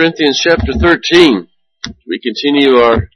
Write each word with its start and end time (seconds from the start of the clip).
Corinthians 0.00 0.40
chapter 0.42 0.72
13. 0.72 1.46
We 2.06 2.20
continue 2.20 2.78
our 2.78 3.10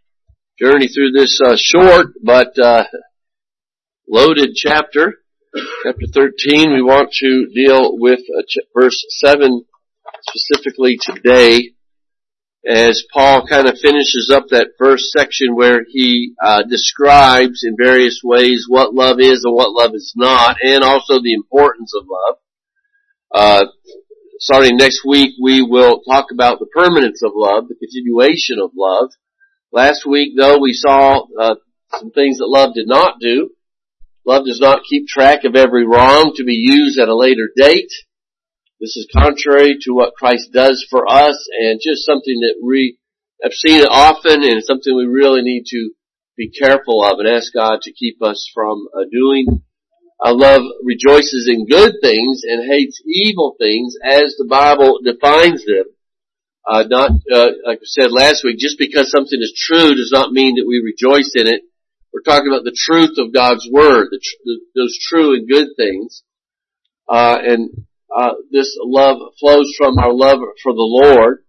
journey 0.61 0.87
through 0.87 1.13
this 1.13 1.41
uh, 1.43 1.57
short 1.57 2.09
but 2.23 2.59
uh, 2.59 2.85
loaded 4.07 4.51
chapter. 4.55 5.15
Chapter 5.83 6.07
13, 6.13 6.75
we 6.75 6.83
want 6.83 7.11
to 7.21 7.47
deal 7.55 7.97
with 7.99 8.19
uh, 8.19 8.43
ch- 8.47 8.69
verse 8.77 9.03
7 9.09 9.65
specifically 10.29 10.99
today 11.01 11.71
as 12.69 13.03
Paul 13.15 13.47
kind 13.47 13.67
of 13.67 13.79
finishes 13.79 14.31
up 14.31 14.49
that 14.51 14.73
first 14.79 15.05
section 15.11 15.55
where 15.55 15.87
he 15.89 16.35
uh, 16.45 16.65
describes 16.69 17.65
in 17.65 17.77
various 17.83 18.21
ways 18.23 18.67
what 18.69 18.93
love 18.93 19.21
is 19.21 19.41
and 19.45 19.55
what 19.55 19.73
love 19.73 19.95
is 19.95 20.13
not 20.15 20.59
and 20.63 20.85
also 20.85 21.15
the 21.23 21.33
importance 21.33 21.95
of 21.97 22.05
love. 22.11 22.37
Starting 24.41 24.77
next 24.77 25.05
week, 25.07 25.35
we 25.41 25.63
will 25.63 26.01
talk 26.03 26.27
about 26.33 26.59
the 26.59 26.67
permanence 26.67 27.23
of 27.23 27.33
love, 27.35 27.69
the 27.69 27.77
continuation 27.77 28.59
of 28.63 28.73
love. 28.77 29.11
Last 29.73 30.05
week, 30.05 30.33
though, 30.37 30.59
we 30.59 30.73
saw 30.73 31.27
uh, 31.41 31.55
some 31.99 32.11
things 32.11 32.39
that 32.39 32.49
love 32.49 32.75
did 32.75 32.89
not 32.89 33.21
do. 33.21 33.51
Love 34.27 34.45
does 34.45 34.59
not 34.61 34.83
keep 34.89 35.07
track 35.07 35.45
of 35.45 35.55
every 35.55 35.87
wrong 35.87 36.33
to 36.37 36.45
be 36.45 36.55
used 36.55 36.99
at 36.99 37.09
a 37.09 37.17
later 37.17 37.49
date. 37.55 37.93
This 38.81 38.97
is 38.97 39.09
contrary 39.17 39.77
to 39.83 39.93
what 39.93 40.15
Christ 40.15 40.51
does 40.53 40.85
for 40.91 41.09
us 41.09 41.49
and 41.61 41.81
just 41.81 42.05
something 42.05 42.41
that 42.41 42.57
we 42.63 42.99
have 43.43 43.53
seen 43.53 43.83
it 43.83 43.89
often 43.91 44.43
and 44.43 44.65
something 44.65 44.95
we 44.97 45.07
really 45.07 45.43
need 45.43 45.65
to 45.69 45.91
be 46.37 46.51
careful 46.51 47.05
of 47.05 47.21
and 47.21 47.29
ask 47.29 47.53
God 47.55 47.83
to 47.83 47.93
keep 47.93 48.21
us 48.21 48.51
from 48.53 48.89
uh, 48.93 49.05
doing. 49.13 49.63
Uh, 50.23 50.35
love 50.35 50.63
rejoices 50.83 51.49
in 51.51 51.67
good 51.67 51.95
things 52.03 52.43
and 52.45 52.71
hates 52.71 53.03
evil 53.07 53.57
things 53.59 53.95
as 54.05 54.35
the 54.39 54.47
Bible 54.49 55.01
defines 55.05 55.65
them. 55.65 55.85
Uh, 56.67 56.85
not, 56.89 57.11
uh, 57.31 57.51
like 57.67 57.79
I 57.79 57.85
said 57.85 58.11
last 58.11 58.43
week, 58.43 58.59
just 58.59 58.79
because 58.79 59.11
something 59.11 59.39
is 59.39 59.53
true 59.57 59.95
does 59.95 60.11
not 60.13 60.33
mean 60.33 60.57
that 60.57 60.67
we 60.67 60.81
rejoice 60.81 61.33
in 61.35 61.47
it. 61.47 61.63
We're 62.13 62.23
talking 62.23 62.49
about 62.49 62.65
the 62.65 62.77
truth 62.77 63.19
of 63.19 63.35
God's 63.35 63.69
Word, 63.71 64.09
the 64.11 64.21
tr- 64.23 64.43
the, 64.45 64.61
those 64.75 64.99
true 65.09 65.35
and 65.35 65.49
good 65.49 65.69
things. 65.77 66.23
Uh, 67.09 67.39
and, 67.43 67.71
uh, 68.15 68.35
this 68.51 68.79
love 68.81 69.19
flows 69.41 69.75
from 69.77 69.99
our 69.99 70.13
love 70.13 70.39
for 70.63 70.73
the 70.73 70.79
Lord. 70.79 71.45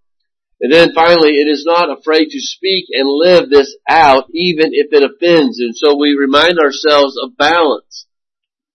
And 0.60 0.72
then 0.72 0.94
finally, 0.94 1.34
it 1.38 1.48
is 1.48 1.64
not 1.66 1.96
afraid 1.96 2.26
to 2.26 2.40
speak 2.40 2.86
and 2.92 3.08
live 3.08 3.50
this 3.50 3.76
out 3.88 4.26
even 4.34 4.72
if 4.74 4.88
it 4.92 5.04
offends. 5.04 5.60
And 5.60 5.76
so 5.76 5.96
we 5.96 6.18
remind 6.18 6.60
ourselves 6.60 7.16
of 7.22 7.38
balance. 7.38 8.08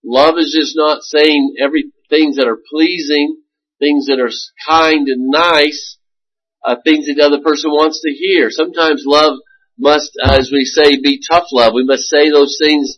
Love 0.03 0.35
is 0.37 0.55
just 0.57 0.73
not 0.75 1.03
saying 1.03 1.55
every 1.59 1.91
things 2.09 2.37
that 2.37 2.47
are 2.47 2.59
pleasing, 2.69 3.37
things 3.79 4.07
that 4.07 4.19
are 4.19 4.31
kind 4.67 5.07
and 5.07 5.29
nice, 5.29 5.97
uh, 6.65 6.75
things 6.83 7.07
that 7.07 7.15
the 7.17 7.25
other 7.25 7.41
person 7.43 7.71
wants 7.71 8.01
to 8.01 8.11
hear. 8.11 8.49
Sometimes 8.49 9.03
love 9.05 9.37
must, 9.77 10.11
uh, 10.23 10.37
as 10.37 10.49
we 10.51 10.65
say, 10.65 10.99
be 11.01 11.21
tough 11.31 11.47
love. 11.51 11.73
We 11.73 11.85
must 11.85 12.09
say 12.09 12.29
those 12.29 12.57
things 12.61 12.97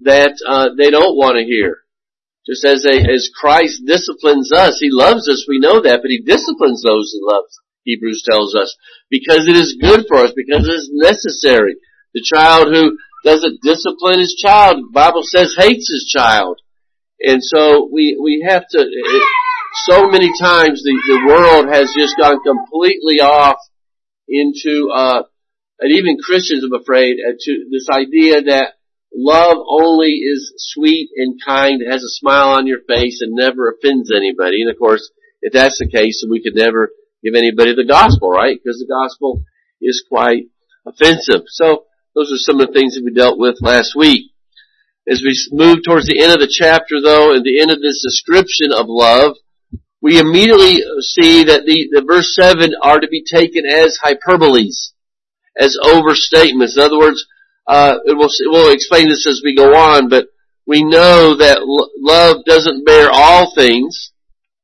that 0.00 0.36
uh, 0.46 0.70
they 0.76 0.90
don't 0.90 1.16
want 1.16 1.36
to 1.36 1.44
hear. 1.44 1.78
Just 2.48 2.64
as 2.64 2.84
as 2.84 3.30
Christ 3.38 3.82
disciplines 3.86 4.50
us, 4.52 4.78
He 4.80 4.88
loves 4.90 5.28
us. 5.28 5.46
We 5.48 5.60
know 5.60 5.80
that, 5.80 6.00
but 6.02 6.10
He 6.10 6.20
disciplines 6.20 6.82
those 6.82 7.12
He 7.12 7.20
loves. 7.22 7.60
Hebrews 7.84 8.24
tells 8.28 8.54
us 8.54 8.76
because 9.10 9.46
it 9.46 9.56
is 9.56 9.78
good 9.80 10.06
for 10.08 10.18
us, 10.18 10.32
because 10.34 10.66
it 10.66 10.74
is 10.74 10.90
necessary. 10.92 11.76
The 12.14 12.24
child 12.24 12.68
who 12.72 12.98
doesn't 13.24 13.62
discipline 13.62 14.18
his 14.18 14.34
child. 14.34 14.76
The 14.76 14.90
Bible 14.92 15.22
says 15.22 15.54
hates 15.56 15.90
his 15.90 16.12
child. 16.14 16.60
And 17.20 17.42
so 17.42 17.88
we, 17.92 18.18
we 18.20 18.44
have 18.48 18.64
to, 18.70 18.78
it, 18.80 19.22
so 19.86 20.08
many 20.08 20.30
times 20.40 20.82
the, 20.82 20.94
the 21.06 21.26
world 21.26 21.66
has 21.72 21.92
just 21.96 22.16
gone 22.18 22.40
completely 22.44 23.20
off 23.20 23.58
into, 24.28 24.90
uh, 24.92 25.22
and 25.80 25.92
even 25.92 26.18
Christians, 26.18 26.64
I'm 26.64 26.80
afraid, 26.80 27.16
uh, 27.26 27.32
to 27.38 27.64
this 27.70 27.88
idea 27.90 28.42
that 28.42 28.74
love 29.14 29.56
only 29.68 30.10
is 30.10 30.52
sweet 30.56 31.10
and 31.16 31.40
kind, 31.44 31.82
has 31.88 32.02
a 32.02 32.08
smile 32.08 32.50
on 32.50 32.66
your 32.66 32.80
face, 32.88 33.20
and 33.20 33.34
never 33.34 33.70
offends 33.70 34.10
anybody. 34.10 34.62
And 34.62 34.70
of 34.70 34.78
course, 34.78 35.10
if 35.42 35.52
that's 35.52 35.78
the 35.78 35.90
case, 35.90 36.24
we 36.28 36.42
could 36.42 36.54
never 36.54 36.90
give 37.22 37.34
anybody 37.34 37.74
the 37.74 37.86
gospel, 37.86 38.30
right? 38.30 38.58
Because 38.62 38.78
the 38.78 38.92
gospel 38.92 39.42
is 39.80 40.04
quite 40.08 40.44
offensive. 40.86 41.42
So, 41.48 41.84
those 42.14 42.30
are 42.30 42.36
some 42.36 42.60
of 42.60 42.68
the 42.68 42.72
things 42.72 42.94
that 42.94 43.04
we 43.04 43.12
dealt 43.12 43.38
with 43.38 43.56
last 43.60 43.94
week. 43.96 44.30
As 45.08 45.22
we 45.24 45.34
move 45.50 45.78
towards 45.84 46.06
the 46.06 46.22
end 46.22 46.32
of 46.32 46.40
the 46.40 46.50
chapter 46.50 47.00
though, 47.00 47.34
and 47.34 47.44
the 47.44 47.60
end 47.60 47.70
of 47.70 47.80
this 47.80 48.02
description 48.04 48.70
of 48.72 48.86
love, 48.88 49.36
we 50.00 50.18
immediately 50.18 50.82
see 51.00 51.44
that 51.44 51.64
the, 51.64 51.88
the 51.92 52.04
verse 52.06 52.34
7 52.34 52.72
are 52.82 52.98
to 52.98 53.08
be 53.08 53.24
taken 53.24 53.64
as 53.66 53.98
hyperboles, 54.02 54.92
as 55.56 55.78
overstatements. 55.82 56.76
In 56.76 56.82
other 56.82 56.98
words, 56.98 57.24
uh, 57.66 57.98
we'll, 58.06 58.28
we'll 58.46 58.72
explain 58.72 59.08
this 59.08 59.26
as 59.26 59.40
we 59.44 59.56
go 59.56 59.74
on, 59.74 60.08
but 60.08 60.26
we 60.66 60.82
know 60.82 61.36
that 61.36 61.58
l- 61.58 61.90
love 61.98 62.44
doesn't 62.44 62.84
bear 62.84 63.08
all 63.12 63.54
things. 63.54 64.12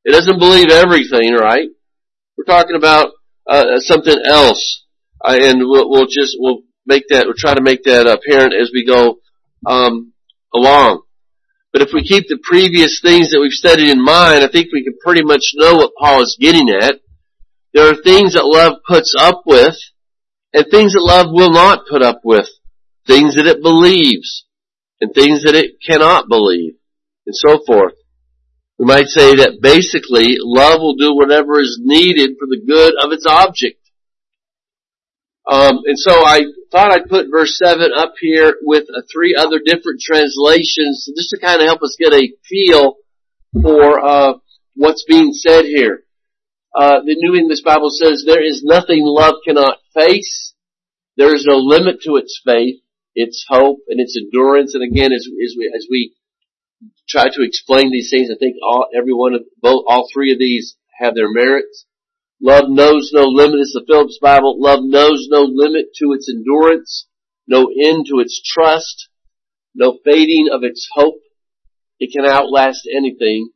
It 0.04 0.12
doesn't 0.12 0.38
believe 0.38 0.70
everything, 0.70 1.34
right? 1.34 1.68
We're 2.36 2.44
talking 2.44 2.76
about 2.76 3.12
uh, 3.48 3.78
something 3.78 4.18
else, 4.24 4.84
uh, 5.24 5.36
and 5.40 5.60
we'll, 5.60 5.88
we'll 5.88 6.06
just 6.06 6.36
we'll 6.38 6.62
make 6.88 7.04
that, 7.10 7.26
we'll 7.26 7.34
try 7.36 7.54
to 7.54 7.62
make 7.62 7.84
that 7.84 8.08
apparent 8.08 8.54
as 8.54 8.70
we 8.72 8.84
go 8.84 9.20
um, 9.66 10.12
along. 10.52 11.02
But 11.72 11.82
if 11.82 11.90
we 11.92 12.02
keep 12.02 12.26
the 12.26 12.40
previous 12.42 13.00
things 13.00 13.30
that 13.30 13.40
we've 13.40 13.52
studied 13.52 13.90
in 13.90 14.02
mind, 14.02 14.42
I 14.42 14.48
think 14.48 14.72
we 14.72 14.82
can 14.82 14.96
pretty 15.04 15.22
much 15.22 15.52
know 15.54 15.76
what 15.76 15.92
Paul 15.98 16.22
is 16.22 16.36
getting 16.40 16.68
at. 16.70 16.94
There 17.74 17.86
are 17.86 18.02
things 18.02 18.32
that 18.32 18.46
love 18.46 18.80
puts 18.88 19.14
up 19.16 19.42
with, 19.44 19.76
and 20.54 20.64
things 20.70 20.94
that 20.94 21.04
love 21.04 21.26
will 21.30 21.52
not 21.52 21.86
put 21.88 22.02
up 22.02 22.22
with. 22.24 22.48
Things 23.06 23.36
that 23.36 23.46
it 23.46 23.62
believes, 23.62 24.46
and 25.00 25.14
things 25.14 25.44
that 25.44 25.54
it 25.54 25.76
cannot 25.86 26.28
believe, 26.28 26.74
and 27.26 27.36
so 27.36 27.60
forth. 27.66 27.94
We 28.78 28.86
might 28.86 29.08
say 29.08 29.36
that 29.36 29.60
basically 29.60 30.36
love 30.40 30.80
will 30.80 30.96
do 30.96 31.14
whatever 31.14 31.60
is 31.60 31.78
needed 31.82 32.36
for 32.38 32.46
the 32.46 32.62
good 32.66 32.94
of 33.04 33.12
its 33.12 33.26
object. 33.26 33.78
Um, 35.48 35.80
and 35.86 35.98
so 35.98 36.12
I 36.12 36.42
thought 36.70 36.92
I'd 36.92 37.08
put 37.08 37.30
verse 37.30 37.56
7 37.56 37.90
up 37.96 38.12
here 38.20 38.56
with 38.62 38.84
uh, 38.94 39.00
three 39.10 39.34
other 39.34 39.58
different 39.64 40.00
translations 40.04 41.08
just 41.16 41.30
to 41.30 41.40
kind 41.40 41.62
of 41.62 41.66
help 41.66 41.82
us 41.82 41.96
get 41.98 42.12
a 42.12 42.32
feel 42.46 42.96
for 43.62 44.04
uh, 44.04 44.34
what's 44.74 45.06
being 45.08 45.32
said 45.32 45.64
here. 45.64 46.04
Uh, 46.74 47.00
the 47.00 47.16
New 47.16 47.34
English 47.34 47.62
Bible 47.62 47.88
says, 47.90 48.24
there 48.26 48.44
is 48.44 48.62
nothing 48.62 49.00
love 49.02 49.36
cannot 49.42 49.78
face. 49.94 50.52
There 51.16 51.34
is 51.34 51.46
no 51.48 51.56
limit 51.56 52.02
to 52.02 52.16
its 52.16 52.40
faith, 52.44 52.82
its 53.14 53.46
hope, 53.48 53.78
and 53.88 53.98
its 54.00 54.20
endurance. 54.20 54.74
And 54.74 54.84
again, 54.84 55.12
as, 55.12 55.26
as 55.26 55.54
we, 55.58 55.72
as 55.74 55.86
we 55.90 56.14
try 57.08 57.24
to 57.24 57.42
explain 57.42 57.90
these 57.90 58.10
things, 58.10 58.28
I 58.30 58.36
think 58.38 58.56
all, 58.62 58.86
every 58.94 59.14
one 59.14 59.34
of, 59.34 59.42
both, 59.62 59.84
all 59.88 60.08
three 60.12 60.30
of 60.30 60.38
these 60.38 60.76
have 61.00 61.14
their 61.14 61.32
merits. 61.32 61.86
Love 62.40 62.68
knows 62.68 63.10
no 63.12 63.24
limit. 63.24 63.60
It's 63.60 63.72
the 63.72 63.84
Phillips 63.86 64.18
Bible. 64.22 64.60
Love 64.60 64.80
knows 64.82 65.26
no 65.28 65.42
limit 65.42 65.86
to 65.96 66.12
its 66.12 66.32
endurance, 66.32 67.06
no 67.48 67.68
end 67.68 68.06
to 68.06 68.20
its 68.20 68.40
trust, 68.44 69.08
no 69.74 69.98
fading 70.04 70.48
of 70.52 70.62
its 70.62 70.88
hope. 70.92 71.20
It 71.98 72.12
can 72.12 72.24
outlast 72.24 72.88
anything. 72.94 73.50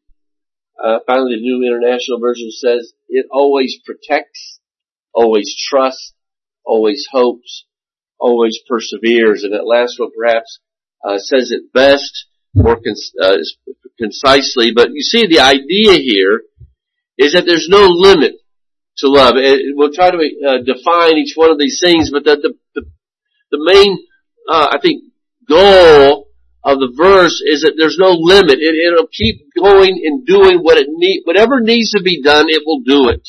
Uh, 0.83 0.99
finally, 1.07 1.37
the 1.37 1.43
New 1.43 1.65
International 1.65 2.19
Version 2.19 2.51
says 2.51 2.93
it 3.09 3.27
always 3.31 3.79
protects, 3.85 4.59
always 5.15 5.55
trusts, 5.71 6.15
always 6.65 7.07
hopes, 7.13 7.67
always 8.19 8.59
perseveres. 8.69 9.45
And 9.45 9.53
that 9.53 9.65
last 9.65 10.01
one 10.01 10.11
perhaps 10.17 10.59
uh, 11.07 11.19
says 11.19 11.53
it 11.53 11.73
best, 11.73 12.27
more 12.53 12.77
cons- 12.77 13.13
uh, 13.23 13.37
concisely. 13.97 14.73
But 14.75 14.89
you 14.93 15.03
see, 15.03 15.29
the 15.29 15.39
idea 15.39 16.03
here 16.03 16.43
is 17.17 17.35
that 17.35 17.45
there's 17.47 17.69
no 17.69 17.87
limit 17.87 18.42
to 18.99 19.09
love. 19.09 19.35
We'll 19.75 19.93
try 19.93 20.11
to 20.11 20.19
uh, 20.19 20.59
define 20.65 21.17
each 21.17 21.35
one 21.35 21.51
of 21.51 21.59
these 21.59 21.81
things, 21.83 22.11
but 22.11 22.25
the 22.25 22.37
the, 22.37 22.55
the, 22.75 22.83
the 23.51 23.59
main, 23.61 23.99
uh, 24.49 24.69
I 24.73 24.79
think, 24.81 25.05
goal 25.49 26.29
of 26.65 26.79
the 26.79 26.93
verse 26.97 27.43
is 27.45 27.63
that 27.63 27.75
there's 27.77 27.99
no 27.99 28.13
limit. 28.13 28.59
It, 28.59 28.75
it'll 28.87 29.09
keep 29.09 29.51
going 29.57 30.01
and 30.05 30.27
doing 30.27 30.59
what 30.59 30.79
it 30.79 30.87
need, 30.89 31.23
whatever 31.25 31.61
needs 31.61 31.91
to 31.93 32.03
be 32.03 32.23
done, 32.23 32.47
it 32.49 32.63
will 32.65 32.83
do 32.87 33.09
it. 33.09 33.27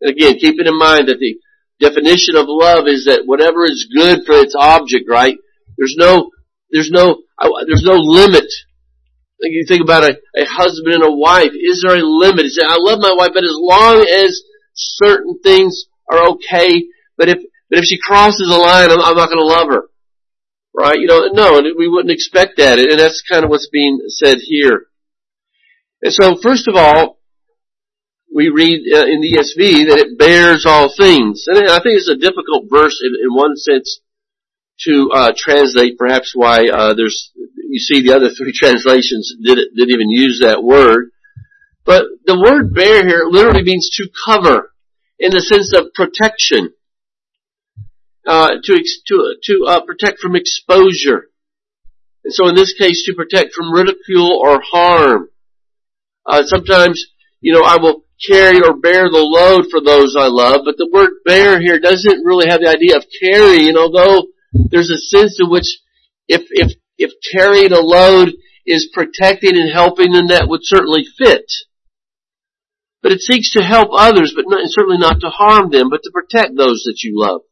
And 0.00 0.12
again, 0.12 0.38
keeping 0.38 0.66
in 0.66 0.78
mind 0.78 1.08
that 1.08 1.18
the 1.18 1.36
definition 1.80 2.36
of 2.36 2.46
love 2.46 2.86
is 2.86 3.06
that 3.06 3.22
whatever 3.26 3.64
is 3.64 3.90
good 3.92 4.20
for 4.24 4.34
its 4.36 4.54
object, 4.56 5.06
right? 5.08 5.36
There's 5.76 5.96
no, 5.98 6.30
there's 6.70 6.90
no, 6.90 7.22
there's 7.66 7.84
no 7.84 7.96
limit 7.96 8.46
you 9.40 9.64
think 9.66 9.82
about 9.82 10.04
a, 10.04 10.18
a 10.36 10.44
husband 10.46 10.94
and 10.94 11.04
a 11.04 11.12
wife. 11.12 11.52
Is 11.54 11.84
there 11.86 11.96
a 11.96 12.02
limit? 12.02 12.46
Say, 12.46 12.62
I 12.66 12.76
love 12.78 12.98
my 13.00 13.14
wife, 13.16 13.30
but 13.34 13.44
as 13.44 13.54
long 13.54 14.00
as 14.00 14.42
certain 14.78 15.38
things 15.42 15.86
are 16.10 16.28
okay, 16.30 16.84
but 17.16 17.28
if, 17.28 17.38
but 17.68 17.78
if 17.78 17.84
she 17.84 17.98
crosses 18.02 18.48
a 18.48 18.56
line, 18.56 18.90
I'm, 18.90 19.00
I'm 19.00 19.16
not 19.16 19.28
going 19.28 19.40
to 19.40 19.44
love 19.44 19.68
her. 19.68 19.82
Right? 20.74 20.98
You 20.98 21.06
know, 21.06 21.28
no, 21.32 21.60
we 21.76 21.88
wouldn't 21.88 22.12
expect 22.12 22.58
that. 22.58 22.78
And 22.78 23.00
that's 23.00 23.22
kind 23.28 23.44
of 23.44 23.50
what's 23.50 23.68
being 23.68 24.00
said 24.08 24.38
here. 24.40 24.86
And 26.02 26.12
so, 26.12 26.36
first 26.40 26.68
of 26.68 26.76
all, 26.76 27.18
we 28.32 28.48
read 28.50 28.86
uh, 28.94 29.06
in 29.06 29.20
the 29.20 29.34
ESV 29.34 29.88
that 29.88 29.98
it 29.98 30.18
bears 30.18 30.64
all 30.66 30.92
things. 30.94 31.44
And 31.48 31.68
I 31.68 31.82
think 31.82 31.98
it's 31.98 32.08
a 32.08 32.14
difficult 32.14 32.70
verse 32.70 33.02
in, 33.02 33.12
in 33.20 33.34
one 33.34 33.56
sense 33.56 34.00
to 34.86 35.10
uh, 35.12 35.32
translate. 35.36 35.98
Perhaps 35.98 36.32
why 36.34 36.68
uh, 36.68 36.94
there's 36.94 37.32
you 37.34 37.80
see 37.80 38.02
the 38.02 38.14
other 38.14 38.30
three 38.30 38.52
translations 38.54 39.34
did 39.42 39.58
didn't 39.74 39.94
even 39.94 40.10
use 40.10 40.40
that 40.42 40.62
word. 40.62 41.10
But 41.88 42.04
the 42.26 42.38
word 42.38 42.74
bear 42.74 43.08
here 43.08 43.24
literally 43.24 43.62
means 43.62 43.88
to 43.94 44.10
cover 44.26 44.74
in 45.18 45.30
the 45.30 45.40
sense 45.40 45.72
of 45.72 45.94
protection. 45.94 46.74
Uh, 48.26 48.60
to 48.62 48.84
to 49.06 49.36
to 49.42 49.64
uh, 49.66 49.80
protect 49.86 50.20
from 50.20 50.36
exposure, 50.36 51.30
and 52.24 52.34
so 52.34 52.46
in 52.48 52.54
this 52.54 52.74
case, 52.74 53.04
to 53.06 53.14
protect 53.14 53.54
from 53.54 53.72
ridicule 53.72 54.38
or 54.44 54.60
harm. 54.60 55.30
Uh, 56.26 56.42
sometimes, 56.44 57.06
you 57.40 57.54
know, 57.54 57.62
I 57.62 57.78
will 57.80 58.04
carry 58.28 58.60
or 58.60 58.76
bear 58.76 59.08
the 59.08 59.24
load 59.24 59.70
for 59.70 59.80
those 59.80 60.14
I 60.14 60.26
love, 60.26 60.60
but 60.66 60.76
the 60.76 60.90
word 60.92 61.24
bear 61.24 61.58
here 61.58 61.80
doesn't 61.80 62.22
really 62.22 62.50
have 62.50 62.60
the 62.60 62.68
idea 62.68 62.98
of 62.98 63.06
carrying, 63.18 63.78
although 63.78 64.26
there's 64.52 64.90
a 64.90 64.98
sense 64.98 65.38
in 65.40 65.48
which 65.48 65.80
if 66.28 66.42
if 66.50 66.76
if 66.98 67.12
carrying 67.32 67.72
a 67.72 67.80
load 67.80 68.34
is 68.66 68.90
protecting 68.92 69.56
and 69.56 69.72
helping, 69.72 70.12
then 70.12 70.26
that 70.26 70.48
would 70.50 70.60
certainly 70.64 71.06
fit. 71.16 71.50
But 73.02 73.12
it 73.12 73.20
seeks 73.20 73.52
to 73.52 73.62
help 73.62 73.90
others, 73.92 74.32
but 74.34 74.44
not, 74.48 74.60
certainly 74.64 74.98
not 74.98 75.20
to 75.20 75.28
harm 75.28 75.70
them, 75.70 75.88
but 75.90 76.02
to 76.02 76.10
protect 76.12 76.56
those 76.56 76.82
that 76.84 77.00
you 77.02 77.12
love. 77.14 77.42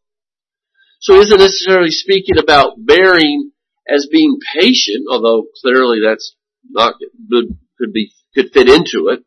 So 1.01 1.21
isn't 1.21 1.39
necessarily 1.39 1.91
speaking 1.91 2.39
about 2.39 2.75
bearing 2.79 3.53
as 3.89 4.09
being 4.11 4.39
patient, 4.55 5.07
although 5.11 5.45
clearly 5.63 6.01
that's 6.05 6.35
not 6.69 6.95
good, 7.31 7.57
could 7.79 7.93
be, 7.93 8.13
could 8.35 8.53
fit 8.53 8.69
into 8.69 9.09
it. 9.09 9.21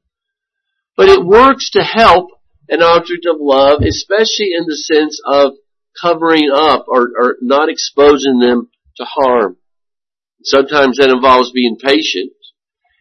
But 0.97 1.09
it 1.09 1.25
works 1.25 1.69
to 1.71 1.83
help 1.83 2.31
an 2.67 2.81
object 2.81 3.25
of 3.25 3.37
love, 3.39 3.81
especially 3.81 4.51
in 4.57 4.65
the 4.67 4.75
sense 4.75 5.21
of 5.25 5.53
covering 6.01 6.49
up 6.53 6.85
or, 6.87 7.09
or 7.17 7.37
not 7.41 7.69
exposing 7.69 8.39
them 8.39 8.69
to 8.97 9.05
harm. 9.05 9.57
Sometimes 10.43 10.97
that 10.97 11.09
involves 11.09 11.51
being 11.51 11.77
patient. 11.81 12.33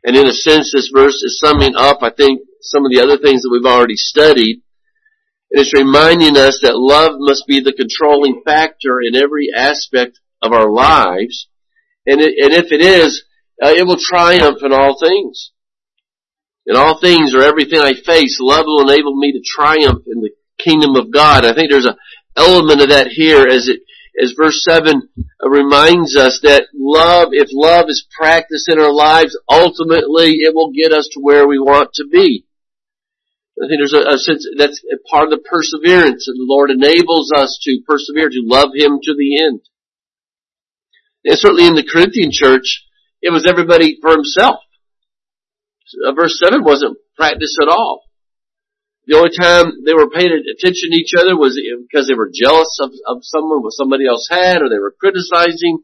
And 0.05 0.17
in 0.17 0.27
a 0.27 0.33
sense, 0.33 0.73
this 0.73 0.91
verse 0.95 1.23
is 1.23 1.41
summing 1.41 1.75
up, 1.77 1.99
I 2.03 2.11
think, 2.11 2.41
some 2.63 2.85
of 2.85 2.91
the 2.93 3.01
other 3.01 3.19
things 3.19 3.43
that 3.43 3.51
we've 3.51 3.71
already 3.71 3.97
studied. 3.97 4.63
And 5.51 5.63
it's 5.63 5.73
reminding 5.73 6.37
us 6.37 6.61
that 6.63 6.77
love 6.77 7.13
must 7.19 7.47
be 7.47 7.61
the 7.61 7.73
controlling 7.73 8.43
factor 8.45 9.01
in 9.01 9.17
every 9.17 9.49
aspect 9.55 10.21
of 10.43 10.53
our 10.53 10.71
lives. 10.71 11.49
And, 12.07 12.21
it, 12.21 12.35
and 12.39 12.53
if 12.53 12.73
it 12.73 12.81
is, 12.81 13.25
uh, 13.63 13.71
it 13.71 13.87
will 13.87 13.99
triumph 13.99 14.59
in 14.63 14.73
all 14.73 14.99
things. 14.99 15.53
In 16.67 16.77
all 16.77 17.01
things 17.01 17.35
or 17.35 17.43
everything 17.43 17.81
I 17.81 17.95
face, 17.95 18.39
love 18.41 18.67
will 18.67 18.89
enable 18.89 19.17
me 19.17 19.33
to 19.33 19.41
triumph 19.45 20.05
in 20.07 20.21
the 20.21 20.31
kingdom 20.59 20.97
of 20.97 21.11
God. 21.11 21.47
I 21.47 21.55
think 21.55 21.71
there's 21.71 21.87
a 21.87 21.97
element 22.37 22.83
of 22.83 22.91
that 22.91 23.09
here 23.09 23.47
as 23.47 23.69
it 23.69 23.81
as 24.21 24.35
verse 24.37 24.65
7 24.65 25.09
reminds 25.43 26.17
us 26.17 26.41
that 26.43 26.67
love, 26.75 27.29
if 27.33 27.49
love 27.53 27.87
is 27.89 28.07
practiced 28.19 28.69
in 28.69 28.81
our 28.81 28.93
lives, 28.93 29.39
ultimately 29.49 30.39
it 30.43 30.55
will 30.55 30.73
get 30.73 30.93
us 30.93 31.09
to 31.13 31.21
where 31.21 31.47
we 31.47 31.59
want 31.59 31.91
to 31.95 32.05
be. 32.11 32.45
I 33.59 33.67
think 33.67 33.81
there's 33.81 33.95
a, 33.95 34.15
a 34.15 34.19
sense 34.19 34.47
that's 34.57 34.83
part 35.11 35.25
of 35.25 35.31
the 35.31 35.43
perseverance 35.43 36.29
and 36.29 36.39
the 36.39 36.47
Lord 36.47 36.71
enables 36.71 37.33
us 37.35 37.59
to 37.63 37.83
persevere, 37.87 38.29
to 38.29 38.43
love 38.45 38.71
Him 38.75 38.99
to 39.03 39.15
the 39.17 39.43
end. 39.43 39.61
And 41.25 41.39
certainly 41.39 41.67
in 41.67 41.75
the 41.75 41.87
Corinthian 41.87 42.31
church, 42.33 42.87
it 43.21 43.33
was 43.33 43.47
everybody 43.47 43.99
for 44.01 44.11
himself. 44.11 44.61
Uh, 46.07 46.13
verse 46.13 46.39
7 46.39 46.63
wasn't 46.63 46.99
practiced 47.17 47.59
at 47.61 47.69
all. 47.69 48.05
The 49.07 49.17
only 49.17 49.31
time 49.35 49.85
they 49.85 49.95
were 49.95 50.11
paying 50.11 50.31
attention 50.31 50.91
to 50.93 50.97
each 50.97 51.15
other 51.19 51.35
was 51.35 51.59
because 51.91 52.07
they 52.07 52.15
were 52.15 52.31
jealous 52.33 52.79
of, 52.81 52.93
of 53.07 53.19
someone 53.23 53.63
what 53.63 53.73
somebody 53.73 54.07
else 54.07 54.29
had, 54.31 54.63
or 54.63 54.69
they 54.69 54.79
were 54.79 54.95
criticizing, 55.01 55.81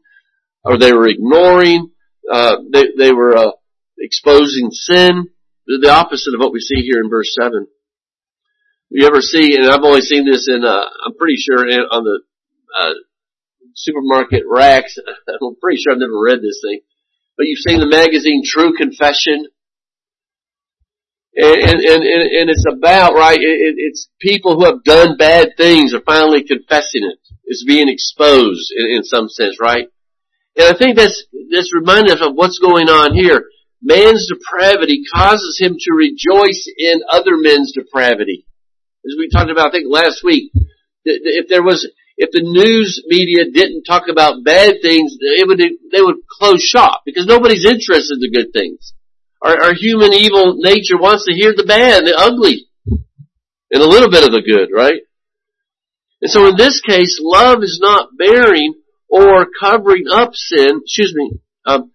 or 0.63 0.77
they 0.77 0.93
were 0.93 1.09
ignoring, 1.09 1.91
uh, 2.31 2.57
they, 2.71 2.85
they 2.97 3.11
were, 3.11 3.35
uh, 3.35 3.51
exposing 3.97 4.69
sin. 4.71 5.29
The 5.67 5.89
opposite 5.89 6.33
of 6.33 6.39
what 6.39 6.53
we 6.53 6.59
see 6.59 6.81
here 6.81 7.01
in 7.01 7.09
verse 7.09 7.35
7. 7.39 7.67
You 8.89 9.07
ever 9.07 9.21
see, 9.21 9.55
and 9.55 9.69
I've 9.69 9.83
only 9.83 10.01
seen 10.01 10.25
this 10.29 10.47
in, 10.47 10.63
uh, 10.63 10.85
I'm 11.05 11.15
pretty 11.17 11.37
sure 11.37 11.67
in, 11.67 11.79
on 11.79 12.03
the, 12.03 12.21
uh, 12.77 12.93
supermarket 13.73 14.43
racks. 14.47 14.95
I'm 15.27 15.55
pretty 15.59 15.81
sure 15.81 15.93
I've 15.93 15.99
never 15.99 16.19
read 16.19 16.39
this 16.41 16.61
thing, 16.63 16.81
but 17.35 17.47
you've 17.47 17.65
seen 17.65 17.79
the 17.79 17.89
magazine 17.89 18.43
True 18.45 18.73
Confession 18.77 19.47
and, 21.35 21.59
and, 21.59 22.03
and, 22.03 22.23
and 22.31 22.49
it's 22.49 22.63
about, 22.63 23.13
right, 23.13 23.37
it, 23.37 23.75
it's 23.77 24.07
people 24.21 24.55
who 24.55 24.65
have 24.65 24.83
done 24.85 25.17
bad 25.17 25.49
things 25.57 25.93
are 25.93 25.99
finally 25.99 26.43
confessing 26.43 27.03
it. 27.03 27.19
It's 27.43 27.65
being 27.65 27.89
exposed 27.89 28.71
in, 28.75 28.97
in 28.97 29.03
some 29.03 29.27
sense, 29.27 29.57
right? 29.59 29.87
And 30.55 30.73
I 30.73 30.77
think 30.77 30.95
that's, 30.95 31.25
that's 31.51 31.75
reminding 31.75 32.13
us 32.13 32.21
of 32.21 32.35
what's 32.35 32.59
going 32.59 32.87
on 32.87 33.13
here. 33.13 33.43
Man's 33.81 34.27
depravity 34.27 35.03
causes 35.13 35.57
him 35.59 35.75
to 35.79 35.93
rejoice 35.93 36.67
in 36.77 37.01
other 37.09 37.37
men's 37.37 37.73
depravity. 37.73 38.45
As 39.05 39.15
we 39.17 39.29
talked 39.29 39.51
about, 39.51 39.67
I 39.67 39.71
think 39.71 39.85
last 39.87 40.23
week, 40.23 40.51
if 41.03 41.47
there 41.47 41.63
was, 41.63 41.87
if 42.17 42.31
the 42.31 42.41
news 42.41 43.03
media 43.07 43.51
didn't 43.51 43.83
talk 43.83 44.07
about 44.09 44.43
bad 44.43 44.77
things, 44.81 45.17
they 45.19 45.43
would, 45.45 45.59
they 45.59 46.01
would 46.01 46.25
close 46.29 46.63
shop 46.63 47.01
because 47.05 47.27
nobody's 47.27 47.65
interested 47.65 48.15
in 48.15 48.21
the 48.21 48.31
good 48.33 48.53
things. 48.53 48.93
Our, 49.41 49.65
our 49.65 49.73
human 49.75 50.13
evil 50.13 50.55
nature 50.57 50.97
wants 50.97 51.25
to 51.25 51.33
hear 51.33 51.53
the 51.55 51.65
bad, 51.65 52.05
the 52.05 52.15
ugly, 52.17 52.67
and 53.69 53.83
a 53.83 53.87
little 53.87 54.09
bit 54.09 54.23
of 54.23 54.31
the 54.31 54.41
good, 54.41 54.69
right? 54.73 55.01
And 56.21 56.31
so 56.31 56.47
in 56.47 56.55
this 56.57 56.81
case, 56.81 57.19
love 57.21 57.61
is 57.61 57.77
not 57.79 58.09
bearing 58.17 58.73
or 59.07 59.45
covering 59.59 60.05
up 60.11 60.31
sin, 60.33 60.81
excuse 60.81 61.13
me, 61.13 61.39
um, 61.67 61.91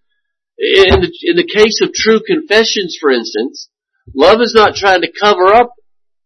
in 0.57 1.01
the, 1.01 1.11
in 1.23 1.35
the 1.35 1.47
case 1.47 1.79
of 1.81 1.93
true 1.93 2.21
confessions, 2.25 2.97
for 2.99 3.09
instance, 3.11 3.69
love 4.13 4.41
is 4.41 4.53
not 4.53 4.75
trying 4.75 5.01
to 5.01 5.11
cover 5.11 5.53
up 5.53 5.73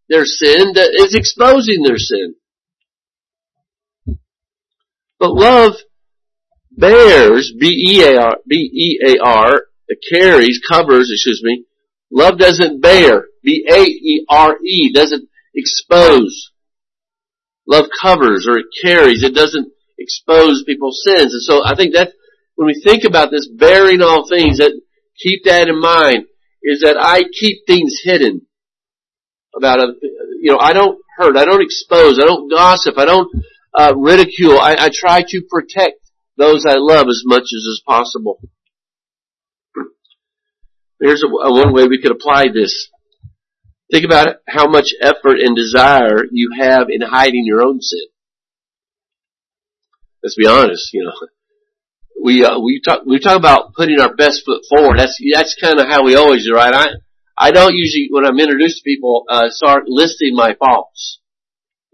their 0.10 0.26
sin, 0.26 0.74
that 0.74 0.92
is 0.94 1.16
exposing 1.16 1.84
their 1.84 1.98
sin. 1.98 2.36
But 5.20 5.34
love 5.34 5.74
bears, 6.72 7.54
B-E-A-R, 7.58 8.38
B-E-A-R, 8.48 9.62
carries, 10.12 10.62
covers, 10.68 11.10
excuse 11.12 11.42
me. 11.44 11.66
Love 12.12 12.38
doesn't 12.38 12.82
bear. 12.82 13.26
B-A-E-R-E 13.44 14.92
doesn't 14.94 15.28
expose. 15.56 16.52
Love 17.68 17.86
covers 18.02 18.48
or 18.48 18.58
it 18.58 18.68
carries. 18.84 19.24
It 19.24 19.34
doesn't 19.34 19.72
expose 19.98 20.64
people's 20.66 21.02
sins. 21.06 21.34
And 21.34 21.42
so 21.42 21.64
I 21.64 21.76
think 21.76 21.94
that 21.94 22.14
when 22.56 22.68
we 22.68 22.82
think 22.82 23.04
about 23.04 23.32
this 23.32 23.48
bearing 23.48 24.02
all 24.02 24.28
things, 24.28 24.58
that 24.58 24.80
keep 25.18 25.44
that 25.46 25.68
in 25.68 25.80
mind 25.80 26.26
is 26.64 26.82
that 26.82 26.98
I 27.00 27.24
keep 27.24 27.60
things 27.68 28.02
hidden 28.04 28.42
about, 29.56 29.80
a, 29.80 29.94
you 30.42 30.52
know, 30.52 30.60
I 30.60 30.74
don't 30.74 31.00
hurt, 31.18 31.38
I 31.38 31.46
don't 31.46 31.62
expose, 31.62 32.20
I 32.20 32.26
don't 32.26 32.50
gossip, 32.50 32.98
I 32.98 33.06
don't 33.06 33.30
uh, 33.78 33.94
ridicule. 33.96 34.60
I, 34.60 34.76
I 34.78 34.90
try 34.94 35.22
to 35.28 35.42
protect 35.50 36.00
those 36.38 36.66
I 36.66 36.76
love 36.78 37.08
as 37.08 37.24
much 37.26 37.44
as 37.44 37.64
is 37.64 37.82
possible. 37.86 38.40
Here's 41.00 41.24
a, 41.24 41.28
a 41.28 41.52
one 41.52 41.74
way 41.74 41.86
we 41.88 42.02
could 42.02 42.12
apply 42.12 42.46
this. 42.54 42.90
Think 43.92 44.06
about 44.06 44.38
how 44.48 44.68
much 44.68 44.88
effort 45.02 45.40
and 45.40 45.56
desire 45.56 46.26
you 46.32 46.52
have 46.58 46.88
in 46.90 47.02
hiding 47.02 47.44
your 47.46 47.62
own 47.62 47.82
sin. 47.82 48.08
Let's 50.24 50.36
be 50.36 50.48
honest, 50.48 50.90
you 50.94 51.04
know. 51.04 51.28
We 52.26 52.44
uh, 52.44 52.60
we 52.60 52.82
talk 52.84 53.06
we 53.06 53.20
talk 53.20 53.38
about 53.38 53.76
putting 53.76 54.00
our 54.00 54.16
best 54.16 54.42
foot 54.46 54.64
forward. 54.68 54.98
That's 54.98 55.16
that's 55.36 55.56
kind 55.62 55.80
of 55.80 55.88
how 55.88 56.04
we 56.04 56.16
always 56.16 56.46
do, 56.48 56.56
right? 56.56 56.74
I 56.74 56.88
I 57.38 57.52
don't 57.52 57.76
usually 57.76 58.08
when 58.10 58.26
I'm 58.26 58.40
introduced 58.40 58.78
to 58.78 58.84
people 58.84 59.26
uh, 59.30 59.50
start 59.50 59.84
listing 59.88 60.36
my 60.36 60.56
faults. 60.56 61.20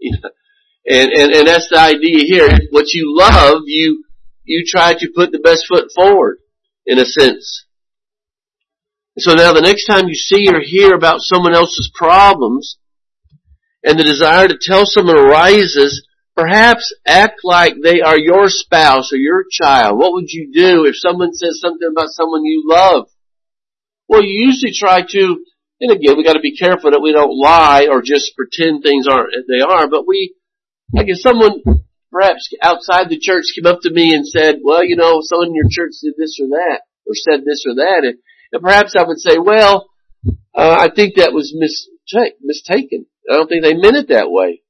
And 0.84 1.12
and 1.12 1.32
and 1.32 1.46
that's 1.46 1.68
the 1.70 1.78
idea 1.78 2.24
here. 2.26 2.48
What 2.70 2.86
you 2.92 3.16
love, 3.16 3.62
you 3.66 4.04
you 4.42 4.64
try 4.66 4.94
to 4.94 5.12
put 5.14 5.30
the 5.30 5.38
best 5.38 5.66
foot 5.68 5.90
forward, 5.94 6.38
in 6.84 6.98
a 6.98 7.04
sense. 7.04 7.66
So 9.18 9.34
now 9.34 9.52
the 9.52 9.60
next 9.60 9.86
time 9.86 10.08
you 10.08 10.16
see 10.16 10.48
or 10.48 10.60
hear 10.60 10.92
about 10.92 11.20
someone 11.20 11.54
else's 11.54 11.88
problems, 11.94 12.78
and 13.84 13.96
the 13.96 14.02
desire 14.02 14.48
to 14.48 14.58
tell 14.60 14.84
someone 14.84 15.16
arises, 15.16 16.04
perhaps 16.36 16.94
act 17.06 17.40
like 17.44 17.74
they 17.82 18.00
are 18.00 18.18
your 18.18 18.48
spouse 18.48 19.12
or 19.12 19.16
your 19.16 19.44
child. 19.50 19.98
What 19.98 20.12
would 20.12 20.28
you 20.28 20.50
do 20.52 20.84
if 20.86 20.96
someone 20.96 21.34
says 21.34 21.60
something 21.60 21.88
about 21.90 22.10
someone 22.10 22.44
you 22.44 22.64
love? 22.66 23.08
Well, 24.08 24.22
you 24.22 24.46
usually 24.46 24.72
try 24.72 25.02
to, 25.02 25.44
and 25.80 25.90
again, 25.90 26.16
we 26.16 26.24
gotta 26.24 26.40
be 26.40 26.56
careful 26.56 26.90
that 26.90 27.02
we 27.02 27.12
don't 27.12 27.36
lie 27.36 27.88
or 27.90 28.02
just 28.02 28.36
pretend 28.36 28.82
things 28.82 29.06
aren't, 29.08 29.32
they 29.48 29.62
are, 29.62 29.88
but 29.88 30.06
we, 30.06 30.34
like 30.92 31.08
if 31.08 31.20
someone 31.20 31.62
perhaps 32.10 32.50
outside 32.62 33.08
the 33.08 33.18
church 33.18 33.44
came 33.54 33.66
up 33.66 33.80
to 33.82 33.92
me 33.92 34.14
and 34.14 34.26
said, 34.26 34.56
well, 34.62 34.84
you 34.84 34.96
know, 34.96 35.20
someone 35.22 35.48
in 35.48 35.54
your 35.54 35.70
church 35.70 35.92
did 36.02 36.14
this 36.18 36.38
or 36.40 36.48
that, 36.48 36.80
or 37.06 37.14
said 37.14 37.44
this 37.44 37.64
or 37.66 37.74
that, 37.76 38.02
and 38.04 38.18
and 38.52 38.62
perhaps 38.62 38.94
I 38.96 39.02
would 39.02 39.18
say, 39.18 39.38
well, 39.38 39.88
uh, 40.54 40.76
I 40.78 40.90
think 40.94 41.16
that 41.16 41.32
was 41.32 41.54
mis, 41.56 41.88
mistaken. 42.42 43.06
I 43.30 43.34
don't 43.34 43.48
think 43.48 43.64
they 43.64 43.74
meant 43.74 43.96
it 43.96 44.08
that 44.08 44.30
way. 44.30 44.61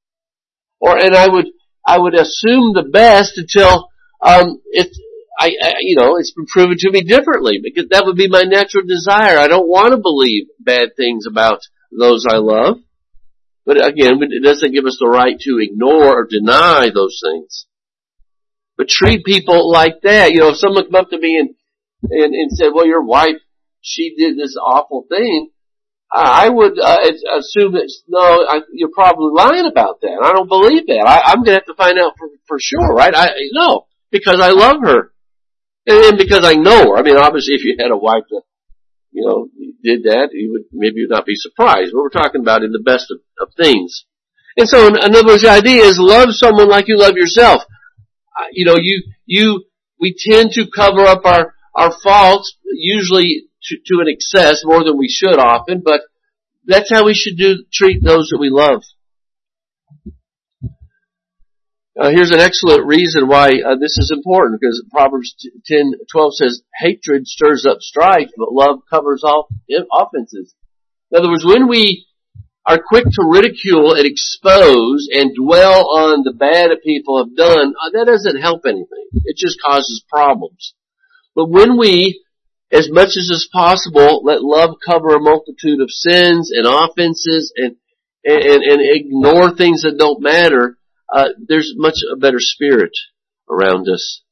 Or, 0.83 0.99
and 0.99 1.15
I 1.15 1.29
would, 1.29 1.47
I 1.87 1.99
would 1.99 2.15
assume 2.15 2.75
the 2.75 2.89
best 2.93 3.39
until, 3.39 3.89
um, 4.21 4.61
it, 4.73 4.91
I, 5.39 5.55
I, 5.63 5.73
you 5.81 5.95
know, 5.95 6.17
it's 6.17 6.33
been 6.33 6.47
proven 6.47 6.77
to 6.77 6.91
me 6.91 7.03
differently 7.03 7.61
because 7.63 7.89
that 7.91 8.05
would 8.05 8.17
be 8.17 8.29
my 8.29 8.43
natural 8.43 8.85
desire. 8.85 9.39
I 9.39 9.47
don't 9.47 9.69
want 9.69 9.93
to 9.93 9.97
believe 9.97 10.49
bad 10.59 10.97
things 10.97 11.25
about 11.27 11.61
those 11.97 12.27
I 12.29 12.39
love. 12.39 12.79
But 13.65 13.77
again, 13.77 14.19
it 14.21 14.43
doesn't 14.43 14.75
give 14.75 14.87
us 14.87 14.99
the 14.99 15.07
right 15.07 15.39
to 15.39 15.59
ignore 15.63 16.23
or 16.23 16.27
deny 16.29 16.91
those 16.93 17.23
things. 17.25 17.67
But 18.77 18.89
treat 18.89 19.25
people 19.25 19.71
like 19.71 20.03
that. 20.03 20.33
You 20.33 20.41
know, 20.41 20.49
if 20.49 20.57
someone 20.57 20.87
come 20.87 20.97
up 20.97 21.11
to 21.11 21.19
me 21.19 21.39
and, 21.39 21.55
and, 22.11 22.35
and 22.35 22.51
said, 22.51 22.71
well, 22.75 22.87
your 22.87 23.05
wife, 23.05 23.39
she 23.81 24.17
did 24.19 24.37
this 24.37 24.57
awful 24.57 25.07
thing, 25.09 25.51
I 26.15 26.49
would 26.49 26.79
uh, 26.79 26.99
assume 27.39 27.73
that 27.73 27.91
no, 28.07 28.21
I, 28.21 28.61
you're 28.75 28.93
probably 28.93 29.33
lying 29.33 29.65
about 29.65 30.03
that. 30.03 30.21
I 30.23 30.33
don't 30.33 30.49
believe 30.49 30.87
that. 30.87 31.05
I, 31.07 31.33
I'm 31.33 31.39
going 31.43 31.57
to 31.57 31.65
have 31.65 31.67
to 31.67 31.75
find 31.75 31.99
out 31.99 32.13
for, 32.19 32.29
for 32.47 32.59
sure, 32.61 32.93
right? 32.95 33.15
I 33.15 33.31
no, 33.53 33.87
because 34.11 34.39
I 34.39 34.51
love 34.51 34.83
her, 34.83 35.13
and, 35.87 36.05
and 36.05 36.19
because 36.19 36.45
I 36.45 36.53
know 36.53 36.93
her. 36.93 36.97
I 36.99 37.03
mean, 37.03 37.17
obviously, 37.17 37.55
if 37.55 37.65
you 37.65 37.77
had 37.79 37.91
a 37.91 37.97
wife 37.97 38.25
that 38.31 38.43
you 39.11 39.25
know 39.25 39.49
did 39.83 40.05
that, 40.05 40.31
you 40.33 40.53
would 40.53 40.65
maybe 40.73 41.01
you'd 41.01 41.11
not 41.11 41.25
be 41.25 41.35
surprised. 41.35 41.93
But 41.93 42.03
we're 42.03 42.11
talking 42.11 42.43
about 42.43 42.63
in 42.63 42.73
the 42.73 42.85
best 42.85 43.11
of, 43.11 43.19
of 43.41 43.55
things. 43.57 44.05
And 44.59 44.69
so, 44.69 44.87
in, 44.89 44.97
in 44.97 45.17
other 45.17 45.27
words, 45.27 45.43
the 45.43 45.51
idea 45.51 45.83
is 45.85 45.99
love 45.99 46.29
someone 46.33 46.69
like 46.69 46.89
you 46.89 46.99
love 46.99 47.17
yourself. 47.17 47.63
Uh, 48.37 48.49
you 48.53 48.67
know, 48.67 48.77
you 48.77 49.03
you 49.25 49.65
we 49.99 50.15
tend 50.15 50.53
to 50.53 50.69
cover 50.69 51.03
up 51.03 51.25
our 51.25 51.55
our 51.75 51.91
faults 52.03 52.57
usually 52.65 53.49
to, 53.65 53.77
to 53.87 54.01
an 54.01 54.07
excess 54.09 54.63
more 54.65 54.85
than 54.85 54.97
we 54.99 55.09
should 55.09 55.39
often, 55.39 55.83
but 55.85 56.01
that's 56.65 56.91
how 56.91 57.05
we 57.05 57.15
should 57.15 57.37
do 57.37 57.65
treat 57.73 58.03
those 58.03 58.29
that 58.29 58.39
we 58.41 58.51
love. 58.51 58.83
Uh, 61.99 62.09
here's 62.09 62.31
an 62.31 62.41
excellent 62.41 62.87
reason 62.87 63.29
why 63.29 63.49
uh, 63.49 63.77
this 63.79 63.99
is 63.99 64.11
important 64.11 64.59
because 64.59 64.83
Proverbs 64.91 65.35
10:12 65.71 66.33
says 66.33 66.63
hatred 66.81 67.27
stirs 67.27 67.67
up 67.67 67.79
strife, 67.81 68.31
but 68.37 68.53
love 68.53 68.81
covers 68.89 69.23
all 69.25 69.49
offenses. 69.93 70.55
In 71.11 71.19
other 71.19 71.29
words, 71.29 71.45
when 71.45 71.69
we 71.69 72.07
are 72.65 72.81
quick 72.83 73.05
to 73.05 73.29
ridicule 73.29 73.93
and 73.93 74.07
expose 74.07 75.09
and 75.13 75.35
dwell 75.35 75.91
on 75.91 76.23
the 76.25 76.33
bad 76.33 76.71
that 76.71 76.83
people 76.83 77.19
have 77.19 77.37
done, 77.37 77.75
uh, 77.75 77.91
that 77.93 78.07
doesn't 78.07 78.41
help 78.41 78.63
anything. 78.65 79.07
It 79.25 79.37
just 79.37 79.61
causes 79.61 80.03
problems. 80.09 80.75
But 81.35 81.51
when 81.51 81.77
we 81.77 82.22
as 82.73 82.89
much 82.91 83.09
as 83.09 83.29
is 83.31 83.49
possible, 83.53 84.23
let 84.25 84.43
love 84.43 84.77
cover 84.85 85.15
a 85.15 85.21
multitude 85.21 85.81
of 85.81 85.91
sins 85.91 86.51
and 86.51 86.67
offenses 86.67 87.53
and, 87.55 87.77
and, 88.25 88.63
and 88.63 88.81
ignore 88.81 89.55
things 89.55 89.83
that 89.83 89.99
don't 89.99 90.23
matter. 90.23 90.79
Uh, 91.13 91.29
there's 91.47 91.75
much 91.77 91.97
a 92.11 92.17
better 92.17 92.39
spirit 92.41 92.93
around 93.51 93.89
us. 93.89 94.23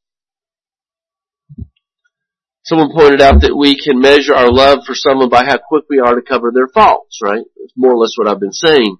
Someone 2.64 2.92
pointed 2.94 3.20
out 3.20 3.42
that 3.42 3.56
we 3.56 3.78
can 3.78 4.00
measure 4.00 4.34
our 4.34 4.50
love 4.50 4.80
for 4.86 4.94
someone 4.94 5.28
by 5.28 5.44
how 5.44 5.58
quick 5.58 5.84
we 5.90 5.98
are 5.98 6.14
to 6.14 6.22
cover 6.22 6.50
their 6.54 6.68
faults, 6.68 7.18
right? 7.22 7.42
It's 7.56 7.74
more 7.76 7.92
or 7.92 7.98
less 7.98 8.14
what 8.16 8.28
I've 8.28 8.40
been 8.40 8.52
saying. 8.52 8.96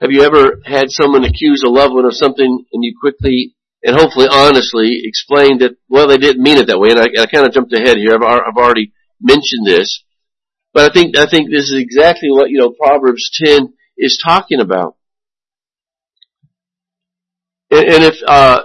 Have 0.00 0.10
you 0.10 0.22
ever 0.22 0.60
had 0.64 0.86
someone 0.88 1.24
accuse 1.24 1.62
a 1.64 1.70
loved 1.70 1.94
one 1.94 2.04
of 2.04 2.14
something 2.14 2.64
and 2.72 2.84
you 2.84 2.94
quickly 3.00 3.55
and 3.82 3.96
hopefully 3.96 4.28
honestly 4.30 5.02
explain 5.04 5.58
that, 5.58 5.76
well, 5.88 6.08
they 6.08 6.18
didn't 6.18 6.42
mean 6.42 6.58
it 6.58 6.66
that 6.66 6.78
way. 6.78 6.90
And 6.90 7.00
I, 7.00 7.22
I 7.22 7.26
kind 7.26 7.46
of 7.46 7.52
jumped 7.52 7.72
ahead 7.72 7.96
here. 7.96 8.14
I've, 8.14 8.22
I've 8.22 8.56
already 8.56 8.92
mentioned 9.20 9.66
this. 9.66 10.02
But 10.72 10.90
I 10.90 10.92
think, 10.92 11.16
I 11.16 11.26
think 11.26 11.50
this 11.50 11.70
is 11.70 11.76
exactly 11.78 12.30
what, 12.30 12.50
you 12.50 12.58
know, 12.58 12.70
Proverbs 12.70 13.30
10 13.44 13.72
is 13.96 14.20
talking 14.22 14.60
about. 14.60 14.96
And, 17.70 17.88
and 17.88 18.04
if, 18.04 18.16
uh, 18.26 18.62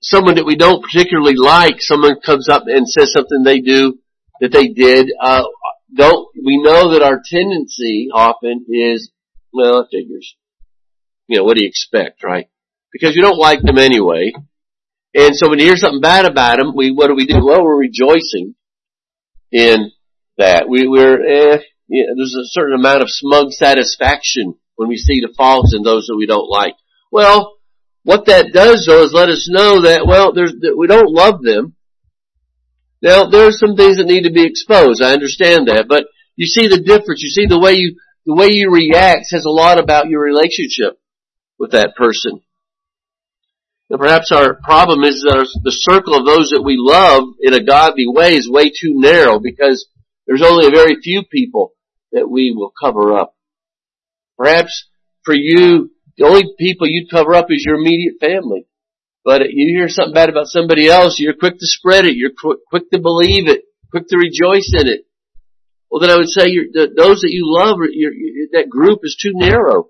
someone 0.00 0.36
that 0.36 0.46
we 0.46 0.56
don't 0.56 0.82
particularly 0.82 1.34
like, 1.36 1.76
someone 1.78 2.20
comes 2.20 2.48
up 2.48 2.64
and 2.66 2.88
says 2.88 3.12
something 3.12 3.42
they 3.42 3.60
do 3.60 3.98
that 4.40 4.52
they 4.52 4.68
did, 4.68 5.08
uh, 5.20 5.42
don't, 5.94 6.28
we 6.44 6.62
know 6.62 6.92
that 6.92 7.02
our 7.02 7.20
tendency 7.24 8.08
often 8.12 8.66
is, 8.68 9.10
well, 9.52 9.80
it 9.80 9.88
figures. 9.90 10.36
You 11.26 11.38
know, 11.38 11.44
what 11.44 11.56
do 11.56 11.64
you 11.64 11.68
expect, 11.68 12.22
right? 12.22 12.48
Because 12.92 13.14
you 13.14 13.22
don't 13.22 13.38
like 13.38 13.60
them 13.62 13.78
anyway. 13.78 14.32
And 15.14 15.34
so 15.34 15.48
when 15.48 15.58
you 15.58 15.66
hear 15.66 15.76
something 15.76 16.00
bad 16.00 16.26
about 16.26 16.58
them, 16.58 16.74
we 16.76 16.90
what 16.90 17.08
do 17.08 17.14
we 17.14 17.26
do? 17.26 17.44
Well, 17.44 17.62
we're 17.62 17.78
rejoicing 17.78 18.54
in 19.50 19.90
that. 20.36 20.68
We, 20.68 20.86
we're 20.86 21.20
eh, 21.24 21.58
there's 21.88 22.34
a 22.34 22.44
certain 22.44 22.78
amount 22.78 23.02
of 23.02 23.08
smug 23.10 23.50
satisfaction 23.50 24.54
when 24.76 24.88
we 24.88 24.96
see 24.96 25.20
the 25.20 25.32
faults 25.36 25.74
in 25.74 25.82
those 25.82 26.06
that 26.06 26.16
we 26.16 26.26
don't 26.26 26.48
like. 26.48 26.74
Well, 27.10 27.56
what 28.04 28.26
that 28.26 28.52
does 28.52 28.86
though 28.86 29.02
is 29.02 29.12
let 29.12 29.28
us 29.28 29.48
know 29.50 29.82
that 29.82 30.06
well, 30.06 30.32
there's 30.32 30.52
that 30.60 30.76
we 30.76 30.86
don't 30.86 31.12
love 31.12 31.42
them. 31.42 31.74
Now 33.00 33.28
there 33.28 33.46
are 33.46 33.52
some 33.52 33.76
things 33.76 33.96
that 33.96 34.06
need 34.06 34.24
to 34.24 34.32
be 34.32 34.44
exposed. 34.44 35.02
I 35.02 35.12
understand 35.12 35.68
that, 35.68 35.86
but 35.88 36.04
you 36.36 36.46
see 36.46 36.68
the 36.68 36.80
difference. 36.80 37.22
You 37.22 37.30
see 37.30 37.46
the 37.46 37.60
way 37.60 37.72
you 37.72 37.96
the 38.26 38.34
way 38.34 38.48
you 38.50 38.70
react 38.70 39.26
says 39.26 39.44
a 39.44 39.50
lot 39.50 39.78
about 39.78 40.08
your 40.08 40.22
relationship 40.22 41.00
with 41.58 41.72
that 41.72 41.96
person. 41.96 42.40
And 43.90 43.98
perhaps 43.98 44.32
our 44.32 44.54
problem 44.62 45.02
is 45.02 45.22
that 45.22 45.48
the 45.62 45.72
circle 45.72 46.14
of 46.14 46.26
those 46.26 46.50
that 46.50 46.62
we 46.62 46.76
love 46.78 47.24
in 47.40 47.54
a 47.54 47.64
godly 47.64 48.06
way 48.06 48.34
is 48.34 48.48
way 48.48 48.68
too 48.68 48.92
narrow 48.94 49.40
because 49.40 49.88
there's 50.26 50.42
only 50.42 50.66
a 50.66 50.70
very 50.70 50.96
few 51.02 51.22
people 51.24 51.72
that 52.12 52.28
we 52.28 52.52
will 52.54 52.72
cover 52.78 53.16
up. 53.16 53.34
Perhaps 54.36 54.88
for 55.24 55.34
you, 55.34 55.90
the 56.18 56.26
only 56.26 56.44
people 56.58 56.86
you'd 56.86 57.10
cover 57.10 57.34
up 57.34 57.46
is 57.50 57.64
your 57.66 57.76
immediate 57.76 58.20
family. 58.20 58.66
But 59.24 59.42
you 59.50 59.76
hear 59.76 59.88
something 59.88 60.14
bad 60.14 60.28
about 60.28 60.46
somebody 60.46 60.88
else, 60.88 61.18
you're 61.18 61.34
quick 61.34 61.54
to 61.54 61.66
spread 61.66 62.04
it, 62.04 62.16
you're 62.16 62.30
quick, 62.38 62.60
quick 62.68 62.90
to 62.90 62.98
believe 62.98 63.48
it, 63.48 63.62
quick 63.90 64.06
to 64.08 64.16
rejoice 64.16 64.72
in 64.74 64.86
it. 64.86 65.06
Well, 65.90 66.00
then 66.00 66.10
I 66.10 66.16
would 66.16 66.28
say 66.28 66.44
those 66.74 67.20
that 67.20 67.32
you 67.32 67.44
love, 67.44 67.78
that 68.52 68.68
group 68.70 69.00
is 69.02 69.18
too 69.20 69.32
narrow. 69.34 69.88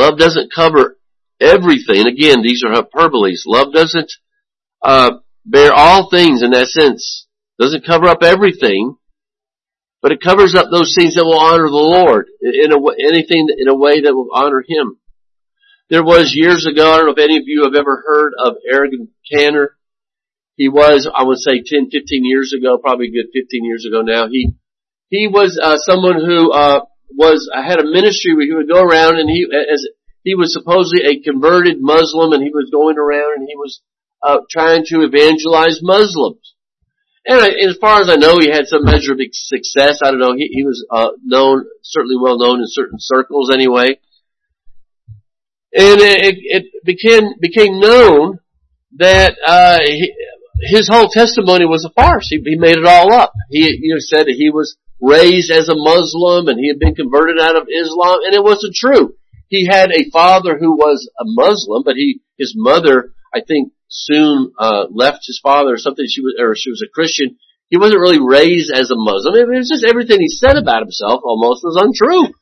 Love 0.00 0.16
doesn't 0.16 0.50
cover 0.50 0.96
everything. 1.38 2.06
Again, 2.06 2.40
these 2.42 2.64
are 2.64 2.72
hyperboles. 2.72 3.42
Love 3.44 3.74
doesn't 3.74 4.10
uh, 4.82 5.18
bear 5.44 5.74
all 5.74 6.08
things 6.08 6.42
in 6.42 6.52
that 6.52 6.68
sense. 6.68 7.26
Doesn't 7.58 7.84
cover 7.84 8.06
up 8.06 8.22
everything, 8.22 8.96
but 10.00 10.10
it 10.10 10.22
covers 10.22 10.54
up 10.54 10.68
those 10.70 10.94
things 10.96 11.16
that 11.16 11.24
will 11.26 11.38
honor 11.38 11.68
the 11.68 11.76
Lord 11.76 12.28
in 12.40 12.72
a 12.72 12.78
anything 13.12 13.48
in 13.58 13.68
a 13.68 13.76
way 13.76 14.00
that 14.00 14.14
will 14.14 14.30
honor 14.32 14.64
Him. 14.66 14.96
There 15.90 16.02
was 16.02 16.32
years 16.34 16.66
ago. 16.66 16.90
I 16.90 16.96
don't 16.96 17.06
know 17.06 17.12
if 17.12 17.18
any 17.18 17.36
of 17.36 17.44
you 17.44 17.64
have 17.64 17.74
ever 17.74 18.02
heard 18.06 18.32
of 18.38 18.54
Ergun 18.72 19.08
Caner. 19.30 19.76
He 20.56 20.70
was, 20.70 21.10
I 21.14 21.24
would 21.24 21.38
say, 21.38 21.60
10, 21.62 21.90
15 21.90 22.24
years 22.24 22.54
ago, 22.58 22.78
probably 22.78 23.08
a 23.08 23.10
good 23.10 23.28
15 23.34 23.64
years 23.66 23.84
ago 23.86 24.00
now. 24.00 24.28
He 24.28 24.54
he 25.10 25.28
was 25.28 25.60
uh, 25.62 25.76
someone 25.76 26.24
who 26.24 26.52
uh, 26.52 26.86
was 27.16 27.50
I 27.54 27.62
had 27.62 27.80
a 27.80 27.90
ministry 27.90 28.34
where 28.34 28.46
he 28.46 28.54
would 28.54 28.68
go 28.68 28.82
around 28.82 29.18
and 29.18 29.28
he 29.28 29.46
as 29.52 29.86
he 30.22 30.34
was 30.34 30.52
supposedly 30.52 31.04
a 31.06 31.20
converted 31.20 31.76
Muslim 31.80 32.32
and 32.32 32.42
he 32.42 32.50
was 32.50 32.70
going 32.70 32.98
around 32.98 33.40
and 33.40 33.48
he 33.48 33.56
was 33.56 33.80
uh, 34.22 34.38
trying 34.50 34.84
to 34.86 35.02
evangelize 35.02 35.80
Muslims. 35.82 36.54
And 37.26 37.40
I, 37.40 37.48
as 37.68 37.76
far 37.80 38.00
as 38.00 38.08
I 38.08 38.16
know, 38.16 38.38
he 38.40 38.50
had 38.50 38.66
some 38.66 38.84
measure 38.84 39.12
of 39.12 39.20
success. 39.32 40.00
I 40.02 40.10
don't 40.10 40.20
know. 40.20 40.34
He, 40.34 40.48
he 40.52 40.64
was 40.64 40.84
uh, 40.90 41.10
known, 41.22 41.66
certainly 41.82 42.16
well 42.20 42.38
known 42.38 42.60
in 42.60 42.66
certain 42.66 42.98
circles, 42.98 43.50
anyway. 43.52 43.98
And 45.72 46.00
it, 46.00 46.36
it 46.38 46.84
became 46.84 47.34
became 47.40 47.78
known 47.78 48.40
that 48.96 49.36
uh, 49.46 49.78
he, 49.84 50.12
his 50.62 50.88
whole 50.90 51.08
testimony 51.08 51.64
was 51.64 51.84
a 51.84 51.90
farce. 51.90 52.26
He, 52.28 52.42
he 52.44 52.56
made 52.56 52.76
it 52.76 52.86
all 52.86 53.12
up. 53.12 53.32
He 53.50 53.78
you 53.80 53.94
know, 53.94 54.00
said 54.00 54.26
that 54.26 54.34
he 54.36 54.50
was 54.50 54.76
raised 55.00 55.50
as 55.50 55.68
a 55.68 55.74
Muslim 55.74 56.48
and 56.48 56.58
he 56.58 56.68
had 56.68 56.78
been 56.78 56.94
converted 56.94 57.40
out 57.40 57.56
of 57.56 57.68
Islam 57.68 58.18
and 58.24 58.34
it 58.34 58.44
wasn't 58.44 58.74
true. 58.74 59.14
He 59.48 59.66
had 59.66 59.90
a 59.90 60.10
father 60.10 60.58
who 60.58 60.76
was 60.76 61.08
a 61.18 61.24
Muslim, 61.26 61.82
but 61.84 61.96
he, 61.96 62.20
his 62.38 62.54
mother, 62.56 63.12
I 63.34 63.40
think, 63.40 63.72
soon, 63.88 64.52
uh, 64.58 64.86
left 64.90 65.26
his 65.26 65.40
father 65.42 65.74
or 65.74 65.78
something. 65.78 66.06
She 66.08 66.20
was, 66.20 66.34
or 66.38 66.54
she 66.54 66.70
was 66.70 66.82
a 66.86 66.92
Christian. 66.92 67.36
He 67.68 67.76
wasn't 67.76 68.00
really 68.00 68.22
raised 68.22 68.70
as 68.70 68.90
a 68.90 68.96
Muslim. 68.96 69.34
It 69.34 69.48
was 69.48 69.68
just 69.68 69.84
everything 69.84 70.18
he 70.20 70.28
said 70.28 70.56
about 70.56 70.82
himself 70.82 71.22
almost 71.24 71.64
was 71.64 71.78
untrue. 71.80 72.32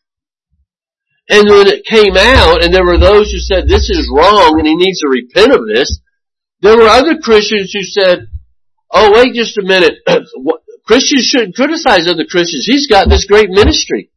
And 1.31 1.49
when 1.49 1.69
it 1.69 1.85
came 1.85 2.17
out, 2.17 2.65
and 2.65 2.73
there 2.73 2.85
were 2.85 2.99
those 2.99 3.31
who 3.31 3.39
said, 3.39 3.69
this 3.69 3.91
is 3.91 4.11
wrong 4.13 4.59
and 4.59 4.67
he 4.67 4.77
needs 4.77 5.01
to 5.01 5.09
repent 5.09 5.53
of 5.53 5.67
this, 5.67 6.01
there 6.61 6.77
were 6.77 6.89
other 6.89 7.19
Christians 7.19 7.73
who 7.73 7.83
said, 7.83 8.29
oh 8.91 9.13
wait 9.13 9.35
just 9.35 9.59
a 9.59 9.63
minute, 9.63 9.95
Christians 10.89 11.27
shouldn't 11.27 11.55
criticize 11.55 12.09
other 12.09 12.25
Christians. 12.25 12.65
He's 12.65 12.89
got 12.89 13.11
this 13.11 13.27
great 13.27 13.51
ministry. 13.51 14.11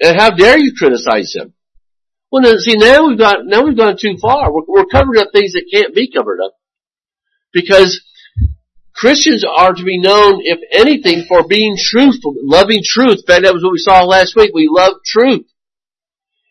And 0.00 0.16
how 0.16 0.30
dare 0.30 0.56
you 0.56 0.72
criticize 0.78 1.34
him? 1.34 1.54
Well, 2.30 2.44
see, 2.58 2.76
now 2.76 3.08
we've 3.08 3.18
got, 3.18 3.38
now 3.42 3.64
we've 3.64 3.76
gone 3.76 3.96
too 4.00 4.16
far. 4.22 4.52
We're, 4.52 4.62
we're 4.68 4.84
covering 4.84 5.20
up 5.20 5.30
things 5.32 5.54
that 5.54 5.66
can't 5.72 5.92
be 5.92 6.08
covered 6.08 6.38
up. 6.40 6.52
Because 7.52 8.00
Christians 8.94 9.44
are 9.44 9.72
to 9.72 9.82
be 9.82 9.98
known, 9.98 10.40
if 10.44 10.60
anything, 10.70 11.24
for 11.26 11.48
being 11.48 11.76
truthful, 11.76 12.34
loving 12.42 12.82
truth. 12.84 13.18
In 13.18 13.26
fact, 13.26 13.42
that 13.42 13.54
was 13.54 13.64
what 13.64 13.72
we 13.72 13.78
saw 13.78 14.04
last 14.04 14.36
week. 14.36 14.52
We 14.54 14.68
love 14.70 14.94
truth. 15.04 15.46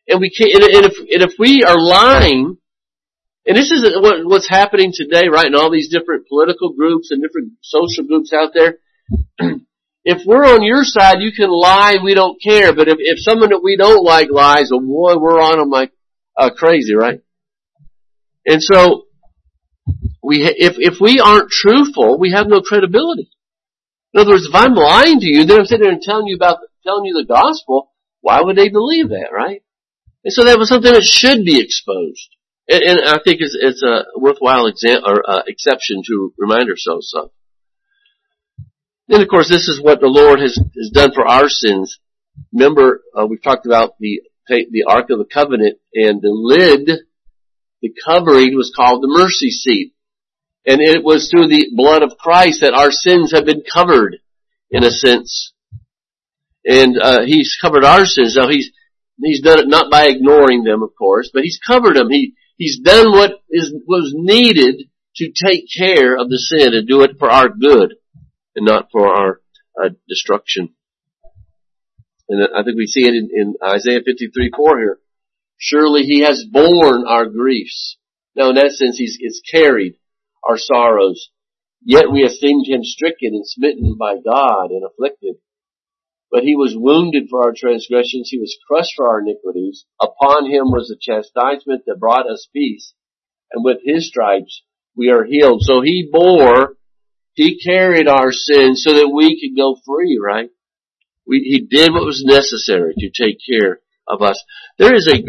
And 0.09 0.19
we 0.19 0.29
can't, 0.29 0.51
and 0.51 0.85
if, 0.85 0.97
and 0.97 1.23
if 1.23 1.33
we 1.39 1.63
are 1.63 1.79
lying, 1.79 2.57
and 3.45 3.55
this 3.55 3.71
is 3.71 3.95
what, 4.01 4.25
what's 4.25 4.49
happening 4.49 4.91
today, 4.93 5.29
right, 5.31 5.47
in 5.47 5.55
all 5.55 5.71
these 5.71 5.89
different 5.89 6.27
political 6.27 6.73
groups 6.73 7.11
and 7.11 7.21
different 7.21 7.53
social 7.61 8.03
groups 8.03 8.33
out 8.33 8.51
there. 8.53 8.79
If 10.03 10.25
we're 10.25 10.45
on 10.45 10.63
your 10.63 10.83
side, 10.83 11.17
you 11.19 11.31
can 11.31 11.49
lie, 11.49 11.97
we 12.03 12.13
don't 12.13 12.41
care. 12.41 12.73
But 12.73 12.87
if, 12.87 12.97
if 12.99 13.19
someone 13.19 13.49
that 13.49 13.63
we 13.63 13.77
don't 13.77 14.03
like 14.03 14.29
lies, 14.31 14.69
oh 14.73 14.79
boy, 14.79 15.17
we're 15.17 15.41
on 15.41 15.59
them 15.59 15.69
like 15.69 15.91
uh, 16.37 16.49
crazy, 16.55 16.95
right? 16.95 17.21
And 18.45 18.63
so, 18.63 19.03
we, 20.23 20.43
if, 20.43 20.75
if 20.77 20.99
we 20.99 21.19
aren't 21.19 21.49
truthful, 21.49 22.19
we 22.19 22.31
have 22.31 22.47
no 22.47 22.61
credibility. 22.61 23.29
In 24.13 24.21
other 24.21 24.31
words, 24.31 24.47
if 24.47 24.55
I'm 24.55 24.73
lying 24.73 25.19
to 25.19 25.25
you, 25.25 25.45
then 25.45 25.59
I'm 25.59 25.65
sitting 25.65 25.83
there 25.83 25.93
and 25.93 26.01
telling 26.01 26.27
you 26.27 26.35
about, 26.35 26.59
telling 26.83 27.05
you 27.05 27.13
the 27.13 27.33
gospel, 27.33 27.91
why 28.21 28.41
would 28.41 28.55
they 28.55 28.69
believe 28.69 29.09
that, 29.09 29.29
right? 29.31 29.61
And 30.23 30.33
so 30.33 30.43
that 30.45 30.57
was 30.57 30.69
something 30.69 30.91
that 30.91 31.03
should 31.03 31.45
be 31.45 31.59
exposed. 31.59 32.29
And, 32.69 32.81
and 32.83 32.99
I 33.07 33.19
think 33.23 33.39
it's, 33.41 33.57
it's 33.59 33.83
a 33.83 34.05
worthwhile 34.17 34.67
exam, 34.67 35.01
or, 35.05 35.23
uh, 35.29 35.43
exception 35.47 36.01
to 36.07 36.33
remind 36.37 36.69
ourselves 36.69 37.13
of. 37.15 37.31
Then 39.07 39.21
of 39.21 39.27
course 39.27 39.49
this 39.49 39.67
is 39.67 39.81
what 39.81 40.01
the 40.01 40.07
Lord 40.07 40.39
has, 40.39 40.55
has 40.55 40.89
done 40.91 41.13
for 41.13 41.25
our 41.25 41.47
sins. 41.49 41.99
Remember, 42.53 43.01
uh, 43.17 43.25
we've 43.25 43.41
talked 43.41 43.65
about 43.65 43.95
the, 43.99 44.21
the 44.47 44.85
Ark 44.87 45.09
of 45.09 45.19
the 45.19 45.25
Covenant 45.25 45.79
and 45.93 46.21
the 46.21 46.31
lid, 46.31 46.89
the 47.81 47.93
covering 48.05 48.55
was 48.55 48.73
called 48.75 49.01
the 49.01 49.07
mercy 49.07 49.49
seat. 49.49 49.93
And 50.65 50.81
it 50.81 51.03
was 51.03 51.29
through 51.29 51.47
the 51.47 51.69
blood 51.73 52.03
of 52.03 52.17
Christ 52.17 52.61
that 52.61 52.73
our 52.73 52.91
sins 52.91 53.31
have 53.31 53.45
been 53.45 53.63
covered, 53.73 54.17
in 54.69 54.83
a 54.83 54.91
sense. 54.91 55.53
And, 56.65 56.97
uh, 57.01 57.21
He's 57.25 57.57
covered 57.61 57.85
our 57.85 58.05
sins. 58.05 58.35
Now 58.35 58.49
He's, 58.49 58.71
He's 59.21 59.41
done 59.41 59.59
it 59.59 59.69
not 59.69 59.89
by 59.89 60.07
ignoring 60.07 60.63
them, 60.63 60.83
of 60.83 60.89
course, 60.97 61.29
but 61.33 61.43
He's 61.43 61.59
covered 61.65 61.95
them. 61.95 62.09
He, 62.09 62.33
He's 62.57 62.79
done 62.79 63.11
what 63.11 63.31
is, 63.49 63.73
was 63.87 64.13
needed 64.13 64.89
to 65.17 65.31
take 65.31 65.65
care 65.75 66.17
of 66.17 66.29
the 66.29 66.37
sin 66.37 66.73
and 66.73 66.87
do 66.87 67.01
it 67.01 67.17
for 67.17 67.29
our 67.29 67.47
good 67.47 67.95
and 68.57 68.65
not 68.65 68.89
for 68.91 69.07
our 69.07 69.41
uh, 69.81 69.89
destruction. 70.09 70.73
And 72.27 72.49
I 72.53 72.63
think 72.63 72.75
we 72.75 72.87
see 72.87 73.03
it 73.03 73.13
in, 73.13 73.29
in 73.31 73.53
Isaiah 73.63 74.01
53, 74.03 74.51
4 74.53 74.79
here. 74.79 74.99
Surely 75.57 76.01
he 76.01 76.21
has 76.21 76.43
borne 76.43 77.05
our 77.07 77.27
griefs. 77.27 77.97
Now 78.35 78.49
in 78.49 78.55
that 78.55 78.71
sense, 78.71 78.97
he's, 78.97 79.17
he's 79.19 79.41
carried 79.49 79.93
our 80.43 80.57
sorrows. 80.57 81.29
Yet 81.83 82.11
we 82.11 82.23
esteemed 82.23 82.65
him 82.67 82.83
stricken 82.83 83.33
and 83.33 83.47
smitten 83.47 83.95
by 83.97 84.15
God 84.15 84.71
and 84.71 84.83
afflicted. 84.83 85.35
But 86.29 86.43
he 86.43 86.55
was 86.55 86.75
wounded 86.75 87.27
for 87.29 87.43
our 87.43 87.53
transgressions, 87.55 88.29
he 88.29 88.39
was 88.39 88.57
crushed 88.67 88.93
for 88.97 89.07
our 89.07 89.21
iniquities. 89.21 89.85
Upon 90.01 90.45
him 90.45 90.71
was 90.71 90.89
the 90.89 90.97
chastisement 90.99 91.83
that 91.85 91.99
brought 91.99 92.29
us 92.29 92.49
peace, 92.51 92.93
and 93.51 93.63
with 93.63 93.77
his 93.85 94.09
stripes 94.09 94.63
we 94.95 95.09
are 95.09 95.23
healed. 95.23 95.61
So 95.61 95.81
he 95.81 96.09
bore 96.11 96.75
he 97.37 97.61
carried 97.63 98.07
our 98.07 98.31
sins 98.31 98.83
so 98.83 98.93
that 98.93 99.11
we 99.13 99.39
could 99.39 99.55
go 99.55 99.77
free, 99.85 100.19
right? 100.19 100.49
We, 101.27 101.41
he 101.41 101.59
did 101.59 101.93
what 101.93 102.03
was 102.03 102.23
necessary 102.25 102.95
to 102.97 103.09
take 103.11 103.37
care 103.47 103.79
of 104.07 104.23
us. 104.23 104.43
There 104.79 104.95
is 104.95 105.07
a, 105.07 105.21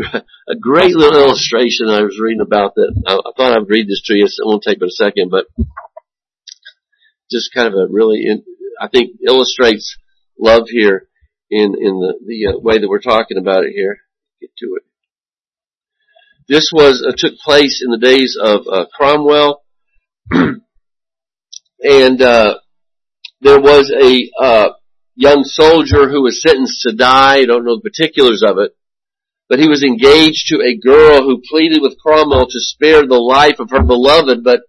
a 0.51 0.57
great 0.57 0.95
little 0.95 1.23
illustration 1.23 1.91
I 1.91 2.01
was 2.01 2.19
reading 2.19 2.41
about 2.41 2.77
that. 2.77 3.03
I, 3.07 3.13
I 3.13 3.33
thought 3.37 3.53
I'd 3.53 3.69
read 3.69 3.89
this 3.89 4.01
to 4.07 4.15
you. 4.15 4.25
It 4.25 4.33
won't 4.43 4.63
take 4.67 4.81
but 4.81 4.89
a 4.89 4.91
second, 4.91 5.31
but 5.31 5.45
just 7.31 7.53
kind 7.53 7.69
of 7.69 7.75
a 7.75 7.93
really, 7.93 8.23
in, 8.25 8.43
I 8.81 8.89
think 8.89 9.19
illustrates 9.27 9.99
love 10.41 10.63
here 10.69 11.09
in, 11.51 11.75
in 11.79 12.01
the, 12.01 12.15
the 12.27 12.55
uh, 12.55 12.59
way 12.59 12.79
that 12.79 12.89
we're 12.89 13.01
talking 13.01 13.37
about 13.37 13.65
it 13.65 13.75
here. 13.75 13.99
Get 14.41 14.57
to 14.61 14.77
it. 14.77 14.83
This 16.49 16.71
was, 16.73 17.05
uh, 17.07 17.13
took 17.15 17.39
place 17.41 17.83
in 17.85 17.91
the 17.91 17.99
days 17.99 18.39
of 18.41 18.63
uh, 18.67 18.87
Cromwell. 18.97 19.63
and 21.81 22.21
uh, 22.21 22.59
there 23.41 23.61
was 23.61 23.91
a 23.91 24.31
uh, 24.43 24.69
young 25.15 25.45
soldier 25.45 26.09
who 26.09 26.23
was 26.23 26.43
sentenced 26.43 26.83
to 26.83 26.95
die. 26.95 27.37
I 27.37 27.45
don't 27.45 27.65
know 27.65 27.77
the 27.77 27.91
particulars 27.91 28.43
of 28.47 28.59
it, 28.59 28.73
but 29.49 29.59
he 29.59 29.69
was 29.69 29.83
engaged 29.83 30.47
to 30.49 30.63
a 30.63 30.77
girl 30.77 31.23
who 31.23 31.43
pleaded 31.49 31.81
with 31.83 31.99
Cromwell 31.99 32.47
to 32.47 32.61
spare 32.61 33.07
the 33.07 33.15
life 33.15 33.61
of 33.61 33.71
her 33.71 33.83
beloved, 33.83 34.43
but 34.45 34.61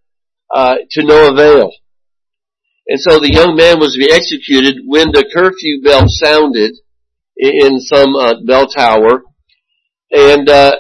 uh, 0.54 0.76
to 0.92 1.04
no 1.04 1.32
avail. 1.32 1.72
And 2.88 3.00
so 3.00 3.20
the 3.20 3.32
young 3.32 3.56
man 3.56 3.80
was 3.80 3.94
to 3.94 4.00
be 4.00 4.12
executed 4.12 4.82
when 4.86 5.12
the 5.12 5.30
curfew 5.32 5.84
bell 5.84 6.06
sounded 6.08 6.74
in 7.38 7.80
some 7.80 8.16
uh, 8.16 8.34
bell 8.46 8.68
tower, 8.68 9.24
and 10.12 10.50
uh, 10.50 10.76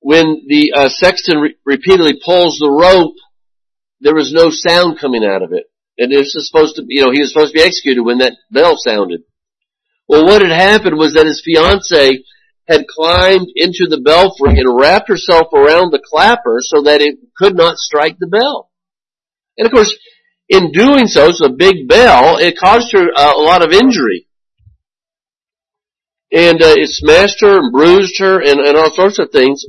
when 0.00 0.42
the 0.46 0.72
uh, 0.74 0.88
sexton 0.88 1.38
re- 1.38 1.56
repeatedly 1.66 2.20
pulls 2.24 2.58
the 2.58 2.70
rope 2.70 3.16
there 4.00 4.14
was 4.14 4.32
no 4.32 4.50
sound 4.50 4.98
coming 4.98 5.24
out 5.24 5.42
of 5.42 5.52
it. 5.52 5.64
And 5.98 6.12
this 6.12 6.34
is 6.36 6.48
supposed 6.48 6.76
to, 6.76 6.84
you 6.86 7.04
know, 7.04 7.10
he 7.12 7.20
was 7.20 7.32
supposed 7.32 7.52
to 7.52 7.58
be 7.58 7.64
executed 7.64 8.02
when 8.02 8.18
that 8.18 8.36
bell 8.50 8.76
sounded. 8.76 9.22
Well, 10.08 10.24
what 10.24 10.42
had 10.42 10.52
happened 10.52 10.96
was 10.96 11.14
that 11.14 11.26
his 11.26 11.42
fiancee 11.44 12.24
had 12.66 12.86
climbed 12.86 13.48
into 13.56 13.86
the 13.88 14.00
belfry 14.00 14.58
and 14.58 14.78
wrapped 14.78 15.08
herself 15.08 15.52
around 15.52 15.90
the 15.90 16.02
clapper 16.04 16.58
so 16.60 16.82
that 16.82 17.00
it 17.00 17.18
could 17.36 17.56
not 17.56 17.78
strike 17.78 18.16
the 18.18 18.26
bell. 18.26 18.70
And 19.56 19.66
of 19.66 19.72
course, 19.72 19.94
in 20.48 20.72
doing 20.72 21.06
so, 21.06 21.26
it's 21.26 21.44
a 21.44 21.50
big 21.50 21.88
bell, 21.88 22.38
it 22.38 22.58
caused 22.58 22.92
her 22.92 23.08
uh, 23.14 23.34
a 23.34 23.42
lot 23.42 23.64
of 23.64 23.72
injury. 23.72 24.26
And 26.30 26.62
uh, 26.62 26.76
it 26.76 26.90
smashed 26.90 27.40
her 27.40 27.58
and 27.58 27.72
bruised 27.72 28.18
her 28.20 28.40
and, 28.40 28.60
and 28.60 28.76
all 28.76 28.92
sorts 28.92 29.18
of 29.18 29.30
things. 29.30 29.64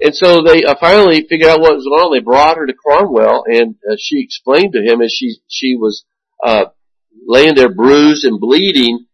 And 0.00 0.14
so 0.14 0.42
they 0.42 0.64
uh, 0.64 0.76
finally 0.80 1.26
figured 1.28 1.50
out 1.50 1.60
what 1.60 1.74
was 1.74 1.84
going 1.84 2.00
on. 2.00 2.12
They 2.12 2.22
brought 2.22 2.56
her 2.56 2.66
to 2.66 2.72
Cromwell, 2.72 3.44
and 3.46 3.74
uh, 3.90 3.96
she 3.98 4.22
explained 4.22 4.74
to 4.74 4.82
him 4.82 5.02
as 5.02 5.12
she 5.12 5.36
she 5.48 5.74
was 5.74 6.04
uh, 6.44 6.66
laying 7.26 7.54
there 7.56 7.72
bruised 7.72 8.24
and 8.24 8.38
bleeding 8.38 9.06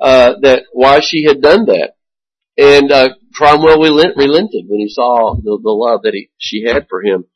uh, 0.00 0.34
that 0.40 0.64
why 0.72 1.00
she 1.00 1.24
had 1.24 1.42
done 1.42 1.66
that. 1.66 1.92
And 2.56 2.90
uh, 2.90 3.10
Cromwell 3.34 3.78
relented 3.78 4.64
when 4.66 4.80
he 4.80 4.88
saw 4.88 5.34
the, 5.34 5.58
the 5.62 5.70
love 5.70 6.02
that 6.04 6.14
he 6.14 6.30
she 6.38 6.64
had 6.64 6.86
for 6.88 7.02
him. 7.02 7.26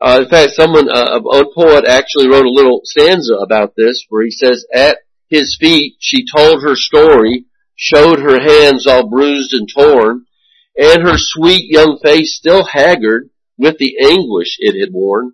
Uh, 0.00 0.20
in 0.22 0.30
fact, 0.30 0.52
someone 0.52 0.88
uh, 0.88 1.18
a 1.18 1.44
poet 1.54 1.84
actually 1.84 2.28
wrote 2.28 2.46
a 2.46 2.50
little 2.50 2.80
stanza 2.84 3.34
about 3.34 3.74
this, 3.76 4.06
where 4.08 4.24
he 4.24 4.30
says, 4.30 4.64
"At 4.72 4.98
his 5.28 5.56
feet 5.60 5.96
she 5.98 6.24
told 6.24 6.62
her 6.62 6.76
story, 6.76 7.46
showed 7.74 8.20
her 8.20 8.40
hands 8.40 8.86
all 8.86 9.10
bruised 9.10 9.52
and 9.52 9.68
torn." 9.68 10.24
And 10.78 11.02
her 11.02 11.16
sweet 11.16 11.70
young 11.70 11.98
face 12.02 12.36
still 12.36 12.64
haggard 12.64 13.30
with 13.58 13.76
the 13.78 13.96
anguish 14.00 14.56
it 14.58 14.78
had 14.80 14.92
worn, 14.92 15.32